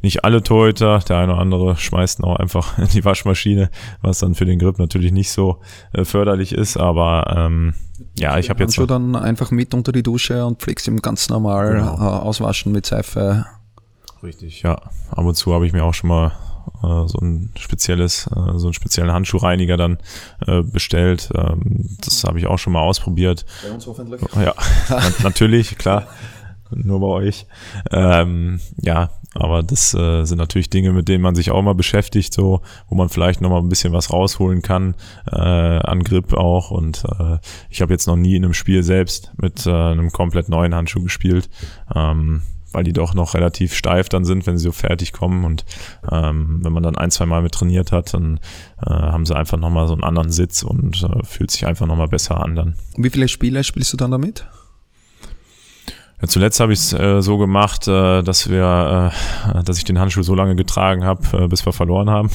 nicht 0.00 0.24
alle 0.24 0.42
Torhüter. 0.42 1.00
Der 1.00 1.18
eine 1.18 1.32
oder 1.32 1.40
andere 1.40 1.76
schmeißt 1.76 2.22
auch 2.22 2.36
einfach 2.36 2.78
in 2.78 2.86
die 2.94 3.04
Waschmaschine, 3.04 3.68
was 4.00 4.20
dann 4.20 4.36
für 4.36 4.44
den 4.44 4.60
Grip 4.60 4.78
natürlich 4.78 5.10
nicht 5.10 5.32
so 5.32 5.60
äh, 5.92 6.04
förderlich 6.04 6.52
ist. 6.52 6.76
Aber 6.76 7.34
ähm, 7.36 7.74
ja, 8.16 8.38
ich 8.38 8.48
habe 8.48 8.62
jetzt. 8.62 8.78
Handschuh 8.78 8.86
dann 8.86 9.16
einfach 9.16 9.50
mit 9.50 9.74
unter 9.74 9.90
die 9.90 10.04
Dusche 10.04 10.46
und 10.46 10.60
pflegst 10.60 10.86
ihn 10.86 11.02
ganz 11.02 11.28
normal 11.28 11.74
genau. 11.74 11.96
äh, 11.96 12.20
auswaschen 12.20 12.70
mit 12.70 12.86
Seife. 12.86 13.46
Richtig, 14.22 14.62
ja. 14.62 14.80
Ab 15.10 15.24
und 15.24 15.34
zu 15.34 15.52
habe 15.52 15.66
ich 15.66 15.72
mir 15.72 15.84
auch 15.84 15.94
schon 15.94 16.08
mal 16.08 16.32
äh, 16.82 17.08
so 17.08 17.18
ein 17.20 17.50
spezielles, 17.56 18.26
äh, 18.28 18.58
so 18.58 18.66
einen 18.66 18.74
speziellen 18.74 19.12
Handschuhreiniger 19.12 19.76
dann 19.76 19.98
äh, 20.46 20.62
bestellt. 20.62 21.30
Ähm, 21.34 21.96
das 22.00 22.24
habe 22.24 22.38
ich 22.38 22.46
auch 22.46 22.58
schon 22.58 22.72
mal 22.72 22.82
ausprobiert. 22.82 23.44
Bei 23.62 23.72
uns 23.72 23.86
hoffentlich. 23.86 24.20
Ja, 24.34 24.54
natürlich, 25.22 25.78
klar. 25.78 26.06
Nur 26.70 27.00
bei 27.00 27.06
euch. 27.06 27.46
Ähm, 27.92 28.60
ja, 28.80 29.10
aber 29.34 29.62
das 29.62 29.94
äh, 29.94 30.24
sind 30.24 30.38
natürlich 30.38 30.70
Dinge, 30.70 30.92
mit 30.92 31.08
denen 31.08 31.22
man 31.22 31.34
sich 31.34 31.50
auch 31.50 31.62
mal 31.62 31.74
beschäftigt, 31.74 32.32
so, 32.32 32.62
wo 32.88 32.94
man 32.94 33.08
vielleicht 33.08 33.40
noch 33.40 33.50
mal 33.50 33.58
ein 33.58 33.68
bisschen 33.68 33.92
was 33.92 34.12
rausholen 34.12 34.62
kann, 34.62 34.94
äh, 35.30 35.36
an 35.38 36.04
Grip 36.04 36.32
auch. 36.32 36.70
Und 36.70 37.04
äh, 37.18 37.38
ich 37.68 37.82
habe 37.82 37.92
jetzt 37.92 38.06
noch 38.06 38.16
nie 38.16 38.36
in 38.36 38.44
einem 38.44 38.54
Spiel 38.54 38.82
selbst 38.82 39.32
mit 39.36 39.66
äh, 39.66 39.70
einem 39.70 40.10
komplett 40.10 40.48
neuen 40.48 40.74
Handschuh 40.74 41.02
gespielt. 41.02 41.50
Ähm, 41.94 42.42
weil 42.74 42.84
die 42.84 42.92
doch 42.92 43.14
noch 43.14 43.34
relativ 43.34 43.74
steif 43.74 44.08
dann 44.08 44.24
sind, 44.24 44.46
wenn 44.46 44.58
sie 44.58 44.64
so 44.64 44.72
fertig 44.72 45.12
kommen. 45.12 45.44
Und 45.44 45.64
ähm, 46.10 46.60
wenn 46.62 46.72
man 46.72 46.82
dann 46.82 46.96
ein, 46.96 47.10
zwei 47.10 47.26
Mal 47.26 47.42
mit 47.42 47.52
trainiert 47.52 47.92
hat, 47.92 48.14
dann 48.14 48.40
äh, 48.84 48.90
haben 48.90 49.26
sie 49.26 49.36
einfach 49.36 49.58
nochmal 49.58 49.86
so 49.86 49.94
einen 49.94 50.04
anderen 50.04 50.30
Sitz 50.30 50.62
und 50.62 51.02
äh, 51.02 51.24
fühlt 51.24 51.50
sich 51.50 51.66
einfach 51.66 51.86
nochmal 51.86 52.08
besser 52.08 52.42
an 52.42 52.54
dann. 52.54 52.74
Wie 52.96 53.10
viele 53.10 53.28
Spiele 53.28 53.64
spielst 53.64 53.92
du 53.92 53.96
dann 53.96 54.10
damit? 54.10 54.46
Ja, 56.20 56.28
zuletzt 56.28 56.60
habe 56.60 56.72
ich 56.72 56.78
es 56.78 56.92
äh, 56.92 57.20
so 57.20 57.38
gemacht, 57.38 57.88
äh, 57.88 58.22
dass 58.22 58.48
wir, 58.48 59.12
äh, 59.54 59.62
dass 59.62 59.78
ich 59.78 59.84
den 59.84 59.98
Handschuh 59.98 60.22
so 60.22 60.34
lange 60.34 60.56
getragen 60.56 61.04
habe, 61.04 61.44
äh, 61.44 61.48
bis 61.48 61.66
wir 61.66 61.72
verloren 61.72 62.10
haben. 62.10 62.30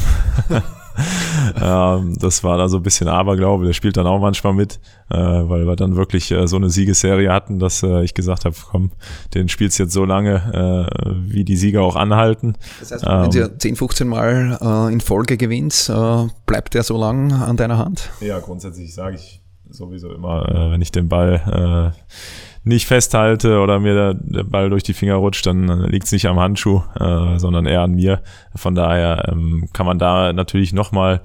ähm, 1.62 2.18
das 2.20 2.44
war 2.44 2.58
da 2.58 2.68
so 2.68 2.78
ein 2.78 2.84
bisschen 2.84 3.08
Aberglaube. 3.08 3.66
Der 3.66 3.74
spielt 3.74 3.98
dann 3.98 4.08
auch 4.08 4.20
manchmal 4.20 4.54
mit, 4.54 4.80
äh, 5.10 5.18
weil 5.18 5.66
wir 5.66 5.76
dann 5.76 5.96
wirklich 5.96 6.32
äh, 6.32 6.48
so 6.48 6.56
eine 6.58 6.70
Siegesserie 6.70 7.32
hatten, 7.32 7.60
dass 7.60 7.84
äh, 7.84 8.04
ich 8.04 8.14
gesagt 8.14 8.46
habe, 8.46 8.56
komm, 8.72 8.92
den 9.34 9.50
spielst 9.50 9.80
jetzt 9.80 9.94
so 9.94 10.06
lange, 10.06 10.88
äh, 10.96 11.10
wie 11.16 11.44
die 11.44 11.56
Sieger 11.56 11.82
auch 11.82 11.96
anhalten. 11.96 12.56
Das 12.80 12.92
heißt, 12.92 13.06
wenn 13.06 13.32
du 13.32 13.58
10, 13.58 13.76
15 13.76 14.08
Mal 14.08 14.58
äh, 14.62 14.94
in 14.94 15.02
Folge 15.02 15.38
gewinnst, 15.38 15.90
äh, 15.90 16.28
bleibt 16.46 16.74
der 16.74 16.84
so 16.84 16.98
lang 16.98 17.32
an 17.34 17.58
deiner 17.58 17.78
Hand? 17.78 18.10
Ja, 18.22 18.40
grundsätzlich 18.40 18.94
sage 18.94 19.16
ich 19.16 19.42
sowieso 19.70 20.12
immer, 20.12 20.72
wenn 20.72 20.82
ich 20.82 20.92
den 20.92 21.10
Ball 21.10 21.94
nicht 22.70 22.88
festhalte 22.88 23.60
oder 23.60 23.80
mir 23.80 23.94
der, 23.94 24.14
der 24.14 24.44
Ball 24.44 24.70
durch 24.70 24.84
die 24.84 24.94
Finger 24.94 25.16
rutscht, 25.16 25.46
dann 25.46 25.84
liegt 25.90 26.06
es 26.06 26.12
nicht 26.12 26.28
am 26.28 26.40
Handschuh, 26.40 26.82
äh, 27.00 27.38
sondern 27.38 27.66
eher 27.66 27.82
an 27.82 27.96
mir. 27.96 28.22
Von 28.56 28.76
daher 28.76 29.28
ähm, 29.30 29.68
kann 29.74 29.86
man 29.86 30.00
da 30.00 30.32
natürlich 30.32 30.72
nochmal 30.72 31.22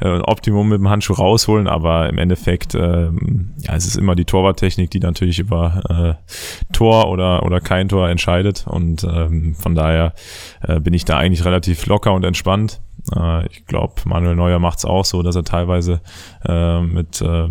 äh, 0.00 0.08
ein 0.08 0.22
Optimum 0.22 0.68
mit 0.68 0.78
dem 0.78 0.90
Handschuh 0.90 1.14
rausholen, 1.14 1.66
aber 1.66 2.08
im 2.08 2.18
Endeffekt, 2.18 2.74
ähm, 2.74 3.54
ja, 3.58 3.74
es 3.74 3.86
ist 3.86 3.96
immer 3.96 4.14
die 4.14 4.26
Torwarttechnik, 4.26 4.90
die 4.90 5.00
natürlich 5.00 5.38
über 5.38 6.18
äh, 6.20 6.72
Tor 6.72 7.08
oder, 7.08 7.44
oder 7.44 7.60
kein 7.60 7.88
Tor 7.88 8.08
entscheidet. 8.08 8.66
Und 8.66 9.04
ähm, 9.04 9.54
von 9.54 9.74
daher 9.74 10.12
äh, 10.62 10.80
bin 10.80 10.92
ich 10.92 11.04
da 11.04 11.16
eigentlich 11.16 11.44
relativ 11.44 11.86
locker 11.86 12.12
und 12.12 12.24
entspannt. 12.24 12.80
Äh, 13.14 13.46
ich 13.46 13.66
glaube, 13.66 13.94
Manuel 14.04 14.36
Neuer 14.36 14.58
macht 14.58 14.78
es 14.78 14.84
auch 14.84 15.04
so, 15.04 15.22
dass 15.22 15.36
er 15.36 15.44
teilweise 15.44 16.00
äh, 16.44 16.80
mit 16.82 17.20
äh, 17.22 17.48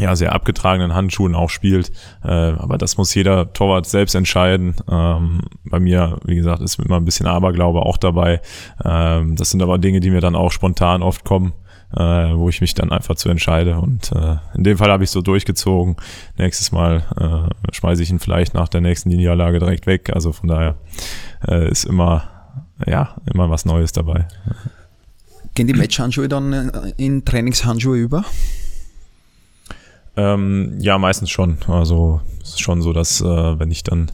ja, 0.00 0.16
sehr 0.16 0.32
abgetragenen 0.32 0.94
Handschuhen 0.94 1.34
auch 1.34 1.50
spielt. 1.50 1.92
Äh, 2.24 2.30
aber 2.30 2.78
das 2.78 2.96
muss 2.96 3.14
jeder 3.14 3.52
Torwart 3.52 3.86
selbst 3.86 4.14
entscheiden. 4.14 4.74
Ähm, 4.90 5.42
bei 5.64 5.78
mir, 5.78 6.18
wie 6.24 6.36
gesagt, 6.36 6.62
ist 6.62 6.78
immer 6.78 6.96
ein 6.96 7.04
bisschen 7.04 7.26
Aberglaube 7.26 7.82
auch 7.82 7.98
dabei. 7.98 8.40
Ähm, 8.84 9.36
das 9.36 9.50
sind 9.50 9.62
aber 9.62 9.78
Dinge, 9.78 10.00
die 10.00 10.10
mir 10.10 10.20
dann 10.20 10.34
auch 10.34 10.52
spontan 10.52 11.02
oft 11.02 11.24
kommen. 11.24 11.52
äh, 11.96 12.34
wo 12.34 12.48
ich 12.48 12.60
mich 12.60 12.74
dann 12.74 12.92
einfach 12.92 13.16
zu 13.16 13.28
entscheide. 13.28 13.78
Und 13.78 14.12
äh, 14.12 14.36
in 14.54 14.64
dem 14.64 14.78
Fall 14.78 14.90
habe 14.90 15.04
ich 15.04 15.10
so 15.10 15.22
durchgezogen. 15.22 15.96
Nächstes 16.38 16.72
Mal 16.72 17.02
äh, 17.18 17.74
schmeiße 17.74 18.02
ich 18.02 18.10
ihn 18.10 18.20
vielleicht 18.20 18.54
nach 18.54 18.68
der 18.68 18.80
nächsten 18.80 19.08
Niederlage 19.08 19.58
direkt 19.58 19.86
weg. 19.86 20.10
Also 20.14 20.32
von 20.32 20.48
daher 20.48 20.76
äh, 21.48 21.68
ist 21.68 21.84
immer, 21.84 22.24
ja, 22.86 23.16
immer 23.32 23.50
was 23.50 23.64
Neues 23.64 23.92
dabei. 23.92 24.28
Gehen 25.54 25.66
die 25.66 25.74
Matchhandschuhe 25.74 26.28
dann 26.28 26.52
äh, 26.52 26.92
in 26.96 27.24
Trainingshandschuhe 27.24 27.96
über? 27.98 28.24
Ähm, 30.16 30.76
ja, 30.80 30.98
meistens 30.98 31.30
schon. 31.30 31.58
Also 31.68 32.20
es 32.42 32.50
ist 32.50 32.60
schon 32.60 32.82
so, 32.82 32.92
dass 32.92 33.20
äh, 33.20 33.58
wenn 33.58 33.70
ich 33.70 33.82
dann 33.82 34.10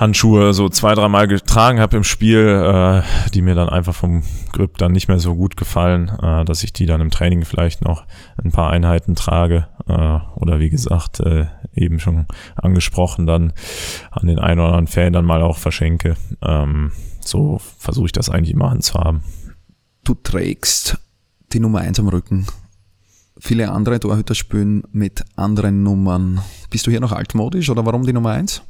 Handschuhe 0.00 0.54
so 0.54 0.70
zwei, 0.70 0.94
dreimal 0.94 1.28
getragen 1.28 1.78
habe 1.78 1.98
im 1.98 2.04
Spiel, 2.04 2.38
äh, 2.38 3.30
die 3.34 3.42
mir 3.42 3.54
dann 3.54 3.68
einfach 3.68 3.94
vom 3.94 4.22
Grip 4.50 4.78
dann 4.78 4.92
nicht 4.92 5.08
mehr 5.08 5.18
so 5.18 5.34
gut 5.34 5.58
gefallen, 5.58 6.10
äh, 6.22 6.44
dass 6.46 6.62
ich 6.62 6.72
die 6.72 6.86
dann 6.86 7.02
im 7.02 7.10
Training 7.10 7.44
vielleicht 7.44 7.84
noch 7.84 8.04
ein 8.42 8.50
paar 8.50 8.70
Einheiten 8.70 9.14
trage 9.14 9.68
äh, 9.88 10.18
oder 10.36 10.58
wie 10.58 10.70
gesagt 10.70 11.20
äh, 11.20 11.46
eben 11.74 12.00
schon 12.00 12.26
angesprochen 12.56 13.26
dann 13.26 13.52
an 14.10 14.26
den 14.26 14.38
einen 14.38 14.60
oder 14.60 14.68
anderen 14.68 14.86
Fan 14.86 15.12
dann 15.12 15.26
mal 15.26 15.42
auch 15.42 15.58
verschenke. 15.58 16.16
Ähm, 16.40 16.92
so 17.20 17.60
versuche 17.78 18.06
ich 18.06 18.12
das 18.12 18.30
eigentlich 18.30 18.54
immer 18.54 18.70
anzuhaben. 18.70 19.22
Du 20.04 20.14
trägst 20.14 20.98
die 21.52 21.60
Nummer 21.60 21.80
1 21.80 22.00
am 22.00 22.08
Rücken. 22.08 22.46
Viele 23.40 23.70
andere 23.70 23.98
Torhüter 23.98 24.34
spielen 24.34 24.82
mit 24.92 25.24
anderen 25.34 25.82
Nummern. 25.82 26.40
Bist 26.70 26.86
du 26.86 26.90
hier 26.90 27.00
noch 27.00 27.12
altmodisch 27.12 27.70
oder 27.70 27.84
warum 27.86 28.04
die 28.04 28.12
Nummer 28.12 28.30
1? 28.32 28.62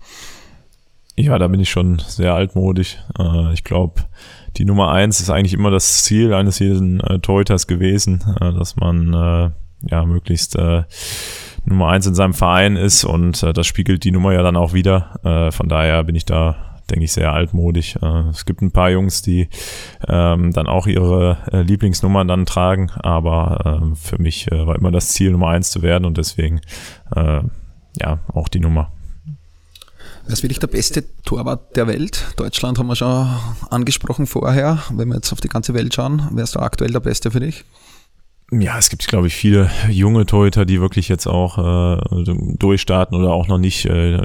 Ja, 1.16 1.38
da 1.38 1.48
bin 1.48 1.60
ich 1.60 1.68
schon 1.68 1.98
sehr 1.98 2.34
altmodisch. 2.34 2.96
Äh, 3.18 3.52
ich 3.52 3.64
glaube, 3.64 4.02
die 4.56 4.64
Nummer 4.64 4.90
eins 4.92 5.20
ist 5.20 5.28
eigentlich 5.28 5.52
immer 5.52 5.70
das 5.70 6.04
Ziel 6.04 6.32
eines 6.32 6.58
jeden 6.58 7.00
äh, 7.00 7.18
Torhüters 7.18 7.66
gewesen, 7.66 8.22
äh, 8.40 8.52
dass 8.52 8.76
man 8.76 9.52
ja 9.82 10.04
möglichst 10.04 10.58
Nummer 11.64 11.88
eins 11.88 12.06
in 12.06 12.14
seinem 12.14 12.34
Verein 12.34 12.76
ist 12.76 13.04
und 13.04 13.42
das 13.42 13.66
spiegelt 13.66 14.04
die 14.04 14.10
Nummer 14.10 14.34
ja 14.34 14.42
dann 14.42 14.56
auch 14.56 14.74
wieder. 14.74 15.50
Von 15.52 15.70
daher 15.70 16.04
bin 16.04 16.14
ich 16.14 16.26
da, 16.26 16.69
denke 16.90 17.04
ich, 17.04 17.12
sehr 17.12 17.32
altmodisch. 17.32 17.96
Äh, 17.96 18.28
es 18.30 18.44
gibt 18.44 18.62
ein 18.62 18.70
paar 18.70 18.90
Jungs, 18.90 19.22
die 19.22 19.48
ähm, 20.08 20.52
dann 20.52 20.66
auch 20.66 20.86
ihre 20.86 21.38
äh, 21.52 21.62
Lieblingsnummern 21.62 22.28
dann 22.28 22.46
tragen, 22.46 22.90
aber 22.96 23.80
äh, 23.82 23.94
für 23.96 24.20
mich 24.20 24.50
äh, 24.50 24.66
war 24.66 24.76
immer 24.76 24.90
das 24.90 25.08
Ziel, 25.08 25.30
Nummer 25.30 25.48
eins 25.48 25.70
zu 25.70 25.82
werden 25.82 26.04
und 26.04 26.18
deswegen 26.18 26.60
äh, 27.14 27.42
ja 27.98 28.18
auch 28.32 28.48
die 28.48 28.60
Nummer. 28.60 28.92
Wer 30.24 30.34
ist 30.34 30.42
wirklich 30.42 30.60
der 30.60 30.68
beste 30.68 31.04
Torwart 31.24 31.76
der 31.76 31.86
Welt? 31.86 32.34
Deutschland 32.36 32.78
haben 32.78 32.86
wir 32.86 32.94
schon 32.94 33.28
angesprochen 33.70 34.26
vorher. 34.26 34.78
Wenn 34.92 35.08
wir 35.08 35.16
jetzt 35.16 35.32
auf 35.32 35.40
die 35.40 35.48
ganze 35.48 35.74
Welt 35.74 35.94
schauen, 35.94 36.28
wer 36.32 36.44
ist 36.44 36.54
da 36.54 36.60
aktuell 36.60 36.92
der 36.92 37.00
Beste 37.00 37.30
für 37.30 37.40
dich? 37.40 37.64
Ja, 38.52 38.78
es 38.78 38.88
gibt, 38.90 39.06
glaube 39.06 39.28
ich, 39.28 39.34
viele 39.34 39.70
junge 39.88 40.26
Torhüter, 40.26 40.64
die 40.64 40.80
wirklich 40.80 41.08
jetzt 41.08 41.28
auch 41.28 41.58
äh, 41.58 42.24
durchstarten 42.58 43.16
oder 43.16 43.32
auch 43.32 43.46
noch 43.46 43.58
nicht 43.58 43.84
äh, 43.84 44.20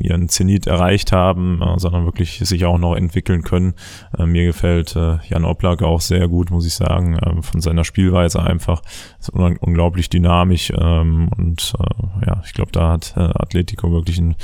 ihren 0.00 0.28
Zenit 0.28 0.66
erreicht 0.66 1.12
haben, 1.12 1.62
äh, 1.62 1.78
sondern 1.78 2.04
wirklich 2.04 2.40
sich 2.40 2.66
auch 2.66 2.76
noch 2.76 2.94
entwickeln 2.94 3.42
können. 3.42 3.72
Äh, 4.18 4.26
mir 4.26 4.44
gefällt 4.44 4.94
äh, 4.96 5.16
Jan 5.28 5.46
Oblak 5.46 5.82
auch 5.82 6.02
sehr 6.02 6.28
gut, 6.28 6.50
muss 6.50 6.66
ich 6.66 6.74
sagen, 6.74 7.16
äh, 7.16 7.40
von 7.40 7.62
seiner 7.62 7.84
Spielweise 7.84 8.42
einfach. 8.42 8.82
Ist 9.18 9.32
un 9.32 9.56
unglaublich 9.56 10.10
dynamisch 10.10 10.70
ähm, 10.76 11.30
und 11.34 11.72
äh, 11.78 12.26
ja, 12.26 12.42
ich 12.44 12.52
glaube, 12.52 12.72
da 12.72 12.90
hat 12.90 13.14
äh, 13.16 13.20
Atletico 13.20 13.90
wirklich 13.90 14.18
einen 14.18 14.36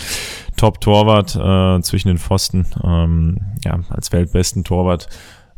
Top-Torwart 0.57 1.37
äh, 1.37 1.83
zwischen 1.83 2.09
den 2.09 2.19
Pfosten. 2.19 2.65
Ähm, 2.83 3.39
ja, 3.67 3.81
als 3.91 4.13
weltbesten 4.13 4.65
Torwart 4.65 5.09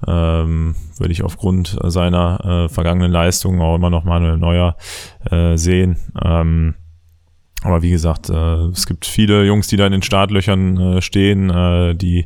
ähm, 0.06 0.74
würde 0.98 1.12
ich 1.12 1.22
aufgrund 1.22 1.78
seiner 1.84 2.64
äh, 2.64 2.68
vergangenen 2.68 3.12
Leistungen 3.12 3.60
auch 3.60 3.76
immer 3.76 3.90
noch 3.90 4.04
Manuel 4.04 4.38
Neuer 4.38 4.76
äh, 5.30 5.56
sehen. 5.56 5.96
Ähm, 6.22 6.74
aber 7.62 7.82
wie 7.82 7.90
gesagt, 7.90 8.28
äh, 8.28 8.66
es 8.66 8.86
gibt 8.86 9.06
viele 9.06 9.44
Jungs, 9.44 9.68
die 9.68 9.76
da 9.76 9.86
in 9.86 9.92
den 9.92 10.02
Startlöchern 10.02 10.76
äh, 10.78 11.02
stehen, 11.02 11.50
äh, 11.50 11.94
die 11.94 12.24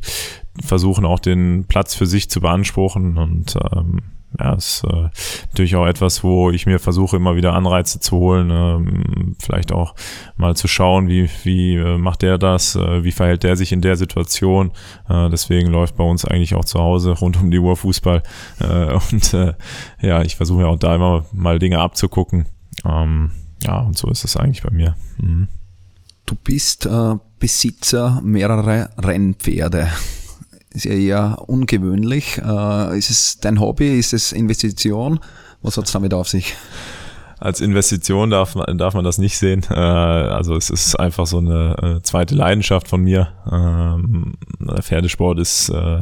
versuchen 0.63 1.05
auch 1.05 1.19
den 1.19 1.65
Platz 1.67 1.95
für 1.95 2.05
sich 2.05 2.29
zu 2.29 2.41
beanspruchen 2.41 3.17
und 3.17 3.57
ähm, 3.73 4.01
ja, 4.39 4.53
ist 4.53 4.83
äh, 4.83 5.09
natürlich 5.49 5.75
auch 5.75 5.87
etwas, 5.87 6.23
wo 6.23 6.51
ich 6.51 6.65
mir 6.65 6.79
versuche, 6.79 7.15
immer 7.15 7.35
wieder 7.35 7.53
Anreize 7.53 7.99
zu 7.99 8.17
holen, 8.17 8.49
ähm, 8.51 9.35
vielleicht 9.39 9.71
auch 9.71 9.95
mal 10.35 10.55
zu 10.55 10.67
schauen, 10.67 11.07
wie, 11.07 11.29
wie 11.43 11.75
äh, 11.75 11.97
macht 11.97 12.21
der 12.21 12.37
das, 12.37 12.75
äh, 12.75 13.03
wie 13.03 13.11
verhält 13.11 13.43
der 13.43 13.55
sich 13.55 13.71
in 13.71 13.81
der 13.81 13.95
Situation. 13.95 14.71
Äh, 15.09 15.29
deswegen 15.29 15.69
läuft 15.69 15.95
bei 15.97 16.03
uns 16.03 16.25
eigentlich 16.25 16.55
auch 16.55 16.65
zu 16.65 16.79
Hause 16.79 17.11
rund 17.11 17.41
um 17.41 17.51
die 17.51 17.59
Uhr 17.59 17.75
Fußball. 17.77 18.21
Äh, 18.59 18.93
und 19.11 19.33
äh, 19.33 19.53
ja, 20.01 20.21
ich 20.21 20.35
versuche 20.35 20.63
ja 20.63 20.67
auch 20.67 20.79
da 20.79 20.95
immer 20.95 21.25
mal 21.31 21.57
Dinge 21.57 21.79
abzugucken. 21.79 22.45
Ähm, 22.85 23.31
ja, 23.63 23.79
und 23.79 23.97
so 23.97 24.09
ist 24.09 24.23
es 24.23 24.37
eigentlich 24.37 24.61
bei 24.61 24.71
mir. 24.71 24.95
Mhm. 25.17 25.47
Du 26.25 26.35
bist 26.35 26.85
äh, 26.85 27.15
Besitzer 27.39 28.21
mehrerer 28.23 28.89
Rennpferde 28.97 29.87
ist 30.77 30.85
ja 30.85 30.93
eher 30.93 31.37
ungewöhnlich. 31.47 32.37
Äh, 32.37 32.97
ist 32.97 33.09
es 33.09 33.39
dein 33.39 33.59
Hobby? 33.59 33.97
Ist 33.97 34.13
es 34.13 34.31
Investition? 34.31 35.19
Was 35.61 35.77
hat 35.77 35.85
es 35.85 35.91
damit 35.91 36.13
auf 36.13 36.29
sich? 36.29 36.55
Als 37.39 37.61
Investition 37.61 38.29
darf 38.29 38.55
man, 38.55 38.77
darf 38.77 38.93
man 38.93 39.03
das 39.03 39.17
nicht 39.17 39.37
sehen. 39.37 39.63
Äh, 39.69 39.73
also 39.73 40.55
es 40.55 40.69
ist 40.69 40.95
einfach 40.95 41.25
so 41.25 41.39
eine 41.39 41.97
äh, 41.97 42.01
zweite 42.03 42.35
Leidenschaft 42.35 42.87
von 42.87 43.01
mir. 43.01 43.29
Ähm, 43.51 44.35
Pferdesport 44.81 45.39
ist 45.39 45.69
äh, 45.69 46.01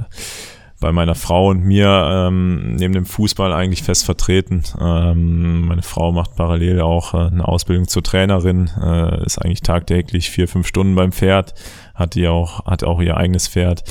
bei 0.81 0.91
meiner 0.91 1.15
Frau 1.15 1.49
und 1.49 1.63
mir 1.63 1.87
ähm, 2.11 2.75
neben 2.75 2.93
dem 2.93 3.05
Fußball 3.05 3.53
eigentlich 3.53 3.83
fest 3.83 4.05
vertreten. 4.05 4.63
Ähm, 4.79 5.67
meine 5.67 5.81
Frau 5.81 6.11
macht 6.11 6.35
parallel 6.35 6.81
auch 6.81 7.13
äh, 7.13 7.27
eine 7.27 7.47
Ausbildung 7.47 7.87
zur 7.87 8.03
Trainerin, 8.03 8.69
äh, 8.81 9.25
ist 9.25 9.37
eigentlich 9.39 9.61
tagtäglich 9.61 10.29
vier, 10.29 10.47
fünf 10.47 10.67
Stunden 10.67 10.95
beim 10.95 11.11
Pferd, 11.11 11.53
hat 11.95 12.15
die 12.15 12.27
auch, 12.27 12.65
hat 12.65 12.83
auch 12.83 13.01
ihr 13.01 13.17
eigenes 13.17 13.47
Pferd, 13.47 13.83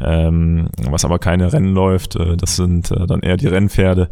ähm, 0.00 0.68
was 0.76 1.04
aber 1.04 1.18
keine 1.18 1.52
Rennen 1.52 1.72
läuft. 1.72 2.16
Äh, 2.16 2.36
das 2.36 2.56
sind 2.56 2.90
äh, 2.90 3.06
dann 3.06 3.20
eher 3.20 3.36
die 3.36 3.46
Rennpferde. 3.46 4.10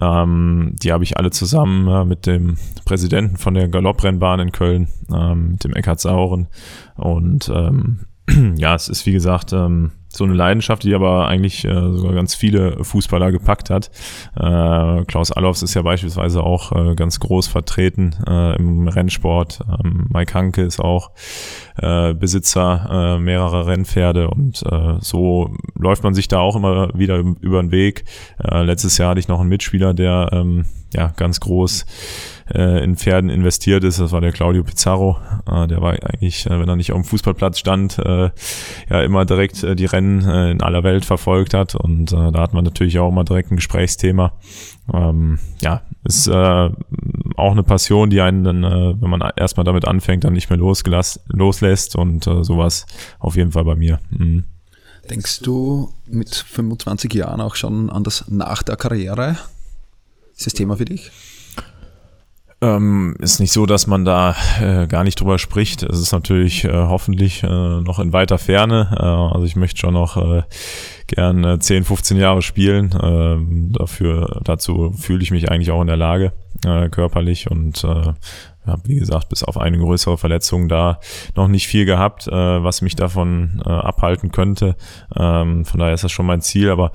Ähm, 0.00 0.76
die 0.82 0.92
habe 0.92 1.04
ich 1.04 1.16
alle 1.16 1.30
zusammen 1.30 1.88
äh, 1.88 2.04
mit 2.04 2.26
dem 2.26 2.56
Präsidenten 2.84 3.38
von 3.38 3.54
der 3.54 3.68
Galopprennbahn 3.68 4.40
in 4.40 4.52
Köln, 4.52 4.88
ähm, 5.12 5.58
dem 5.64 5.74
Eckhard 5.74 6.00
Sauren. 6.00 6.48
Und 6.96 7.50
ähm, 7.54 8.06
ja, 8.56 8.74
es 8.74 8.88
ist 8.88 9.06
wie 9.06 9.12
gesagt, 9.12 9.52
ähm, 9.52 9.92
so 10.12 10.24
eine 10.24 10.34
Leidenschaft, 10.34 10.82
die 10.82 10.94
aber 10.94 11.28
eigentlich 11.28 11.64
äh, 11.64 11.92
sogar 11.92 12.14
ganz 12.14 12.34
viele 12.34 12.82
Fußballer 12.82 13.30
gepackt 13.30 13.70
hat. 13.70 13.90
Äh, 14.36 15.04
Klaus 15.04 15.30
Allofs 15.30 15.62
ist 15.62 15.74
ja 15.74 15.82
beispielsweise 15.82 16.42
auch 16.42 16.72
äh, 16.72 16.94
ganz 16.94 17.20
groß 17.20 17.46
vertreten 17.46 18.16
äh, 18.26 18.56
im 18.56 18.88
Rennsport. 18.88 19.60
Ähm, 19.84 20.08
Mike 20.12 20.34
Hanke 20.34 20.62
ist 20.62 20.80
auch 20.80 21.12
äh, 21.76 22.12
Besitzer 22.14 23.16
äh, 23.16 23.20
mehrerer 23.20 23.66
Rennpferde 23.66 24.28
und 24.28 24.62
äh, 24.70 24.96
so 25.00 25.54
läuft 25.74 26.02
man 26.02 26.14
sich 26.14 26.28
da 26.28 26.40
auch 26.40 26.56
immer 26.56 26.90
wieder 26.98 27.18
über 27.18 27.62
den 27.62 27.70
Weg. 27.70 28.04
Äh, 28.42 28.62
letztes 28.62 28.98
Jahr 28.98 29.10
hatte 29.10 29.20
ich 29.20 29.28
noch 29.28 29.40
einen 29.40 29.48
Mitspieler, 29.48 29.94
der 29.94 30.30
ähm, 30.32 30.64
ja 30.92 31.12
ganz 31.16 31.38
groß 31.40 31.86
äh, 32.54 32.82
in 32.82 32.96
Pferden 32.96 33.30
investiert 33.30 33.84
ist. 33.84 34.00
Das 34.00 34.12
war 34.12 34.20
der 34.20 34.32
Claudio 34.32 34.62
Pizarro. 34.62 35.18
Äh, 35.46 35.66
der 35.66 35.80
war 35.80 35.92
eigentlich, 35.92 36.46
äh, 36.46 36.60
wenn 36.60 36.68
er 36.68 36.76
nicht 36.76 36.92
auf 36.92 36.98
dem 36.98 37.04
Fußballplatz 37.04 37.58
stand, 37.58 37.98
äh, 37.98 38.30
ja 38.88 39.02
immer 39.02 39.24
direkt 39.24 39.62
äh, 39.62 39.76
die 39.76 39.86
Rennen 39.86 40.26
äh, 40.28 40.50
in 40.50 40.62
aller 40.62 40.82
Welt 40.82 41.04
verfolgt 41.04 41.54
hat. 41.54 41.74
Und 41.74 42.12
äh, 42.12 42.32
da 42.32 42.40
hat 42.40 42.52
man 42.52 42.64
natürlich 42.64 42.98
auch 42.98 43.08
immer 43.08 43.24
direkt 43.24 43.50
ein 43.50 43.56
Gesprächsthema. 43.56 44.32
Ähm, 44.92 45.38
ja, 45.60 45.82
ist 46.04 46.26
äh, 46.26 46.70
auch 47.36 47.52
eine 47.52 47.62
Passion, 47.62 48.10
die 48.10 48.20
einen 48.20 48.44
dann, 48.44 48.64
äh, 48.64 49.00
wenn 49.00 49.10
man 49.10 49.22
erstmal 49.36 49.64
damit 49.64 49.84
anfängt, 49.84 50.24
dann 50.24 50.32
nicht 50.32 50.50
mehr 50.50 50.58
loslässt 50.58 51.96
und 51.96 52.26
äh, 52.26 52.44
sowas 52.44 52.86
auf 53.18 53.36
jeden 53.36 53.52
Fall 53.52 53.64
bei 53.64 53.74
mir. 53.74 54.00
Mhm. 54.10 54.44
Denkst 55.08 55.40
du 55.40 55.92
mit 56.06 56.34
25 56.34 57.12
Jahren 57.14 57.40
auch 57.40 57.56
schon 57.56 57.90
an 57.90 58.04
das 58.04 58.26
nach 58.28 58.62
der 58.62 58.76
Karriere? 58.76 59.36
Ist 60.36 60.46
das 60.46 60.54
Thema 60.54 60.76
für 60.76 60.84
dich? 60.84 61.10
Ähm, 62.62 63.16
ist 63.20 63.40
nicht 63.40 63.52
so, 63.52 63.64
dass 63.64 63.86
man 63.86 64.04
da 64.04 64.36
äh, 64.60 64.86
gar 64.86 65.02
nicht 65.02 65.18
drüber 65.18 65.38
spricht. 65.38 65.82
Es 65.82 65.98
ist 65.98 66.12
natürlich 66.12 66.64
äh, 66.64 66.70
hoffentlich 66.70 67.42
äh, 67.42 67.46
noch 67.46 67.98
in 67.98 68.12
weiter 68.12 68.36
Ferne. 68.36 68.90
Äh, 68.98 69.02
also 69.02 69.44
ich 69.44 69.56
möchte 69.56 69.80
schon 69.80 69.94
noch 69.94 70.18
äh, 70.18 70.42
gern 71.06 71.42
äh, 71.42 71.58
10, 71.58 71.84
15 71.84 72.18
Jahre 72.18 72.42
spielen. 72.42 72.92
Äh, 72.92 73.78
dafür, 73.78 74.42
dazu 74.44 74.92
fühle 74.92 75.22
ich 75.22 75.30
mich 75.30 75.50
eigentlich 75.50 75.70
auch 75.70 75.80
in 75.80 75.86
der 75.86 75.96
Lage, 75.96 76.32
äh, 76.66 76.90
körperlich 76.90 77.50
und 77.50 77.82
habe, 78.66 78.82
wie 78.84 78.96
gesagt, 78.96 79.30
bis 79.30 79.42
auf 79.42 79.56
eine 79.56 79.78
größere 79.78 80.18
Verletzung 80.18 80.68
da 80.68 81.00
noch 81.34 81.48
nicht 81.48 81.66
viel 81.66 81.86
gehabt, 81.86 82.26
was 82.26 82.82
mich 82.82 82.94
davon 82.94 83.62
abhalten 83.64 84.32
könnte. 84.32 84.76
Ähm, 85.16 85.64
von 85.64 85.80
daher 85.80 85.94
ist 85.94 86.04
das 86.04 86.12
schon 86.12 86.26
mein 86.26 86.42
Ziel, 86.42 86.68
aber 86.68 86.92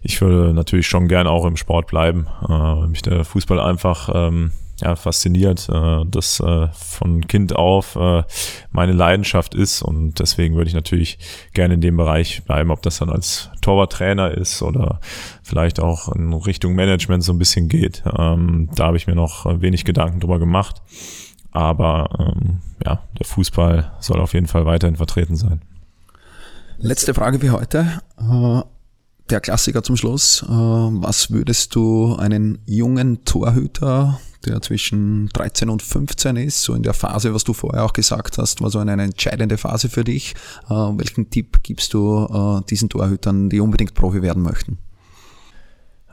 ich 0.00 0.20
würde 0.20 0.54
natürlich 0.54 0.86
schon 0.86 1.08
gern 1.08 1.26
auch 1.26 1.44
im 1.44 1.56
Sport 1.56 1.88
bleiben. 1.88 2.28
Äh, 2.48 2.86
mich 2.86 3.02
der 3.02 3.24
Fußball 3.24 3.58
einfach 3.58 4.08
ähm, 4.14 4.52
ja, 4.80 4.94
fasziniert, 4.96 5.68
äh, 5.68 6.04
das 6.06 6.40
äh, 6.40 6.68
von 6.72 7.26
Kind 7.26 7.54
auf 7.56 7.96
äh, 7.96 8.22
meine 8.70 8.92
Leidenschaft 8.92 9.54
ist 9.54 9.82
und 9.82 10.20
deswegen 10.20 10.54
würde 10.54 10.68
ich 10.68 10.74
natürlich 10.74 11.18
gerne 11.52 11.74
in 11.74 11.80
dem 11.80 11.96
Bereich 11.96 12.44
bleiben, 12.44 12.70
ob 12.70 12.82
das 12.82 12.98
dann 12.98 13.10
als 13.10 13.50
Torwarttrainer 13.60 14.30
ist 14.30 14.62
oder 14.62 15.00
vielleicht 15.42 15.80
auch 15.80 16.14
in 16.14 16.32
Richtung 16.32 16.74
Management 16.74 17.24
so 17.24 17.32
ein 17.32 17.38
bisschen 17.38 17.68
geht. 17.68 18.02
Ähm, 18.16 18.68
da 18.74 18.86
habe 18.86 18.96
ich 18.96 19.06
mir 19.06 19.16
noch 19.16 19.46
wenig 19.60 19.84
Gedanken 19.84 20.20
drüber 20.20 20.38
gemacht, 20.38 20.80
aber 21.50 22.08
ähm, 22.36 22.60
ja, 22.84 23.02
der 23.18 23.26
Fußball 23.26 23.92
soll 23.98 24.20
auf 24.20 24.34
jeden 24.34 24.46
Fall 24.46 24.64
weiterhin 24.64 24.96
vertreten 24.96 25.36
sein. 25.36 25.62
Letzte 26.78 27.14
Frage 27.14 27.40
für 27.40 27.50
heute. 27.50 28.00
Äh, 28.18 28.62
der 29.30 29.40
Klassiker 29.40 29.82
zum 29.82 29.96
Schluss. 29.96 30.42
Äh, 30.44 30.48
was 30.48 31.32
würdest 31.32 31.74
du 31.74 32.14
einen 32.14 32.60
jungen 32.66 33.24
Torhüter 33.24 34.20
der 34.46 34.60
zwischen 34.62 35.28
13 35.30 35.68
und 35.68 35.82
15 35.82 36.36
ist, 36.36 36.62
so 36.62 36.74
in 36.74 36.82
der 36.82 36.94
Phase, 36.94 37.34
was 37.34 37.44
du 37.44 37.52
vorher 37.52 37.84
auch 37.84 37.92
gesagt 37.92 38.38
hast, 38.38 38.60
war 38.60 38.70
so 38.70 38.78
eine, 38.78 39.02
entscheidende 39.02 39.58
Phase 39.58 39.88
für 39.88 40.04
dich. 40.04 40.34
Äh, 40.68 40.74
welchen 40.74 41.30
Tipp 41.30 41.62
gibst 41.62 41.94
du 41.94 42.26
äh, 42.60 42.66
diesen 42.68 42.88
Torhütern, 42.88 43.50
die 43.50 43.60
unbedingt 43.60 43.94
Profi 43.94 44.22
werden 44.22 44.42
möchten? 44.42 44.78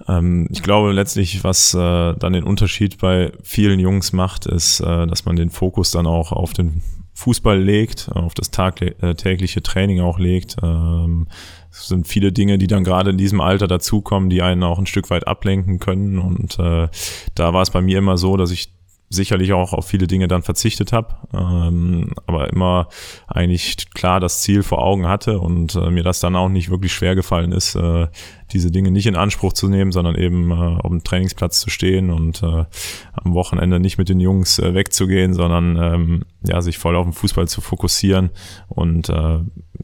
Ähm, 0.08 0.48
ich 0.52 0.62
glaube 0.62 0.92
letztlich, 0.92 1.44
was 1.44 1.74
äh, 1.74 2.14
dann 2.16 2.34
den 2.34 2.44
Unterschied 2.44 2.98
bei 3.00 3.32
vielen 3.44 3.80
Jungs 3.80 4.14
macht, 4.14 4.46
ist, 4.46 4.80
äh, 4.82 5.08
dass 5.08 5.26
man 5.26 5.36
den 5.36 5.50
Fokus 5.50 5.92
dann 5.92 6.08
auch 6.08 6.32
auf 6.32 6.54
den 6.54 6.82
Fußball 7.16 7.58
legt, 7.60 8.10
auf 8.14 8.34
das 8.34 8.50
äh, 8.50 9.16
tägliche 9.16 9.64
Training 9.64 10.02
auch 10.02 10.20
legt. 10.20 10.58
Ähm, 10.62 11.28
es 11.72 11.88
sind 11.88 12.08
viele 12.08 12.34
Dinge, 12.34 12.58
die 12.58 12.68
dann 12.68 12.84
gerade 12.84 13.12
in 13.12 13.18
diesem 13.18 13.40
Alter 13.40 13.68
dazukommen, 13.68 14.30
die 14.30 14.42
einen 14.42 14.64
auch 14.64 14.78
ein 14.78 14.86
Stück 14.86 15.10
weit 15.10 15.26
ablenken 15.26 15.80
können. 15.80 16.20
Und 16.20 16.60
äh, 16.60 16.90
da 17.34 17.54
war 17.54 17.62
es 17.62 17.72
bei 17.72 17.82
mir 17.82 17.98
immer 18.00 18.18
so, 18.18 18.36
dass 18.36 18.52
ich 18.52 18.75
sicherlich 19.10 19.54
auch 19.54 19.74
auf 19.74 19.88
viele 19.88 20.08
Dinge 20.08 20.28
dann 20.28 20.42
verzichtet 20.42 20.92
habe, 20.92 21.16
ähm, 21.34 22.14
aber 22.26 22.52
immer 22.52 22.88
eigentlich 23.28 23.92
klar 23.94 24.20
das 24.20 24.42
Ziel 24.42 24.64
vor 24.64 24.84
Augen 24.84 25.08
hatte 25.08 25.40
und 25.40 25.76
äh, 25.76 25.92
mir 25.92 26.04
das 26.04 26.20
dann 26.20 26.36
auch 26.36 26.50
nicht 26.50 26.70
wirklich 26.70 26.94
schwer 26.94 27.16
gefallen 27.16 27.52
ist, 27.52 27.76
äh, 27.76 28.08
diese 28.52 28.72
Dinge 28.72 28.92
nicht 28.92 29.08
in 29.08 29.16
Anspruch 29.16 29.54
zu 29.54 29.70
nehmen, 29.70 29.92
sondern 29.92 30.16
eben 30.16 30.52
äh, 30.52 30.54
auf 30.54 30.90
dem 30.90 31.04
Trainingsplatz 31.04 31.60
zu 31.60 31.70
stehen 31.70 32.10
und 32.10 32.42
äh, 32.42 32.66
am 33.14 33.34
Wochenende 33.34 33.80
nicht 33.80 33.98
mit 33.98 34.10
den 34.10 34.20
Jungs 34.20 34.60
äh, 34.60 34.74
wegzugehen, 34.74 35.34
sondern 35.34 35.78
ähm, 35.78 36.26
ja 36.46 36.62
sich 36.62 36.78
voll 36.78 36.96
auf 36.96 37.06
den 37.06 37.14
Fußball 37.14 37.48
zu 37.48 37.62
fokussieren 37.62 38.32
und 38.68 39.10
äh, 39.10 39.40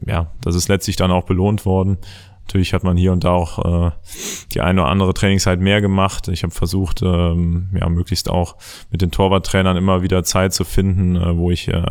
ja, 0.06 0.32
das 0.40 0.56
ist 0.56 0.68
letztlich 0.68 0.96
dann 0.96 1.12
auch 1.12 1.24
belohnt 1.24 1.64
worden 1.64 1.98
Natürlich 2.46 2.74
hat 2.74 2.84
man 2.84 2.96
hier 2.96 3.12
und 3.12 3.24
da 3.24 3.30
auch 3.30 3.86
äh, 3.86 3.90
die 4.52 4.60
eine 4.60 4.82
oder 4.82 4.90
andere 4.90 5.14
Trainingszeit 5.14 5.60
mehr 5.60 5.80
gemacht. 5.80 6.28
Ich 6.28 6.42
habe 6.42 6.52
versucht, 6.52 7.00
ähm, 7.02 7.70
ja, 7.78 7.88
möglichst 7.88 8.28
auch 8.28 8.56
mit 8.90 9.00
den 9.00 9.10
Torwarttrainern 9.10 9.76
immer 9.76 10.02
wieder 10.02 10.24
Zeit 10.24 10.52
zu 10.52 10.64
finden, 10.64 11.16
äh, 11.16 11.36
wo 11.36 11.50
ich 11.50 11.68
äh, 11.68 11.82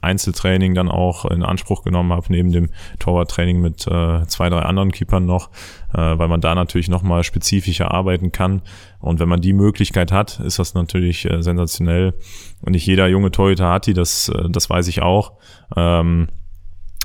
Einzeltraining 0.00 0.74
dann 0.74 0.88
auch 0.88 1.24
in 1.26 1.42
Anspruch 1.42 1.82
genommen 1.82 2.12
habe, 2.12 2.26
neben 2.30 2.50
dem 2.50 2.70
Torwarttraining 2.98 3.60
mit 3.60 3.86
äh, 3.86 4.26
zwei, 4.26 4.48
drei 4.48 4.62
anderen 4.62 4.92
Keepern 4.92 5.26
noch, 5.26 5.50
äh, 5.92 6.18
weil 6.18 6.28
man 6.28 6.40
da 6.40 6.54
natürlich 6.54 6.88
nochmal 6.88 7.22
spezifischer 7.22 7.92
arbeiten 7.92 8.32
kann. 8.32 8.62
Und 9.00 9.20
wenn 9.20 9.28
man 9.28 9.40
die 9.40 9.52
Möglichkeit 9.52 10.10
hat, 10.10 10.40
ist 10.40 10.58
das 10.58 10.74
natürlich 10.74 11.30
äh, 11.30 11.42
sensationell. 11.42 12.14
Und 12.62 12.72
nicht 12.72 12.86
jeder 12.86 13.06
junge 13.08 13.30
Torhüter 13.30 13.68
hat 13.68 13.86
die, 13.86 13.94
das, 13.94 14.30
äh, 14.30 14.48
das 14.48 14.68
weiß 14.68 14.88
ich 14.88 15.02
auch. 15.02 15.34
Ähm, 15.76 16.28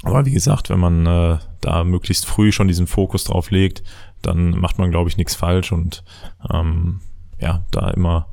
aber 0.04 0.26
wie 0.26 0.32
gesagt, 0.32 0.70
wenn 0.70 0.80
man 0.80 1.06
äh, 1.06 1.38
da 1.66 1.84
möglichst 1.84 2.26
früh 2.26 2.51
schon 2.51 2.68
diesen 2.68 2.88
Fokus 2.88 3.24
drauf 3.26 3.51
legt, 3.51 3.84
dann 4.22 4.51
macht 4.51 4.78
man, 4.78 4.91
glaube 4.91 5.09
ich, 5.09 5.18
nichts 5.18 5.36
falsch 5.36 5.72
und 5.72 6.03
ähm, 6.51 7.01
ja, 7.39 7.64
da 7.72 7.89
immer 7.91 8.28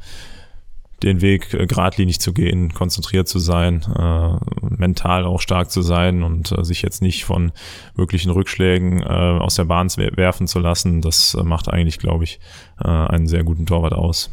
den 1.03 1.21
Weg 1.21 1.55
äh, 1.55 1.67
geradlinig 1.67 2.21
zu 2.21 2.33
gehen, 2.33 2.75
konzentriert 2.75 3.29
zu 3.29 3.39
sein, 3.39 3.83
äh, 3.83 4.37
mental 4.63 5.25
auch 5.25 5.41
stark 5.41 5.71
zu 5.71 5.83
sein 5.83 6.23
und 6.23 6.53
äh, 6.53 6.65
sich 6.65 6.83
jetzt 6.83 7.03
nicht 7.03 7.25
von 7.25 7.53
wirklichen 7.95 8.31
Rückschlägen 8.31 9.03
äh, 9.03 9.07
aus 9.07 9.55
der 9.55 9.65
Bahn 9.65 9.89
werfen 9.97 10.47
zu 10.47 10.59
lassen, 10.59 11.01
das 11.01 11.35
äh, 11.35 11.43
macht 11.43 11.69
eigentlich, 11.69 11.99
glaube 11.99 12.25
ich, 12.25 12.41
äh, 12.83 12.89
einen 12.89 13.27
sehr 13.27 13.45
guten 13.45 13.67
Torwart 13.67 13.95
aus. 13.95 14.31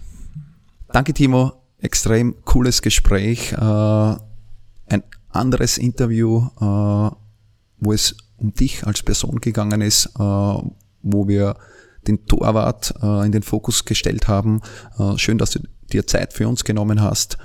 Danke, 0.91 1.13
Timo. 1.13 1.53
Extrem 1.79 2.35
cooles 2.43 2.81
Gespräch. 2.81 3.53
Äh, 3.53 3.57
ein 3.57 5.03
anderes 5.29 5.77
Interview, 5.77 6.47
äh, 6.59 7.11
wo 7.79 7.93
es 7.93 8.15
um 8.37 8.53
dich 8.53 8.85
als 8.85 9.03
Person 9.03 9.41
gegangen 9.41 9.81
ist, 9.81 10.07
äh, 10.17 10.19
wo 10.19 11.27
wir 11.27 11.57
den 12.07 12.25
Torwart 12.25 12.93
äh, 13.01 13.25
in 13.25 13.31
den 13.31 13.43
Fokus 13.43 13.85
gestellt 13.85 14.27
haben. 14.27 14.61
Äh, 14.97 15.17
schön, 15.17 15.37
dass 15.37 15.51
du 15.51 15.59
dir 15.91 16.05
Zeit 16.07 16.33
für 16.33 16.47
uns 16.47 16.63
genommen 16.63 17.01
hast. 17.01 17.37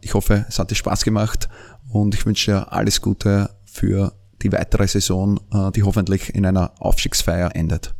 Ich 0.00 0.14
hoffe, 0.14 0.46
es 0.48 0.58
hat 0.58 0.70
dir 0.70 0.74
Spaß 0.74 1.04
gemacht 1.04 1.48
und 1.88 2.14
ich 2.14 2.24
wünsche 2.24 2.50
dir 2.50 2.72
alles 2.72 3.02
Gute 3.02 3.50
für 3.64 4.14
die 4.42 4.52
weitere 4.52 4.88
Saison, 4.88 5.38
die 5.76 5.82
hoffentlich 5.82 6.34
in 6.34 6.46
einer 6.46 6.72
Aufstiegsfeier 6.80 7.54
endet. 7.54 7.94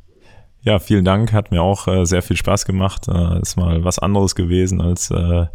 Ja, 0.62 0.78
vielen 0.78 1.06
Dank. 1.06 1.32
Hat 1.32 1.50
mir 1.50 1.62
auch 1.62 1.88
äh, 1.88 2.04
sehr 2.04 2.20
viel 2.20 2.36
Spaß 2.36 2.66
gemacht. 2.66 3.08
Äh, 3.08 3.40
ist 3.40 3.56
mal 3.56 3.82
was 3.82 3.98
anderes 3.98 4.34
gewesen 4.34 4.82
als 4.82 5.10
äh, 5.10 5.46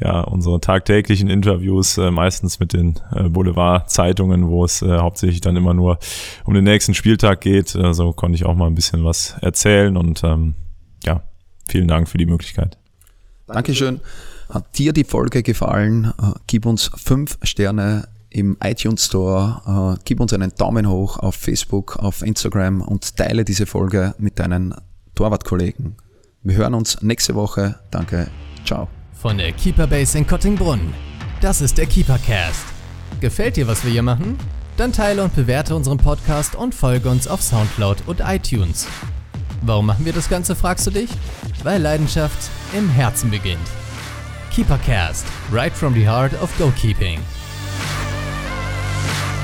ja 0.00 0.20
unsere 0.22 0.60
tagtäglichen 0.60 1.30
Interviews, 1.30 1.96
äh, 1.96 2.10
meistens 2.10 2.58
mit 2.58 2.72
den 2.72 2.98
äh, 3.14 3.28
Boulevard-Zeitungen, 3.28 4.48
wo 4.48 4.64
es 4.64 4.82
äh, 4.82 4.98
hauptsächlich 4.98 5.40
dann 5.40 5.54
immer 5.54 5.74
nur 5.74 5.98
um 6.44 6.54
den 6.54 6.64
nächsten 6.64 6.94
Spieltag 6.94 7.40
geht. 7.40 7.68
So 7.68 8.12
konnte 8.12 8.34
ich 8.34 8.46
auch 8.46 8.54
mal 8.54 8.66
ein 8.66 8.74
bisschen 8.74 9.04
was 9.04 9.36
erzählen 9.40 9.96
und 9.96 10.24
ähm, 10.24 10.54
ja, 11.04 11.22
vielen 11.68 11.86
Dank 11.86 12.08
für 12.08 12.18
die 12.18 12.26
Möglichkeit. 12.26 12.78
Dankeschön. 13.46 14.00
Hat 14.50 14.76
dir 14.78 14.92
die 14.92 15.04
Folge 15.04 15.42
gefallen? 15.42 16.12
Gib 16.46 16.66
uns 16.66 16.90
fünf 16.96 17.38
Sterne 17.42 18.08
im 18.30 18.56
iTunes 18.62 19.06
Store. 19.06 19.96
Äh, 19.96 20.00
gib 20.04 20.20
uns 20.20 20.32
einen 20.32 20.52
Daumen 20.54 20.88
hoch 20.88 21.18
auf 21.18 21.34
Facebook, 21.34 21.96
auf 21.96 22.22
Instagram 22.22 22.80
und 22.80 23.16
teile 23.16 23.44
diese 23.44 23.66
Folge 23.66 24.14
mit 24.18 24.38
deinen 24.38 24.74
Torwartkollegen. 25.14 25.96
Wir 26.42 26.56
hören 26.56 26.74
uns 26.74 27.02
nächste 27.02 27.34
Woche. 27.34 27.78
Danke. 27.90 28.28
Ciao. 28.64 28.88
Von 29.12 29.38
der 29.38 29.52
Keeper 29.52 29.86
Base 29.86 30.16
in 30.16 30.26
Kottingbrunn. 30.26 30.94
Das 31.40 31.60
ist 31.60 31.78
der 31.78 31.86
Keepercast. 31.86 32.64
Gefällt 33.20 33.56
dir, 33.56 33.66
was 33.66 33.84
wir 33.84 33.90
hier 33.90 34.02
machen? 34.02 34.38
Dann 34.76 34.92
teile 34.92 35.24
und 35.24 35.34
bewerte 35.34 35.74
unseren 35.74 35.98
Podcast 35.98 36.54
und 36.54 36.74
folge 36.74 37.08
uns 37.08 37.26
auf 37.26 37.42
Soundcloud 37.42 38.04
und 38.06 38.20
iTunes. 38.20 38.86
Warum 39.62 39.86
machen 39.86 40.04
wir 40.04 40.12
das 40.12 40.28
Ganze, 40.28 40.54
fragst 40.54 40.86
du 40.86 40.92
dich? 40.92 41.10
Weil 41.64 41.82
Leidenschaft 41.82 42.50
im 42.76 42.88
Herzen 42.88 43.30
beginnt. 43.30 43.58
Keepercast, 44.52 45.26
right 45.52 45.72
from 45.72 45.94
the 45.94 46.08
heart 46.08 46.32
of 46.40 46.50
goalkeeping. 46.58 47.18
Thank 49.08 49.32
you. 49.32 49.37